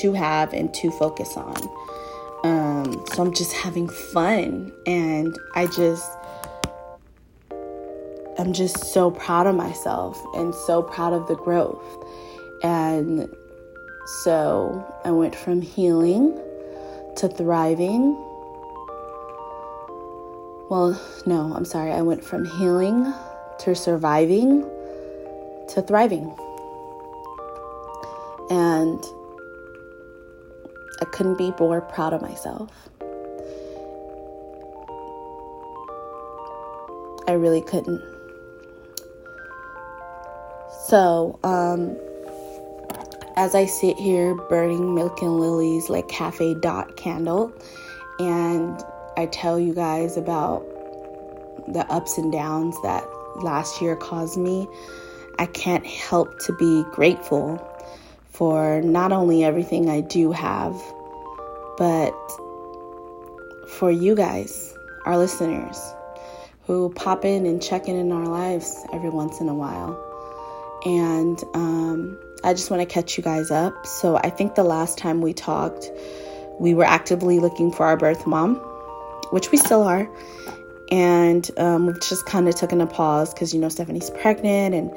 to 0.00 0.14
have 0.14 0.54
and 0.54 0.72
to 0.72 0.90
focus 0.92 1.36
on. 1.36 1.58
Um, 2.44 3.04
so 3.12 3.22
I'm 3.22 3.34
just 3.34 3.52
having 3.52 3.90
fun 3.90 4.72
and 4.86 5.38
I 5.54 5.66
just 5.66 6.10
I'm 8.38 8.54
just 8.54 8.86
so 8.86 9.10
proud 9.10 9.46
of 9.46 9.54
myself 9.54 10.18
and 10.34 10.54
so 10.54 10.82
proud 10.82 11.12
of 11.12 11.28
the 11.28 11.36
growth. 11.36 11.84
And 12.62 13.28
so 14.22 14.98
I 15.04 15.10
went 15.10 15.36
from 15.36 15.60
healing 15.60 16.40
to 17.16 17.28
thriving. 17.28 18.14
Well, 20.70 21.00
no, 21.26 21.52
I'm 21.54 21.64
sorry. 21.64 21.92
I 21.92 22.02
went 22.02 22.24
from 22.24 22.44
healing 22.44 23.12
to 23.60 23.74
surviving 23.74 24.68
to 25.68 25.82
thriving. 25.82 26.34
And 28.50 29.02
I 31.00 31.04
couldn't 31.06 31.38
be 31.38 31.52
more 31.58 31.80
proud 31.80 32.12
of 32.12 32.20
myself. 32.20 32.70
I 37.26 37.32
really 37.32 37.62
couldn't. 37.62 38.02
So, 40.88 41.38
um, 41.44 41.96
as 43.36 43.54
I 43.54 43.66
sit 43.66 43.98
here 43.98 44.34
burning 44.34 44.94
Milk 44.94 45.22
and 45.22 45.38
Lilies 45.38 45.88
like 45.88 46.08
cafe 46.08 46.54
dot 46.54 46.96
candle, 46.96 47.52
and 48.18 48.82
I 49.16 49.26
tell 49.26 49.58
you 49.58 49.74
guys 49.74 50.16
about 50.16 50.60
the 51.68 51.86
ups 51.90 52.18
and 52.18 52.32
downs 52.32 52.76
that 52.82 53.04
last 53.36 53.80
year 53.80 53.96
caused 53.96 54.38
me, 54.38 54.66
I 55.38 55.46
can't 55.46 55.86
help 55.86 56.38
to 56.40 56.52
be 56.54 56.84
grateful 56.92 57.60
for 58.30 58.80
not 58.82 59.12
only 59.12 59.44
everything 59.44 59.88
I 59.88 60.00
do 60.00 60.32
have, 60.32 60.74
but 61.78 62.12
for 63.68 63.90
you 63.90 64.14
guys, 64.14 64.74
our 65.06 65.16
listeners, 65.16 65.80
who 66.66 66.92
pop 66.94 67.24
in 67.24 67.46
and 67.46 67.62
check 67.62 67.88
in 67.88 67.96
in 67.96 68.12
our 68.12 68.26
lives 68.26 68.84
every 68.92 69.10
once 69.10 69.40
in 69.40 69.48
a 69.48 69.54
while. 69.54 69.98
And 70.84 71.42
um, 71.54 72.18
I 72.44 72.54
just 72.54 72.70
want 72.70 72.80
to 72.80 72.86
catch 72.86 73.16
you 73.16 73.22
guys 73.22 73.50
up. 73.50 73.86
So 73.86 74.16
I 74.16 74.30
think 74.30 74.54
the 74.54 74.64
last 74.64 74.98
time 74.98 75.20
we 75.20 75.32
talked, 75.32 75.90
we 76.58 76.74
were 76.74 76.84
actively 76.84 77.38
looking 77.38 77.70
for 77.72 77.86
our 77.86 77.96
birth 77.96 78.26
mom, 78.26 78.56
which 79.30 79.50
we 79.50 79.58
still 79.58 79.82
are. 79.82 80.08
And 80.90 81.50
um, 81.56 81.86
we've 81.86 82.00
just 82.00 82.26
kind 82.26 82.48
of 82.48 82.54
taken 82.54 82.80
a 82.80 82.86
pause 82.86 83.32
because, 83.32 83.54
you 83.54 83.60
know, 83.60 83.68
Stephanie's 83.68 84.10
pregnant 84.10 84.74
and 84.74 84.92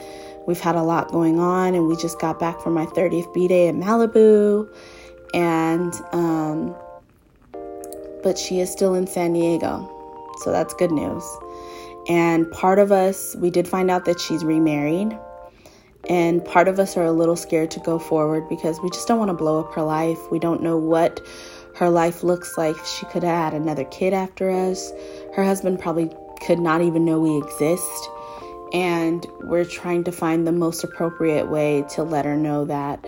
we've 0.46 0.60
had 0.60 0.76
a 0.76 0.84
lot 0.84 1.12
going 1.12 1.40
on. 1.40 1.76
And 1.76 1.88
we 1.88 1.96
just 1.96 2.20
got 2.20 2.40
back 2.40 2.60
from 2.60 2.74
my 2.74 2.86
30th 2.88 3.34
B 3.34 3.48
day 3.48 3.68
in 3.68 3.80
Malibu. 3.80 4.68
And, 5.34 5.94
um, 6.12 6.76
but 8.24 8.38
she 8.38 8.60
is 8.60 8.72
still 8.72 8.96
in 8.96 9.08
San 9.08 9.34
Diego. 9.34 9.92
So 10.44 10.52
that's 10.52 10.74
good 10.74 10.92
news. 10.92 11.24
And 12.08 12.50
part 12.52 12.80
of 12.80 12.92
us, 12.92 13.36
we 13.38 13.50
did 13.50 13.68
find 13.68 13.90
out 13.90 14.06
that 14.06 14.20
she's 14.20 14.44
remarried. 14.44 15.18
And 16.10 16.44
part 16.46 16.68
of 16.68 16.80
us 16.80 16.98
are 16.98 17.06
a 17.06 17.12
little 17.12 17.36
scared 17.36 17.72
to 17.72 17.80
go 17.80 17.98
forward 18.00 18.48
because 18.50 18.80
we 18.82 18.90
just 18.90 19.08
don't 19.08 19.20
want 19.20 19.30
to 19.30 19.34
blow 19.34 19.60
up 19.60 19.74
her 19.74 19.82
life. 19.82 20.20
We 20.32 20.40
don't 20.40 20.62
know 20.62 20.78
what 20.78 21.20
her 21.76 21.90
life 21.90 22.24
looks 22.24 22.58
like. 22.58 22.76
She 22.86 23.06
could 23.08 23.24
have 23.24 23.52
had 23.52 23.54
another 23.54 23.86
kid 23.86 24.14
after 24.14 24.50
us. 24.50 24.92
Her 25.36 25.44
husband 25.44 25.80
probably 25.80 26.12
could 26.46 26.60
not 26.60 26.82
even 26.82 27.06
know 27.06 27.20
we 27.20 27.38
exist. 27.38 28.10
And 28.74 29.26
we're 29.42 29.66
trying 29.66 30.04
to 30.06 30.12
find 30.12 30.46
the 30.46 30.52
most 30.52 30.84
appropriate 30.84 31.50
way 31.50 31.84
to 31.92 32.04
let 32.04 32.26
her 32.26 32.36
know 32.36 32.66
that 32.66 33.02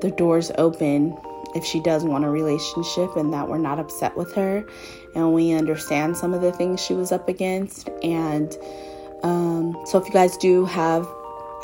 the 0.00 0.12
door's 0.16 0.50
open 0.58 1.16
if 1.54 1.64
she 1.64 1.80
does 1.80 2.04
want 2.04 2.24
a 2.24 2.30
relationship 2.30 3.16
and 3.16 3.32
that 3.32 3.48
we're 3.48 3.58
not 3.58 3.78
upset 3.78 4.16
with 4.16 4.34
her 4.34 4.64
and 5.14 5.32
we 5.32 5.52
understand 5.52 6.16
some 6.16 6.34
of 6.34 6.42
the 6.42 6.52
things 6.52 6.80
she 6.80 6.94
was 6.94 7.10
up 7.10 7.28
against. 7.28 7.88
And 8.02 8.56
um, 9.22 9.76
so, 9.86 9.98
if 9.98 10.06
you 10.06 10.12
guys 10.12 10.36
do 10.36 10.64
have 10.66 11.08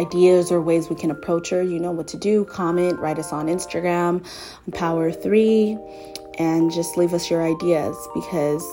ideas 0.01 0.51
or 0.51 0.61
ways 0.61 0.88
we 0.88 0.97
can 0.97 1.11
approach 1.11 1.51
her, 1.51 1.62
you 1.62 1.78
know 1.78 1.92
what 1.92 2.09
to 2.09 2.16
do. 2.16 2.45
Comment, 2.47 2.99
write 2.99 3.18
us 3.18 3.32
on 3.32 3.47
Instagram, 3.47 4.24
Power3, 4.70 5.78
and 6.38 6.70
just 6.72 6.97
leave 6.97 7.14
us 7.14 7.30
your 7.30 7.42
ideas 7.42 7.97
because 8.14 8.64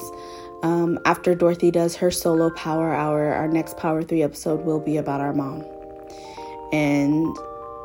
Um, 0.63 0.99
after 1.05 1.34
Dorothy 1.34 1.72
does 1.72 1.95
her 1.95 2.11
solo 2.11 2.51
power 2.51 2.93
hour, 2.93 3.34
our 3.34 3.47
next 3.47 3.78
Power 3.78 4.03
3 4.03 4.22
episode 4.22 4.63
will 4.63 4.80
be 4.80 4.97
about 4.97 5.19
our 5.19 5.34
mom. 5.34 5.65
And 6.72 7.36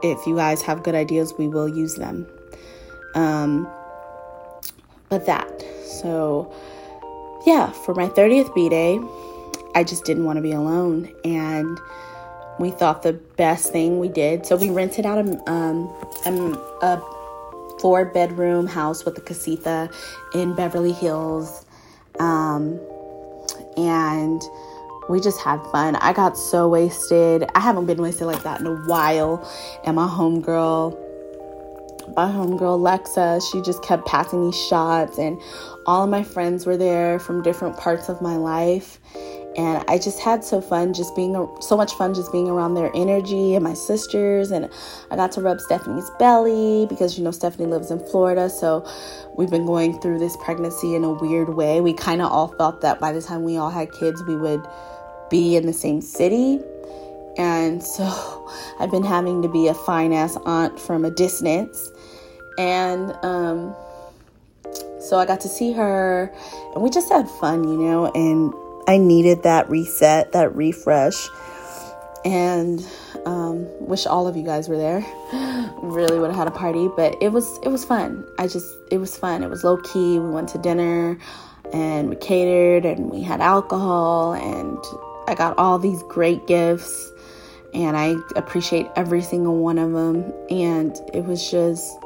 if 0.02 0.26
you 0.26 0.36
guys 0.36 0.60
have 0.62 0.82
good 0.82 0.94
ideas, 0.94 1.32
we 1.38 1.48
will 1.48 1.68
use 1.68 1.94
them. 1.94 2.26
Um, 3.14 3.66
but 5.08 5.24
that. 5.24 5.64
So, 5.84 6.52
yeah, 7.46 7.70
for 7.72 7.94
my 7.94 8.08
30th 8.08 8.54
B 8.54 8.68
day, 8.68 9.00
I 9.74 9.82
just 9.82 10.04
didn't 10.04 10.24
want 10.24 10.36
to 10.36 10.42
be 10.42 10.52
alone. 10.52 11.10
And 11.24 11.80
we 12.58 12.70
thought 12.70 13.02
the 13.02 13.12
best 13.12 13.72
thing 13.72 13.98
we 13.98 14.08
did. 14.08 14.46
So, 14.46 14.56
we 14.56 14.70
rented 14.70 15.06
out 15.06 15.18
a, 15.18 15.50
um, 15.50 15.88
a, 16.24 16.30
a 16.82 17.78
four 17.80 18.04
bedroom 18.04 18.66
house 18.66 19.04
with 19.04 19.18
a 19.18 19.20
casita 19.20 19.90
in 20.34 20.54
Beverly 20.54 20.92
Hills. 20.92 21.64
Um, 22.18 22.80
and 23.76 24.42
we 25.08 25.20
just 25.20 25.40
had 25.40 25.62
fun. 25.70 25.96
I 25.96 26.12
got 26.12 26.36
so 26.36 26.68
wasted. 26.68 27.44
I 27.54 27.60
haven't 27.60 27.86
been 27.86 28.00
wasted 28.00 28.26
like 28.26 28.42
that 28.42 28.60
in 28.60 28.66
a 28.66 28.74
while. 28.86 29.46
And 29.84 29.96
my 29.96 30.06
homegirl, 30.06 30.98
my 32.16 32.26
homegirl 32.26 32.80
Lexa, 32.80 33.40
she 33.50 33.60
just 33.62 33.82
kept 33.82 34.06
passing 34.06 34.46
me 34.46 34.52
shots, 34.52 35.18
and 35.18 35.40
all 35.86 36.04
of 36.04 36.10
my 36.10 36.22
friends 36.22 36.66
were 36.66 36.76
there 36.76 37.18
from 37.18 37.42
different 37.42 37.76
parts 37.76 38.08
of 38.08 38.20
my 38.20 38.36
life. 38.36 38.98
And 39.56 39.82
I 39.88 39.98
just 39.98 40.20
had 40.20 40.44
so 40.44 40.60
fun, 40.60 40.92
just 40.92 41.16
being 41.16 41.34
so 41.60 41.76
much 41.76 41.94
fun, 41.94 42.12
just 42.12 42.30
being 42.30 42.48
around 42.48 42.74
their 42.74 42.90
energy 42.94 43.54
and 43.54 43.64
my 43.64 43.72
sisters. 43.72 44.50
And 44.50 44.68
I 45.10 45.16
got 45.16 45.32
to 45.32 45.40
rub 45.40 45.60
Stephanie's 45.60 46.10
belly 46.18 46.86
because 46.86 47.16
you 47.16 47.24
know 47.24 47.30
Stephanie 47.30 47.66
lives 47.66 47.90
in 47.90 47.98
Florida, 47.98 48.50
so 48.50 48.86
we've 49.34 49.50
been 49.50 49.64
going 49.64 49.98
through 50.00 50.18
this 50.18 50.36
pregnancy 50.44 50.94
in 50.94 51.04
a 51.04 51.12
weird 51.12 51.50
way. 51.50 51.80
We 51.80 51.94
kind 51.94 52.20
of 52.20 52.30
all 52.30 52.48
felt 52.48 52.82
that 52.82 53.00
by 53.00 53.12
the 53.12 53.22
time 53.22 53.44
we 53.44 53.56
all 53.56 53.70
had 53.70 53.90
kids, 53.92 54.22
we 54.24 54.36
would 54.36 54.66
be 55.30 55.56
in 55.56 55.64
the 55.64 55.72
same 55.72 56.02
city. 56.02 56.60
And 57.38 57.82
so 57.82 58.50
I've 58.78 58.90
been 58.90 59.04
having 59.04 59.40
to 59.40 59.48
be 59.48 59.68
a 59.68 59.74
fine 59.74 60.12
ass 60.12 60.36
aunt 60.44 60.78
from 60.78 61.04
a 61.06 61.10
distance. 61.10 61.90
And 62.58 63.12
um, 63.22 63.74
so 65.00 65.18
I 65.18 65.24
got 65.26 65.40
to 65.40 65.48
see 65.48 65.72
her 65.72 66.32
and 66.74 66.82
we 66.82 66.90
just 66.90 67.10
had 67.10 67.28
fun, 67.28 67.64
you 67.64 67.76
know, 67.76 68.06
and 68.12 68.52
I 68.88 68.98
needed 68.98 69.42
that 69.42 69.68
reset, 69.68 70.32
that 70.32 70.54
refresh. 70.54 71.28
And 72.24 72.86
um, 73.24 73.66
wish 73.86 74.06
all 74.06 74.26
of 74.26 74.36
you 74.36 74.44
guys 74.44 74.68
were 74.68 74.76
there. 74.76 75.04
really 75.82 76.18
would 76.18 76.30
have 76.30 76.36
had 76.36 76.48
a 76.48 76.52
party, 76.52 76.88
but 76.96 77.16
it 77.20 77.30
was 77.30 77.58
it 77.62 77.68
was 77.68 77.84
fun. 77.84 78.26
I 78.38 78.46
just 78.46 78.76
it 78.90 78.98
was 78.98 79.16
fun. 79.16 79.42
It 79.42 79.50
was 79.50 79.64
low 79.64 79.76
key. 79.78 80.18
We 80.18 80.30
went 80.30 80.48
to 80.50 80.58
dinner 80.58 81.18
and 81.72 82.08
we 82.08 82.16
catered 82.16 82.84
and 82.84 83.10
we 83.10 83.22
had 83.22 83.40
alcohol 83.40 84.34
and 84.34 84.78
I 85.28 85.34
got 85.34 85.58
all 85.58 85.78
these 85.78 86.02
great 86.04 86.46
gifts 86.46 87.10
and 87.74 87.96
I 87.96 88.14
appreciate 88.36 88.86
every 88.94 89.22
single 89.22 89.58
one 89.58 89.78
of 89.78 89.92
them. 89.92 90.32
And 90.48 90.96
it 91.12 91.24
was 91.24 91.50
just 91.50 91.98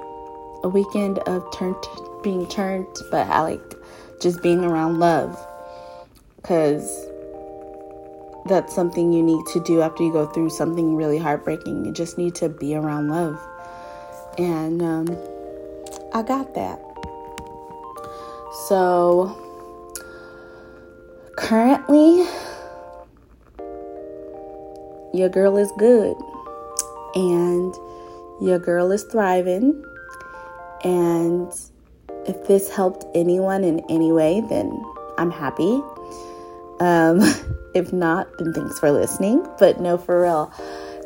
a 0.64 0.68
weekend 0.68 1.18
of 1.20 1.44
turned 1.52 1.76
being 2.22 2.46
turned, 2.48 2.86
but 3.10 3.26
I 3.28 3.40
like 3.42 3.74
just 4.20 4.42
being 4.42 4.64
around 4.64 4.98
love 4.98 5.38
because 6.40 7.06
that's 8.46 8.74
something 8.74 9.12
you 9.12 9.22
need 9.22 9.44
to 9.52 9.62
do 9.64 9.82
after 9.82 10.02
you 10.02 10.12
go 10.12 10.26
through 10.26 10.50
something 10.50 10.96
really 10.96 11.18
heartbreaking. 11.18 11.84
You 11.84 11.92
just 11.92 12.16
need 12.18 12.34
to 12.36 12.48
be 12.48 12.74
around 12.74 13.08
love, 13.08 13.38
and 14.38 14.82
um, 14.82 15.08
I 16.14 16.22
got 16.22 16.54
that. 16.54 16.80
So 18.68 19.36
currently 21.36 22.26
your 25.12 25.28
girl 25.28 25.56
is 25.56 25.72
good 25.78 26.16
and 27.14 27.74
your 28.40 28.58
girl 28.58 28.90
is 28.92 29.02
thriving. 29.04 29.84
And 30.84 31.52
if 32.26 32.46
this 32.46 32.70
helped 32.70 33.04
anyone 33.14 33.64
in 33.64 33.80
any 33.90 34.12
way, 34.12 34.42
then 34.48 34.70
I'm 35.18 35.30
happy. 35.30 35.80
Um, 36.80 37.20
if 37.74 37.92
not, 37.92 38.26
then 38.38 38.52
thanks 38.52 38.78
for 38.78 38.90
listening. 38.90 39.46
But 39.58 39.80
no, 39.80 39.96
for 39.96 40.22
real, 40.22 40.52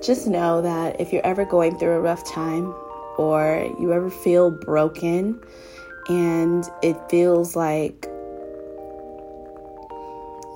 just 0.03 0.27
know 0.27 0.63
that 0.63 1.01
if 1.01 1.13
you're 1.13 1.27
ever 1.27 1.45
going 1.45 1.79
through 1.79 1.93
a 1.93 2.01
rough 2.01 2.25
time 2.25 2.75
or 3.19 3.71
you 3.79 3.93
ever 3.93 4.11
feel 4.11 4.51
broken 4.51 5.41
and 6.09 6.65
it 6.83 6.97
feels 7.11 7.57
like 7.57 8.07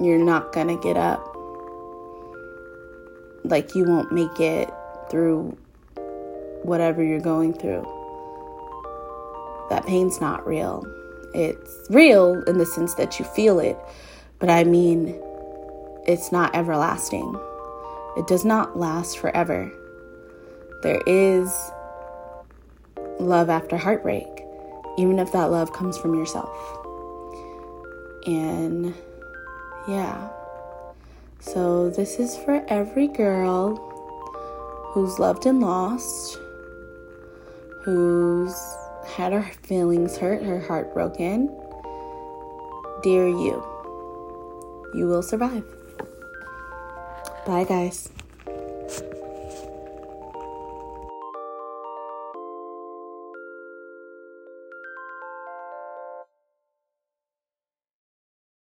you're 0.00 0.22
not 0.22 0.52
gonna 0.52 0.76
get 0.76 0.96
up, 0.96 1.24
like 3.44 3.74
you 3.74 3.84
won't 3.84 4.12
make 4.12 4.38
it 4.38 4.70
through 5.10 5.56
whatever 6.62 7.02
you're 7.02 7.20
going 7.20 7.52
through. 7.52 7.82
That 9.70 9.86
pain's 9.86 10.20
not 10.20 10.46
real. 10.46 10.84
It's 11.34 11.86
real 11.90 12.42
in 12.44 12.58
the 12.58 12.66
sense 12.66 12.94
that 12.94 13.18
you 13.18 13.24
feel 13.24 13.58
it, 13.58 13.78
but 14.38 14.50
I 14.50 14.64
mean, 14.64 15.20
it's 16.06 16.32
not 16.32 16.54
everlasting. 16.54 17.38
It 18.16 18.26
does 18.26 18.44
not 18.44 18.78
last 18.78 19.18
forever. 19.18 19.70
There 20.82 21.00
is 21.06 21.52
love 23.18 23.50
after 23.50 23.76
heartbreak, 23.76 24.44
even 24.96 25.18
if 25.18 25.32
that 25.32 25.50
love 25.50 25.72
comes 25.72 25.98
from 25.98 26.14
yourself. 26.14 26.56
And 28.26 28.94
yeah. 29.88 30.30
So, 31.40 31.90
this 31.90 32.18
is 32.18 32.36
for 32.36 32.64
every 32.68 33.06
girl 33.08 33.76
who's 34.92 35.18
loved 35.18 35.46
and 35.46 35.60
lost, 35.60 36.38
who's 37.82 38.56
had 39.06 39.32
her 39.32 39.42
feelings 39.62 40.16
hurt, 40.16 40.42
her 40.42 40.60
heart 40.60 40.92
broken. 40.92 41.46
Dear 43.02 43.28
you, 43.28 43.64
you 44.92 45.06
will 45.06 45.22
survive. 45.22 45.64
Bye, 47.46 47.64
guys. 47.64 48.10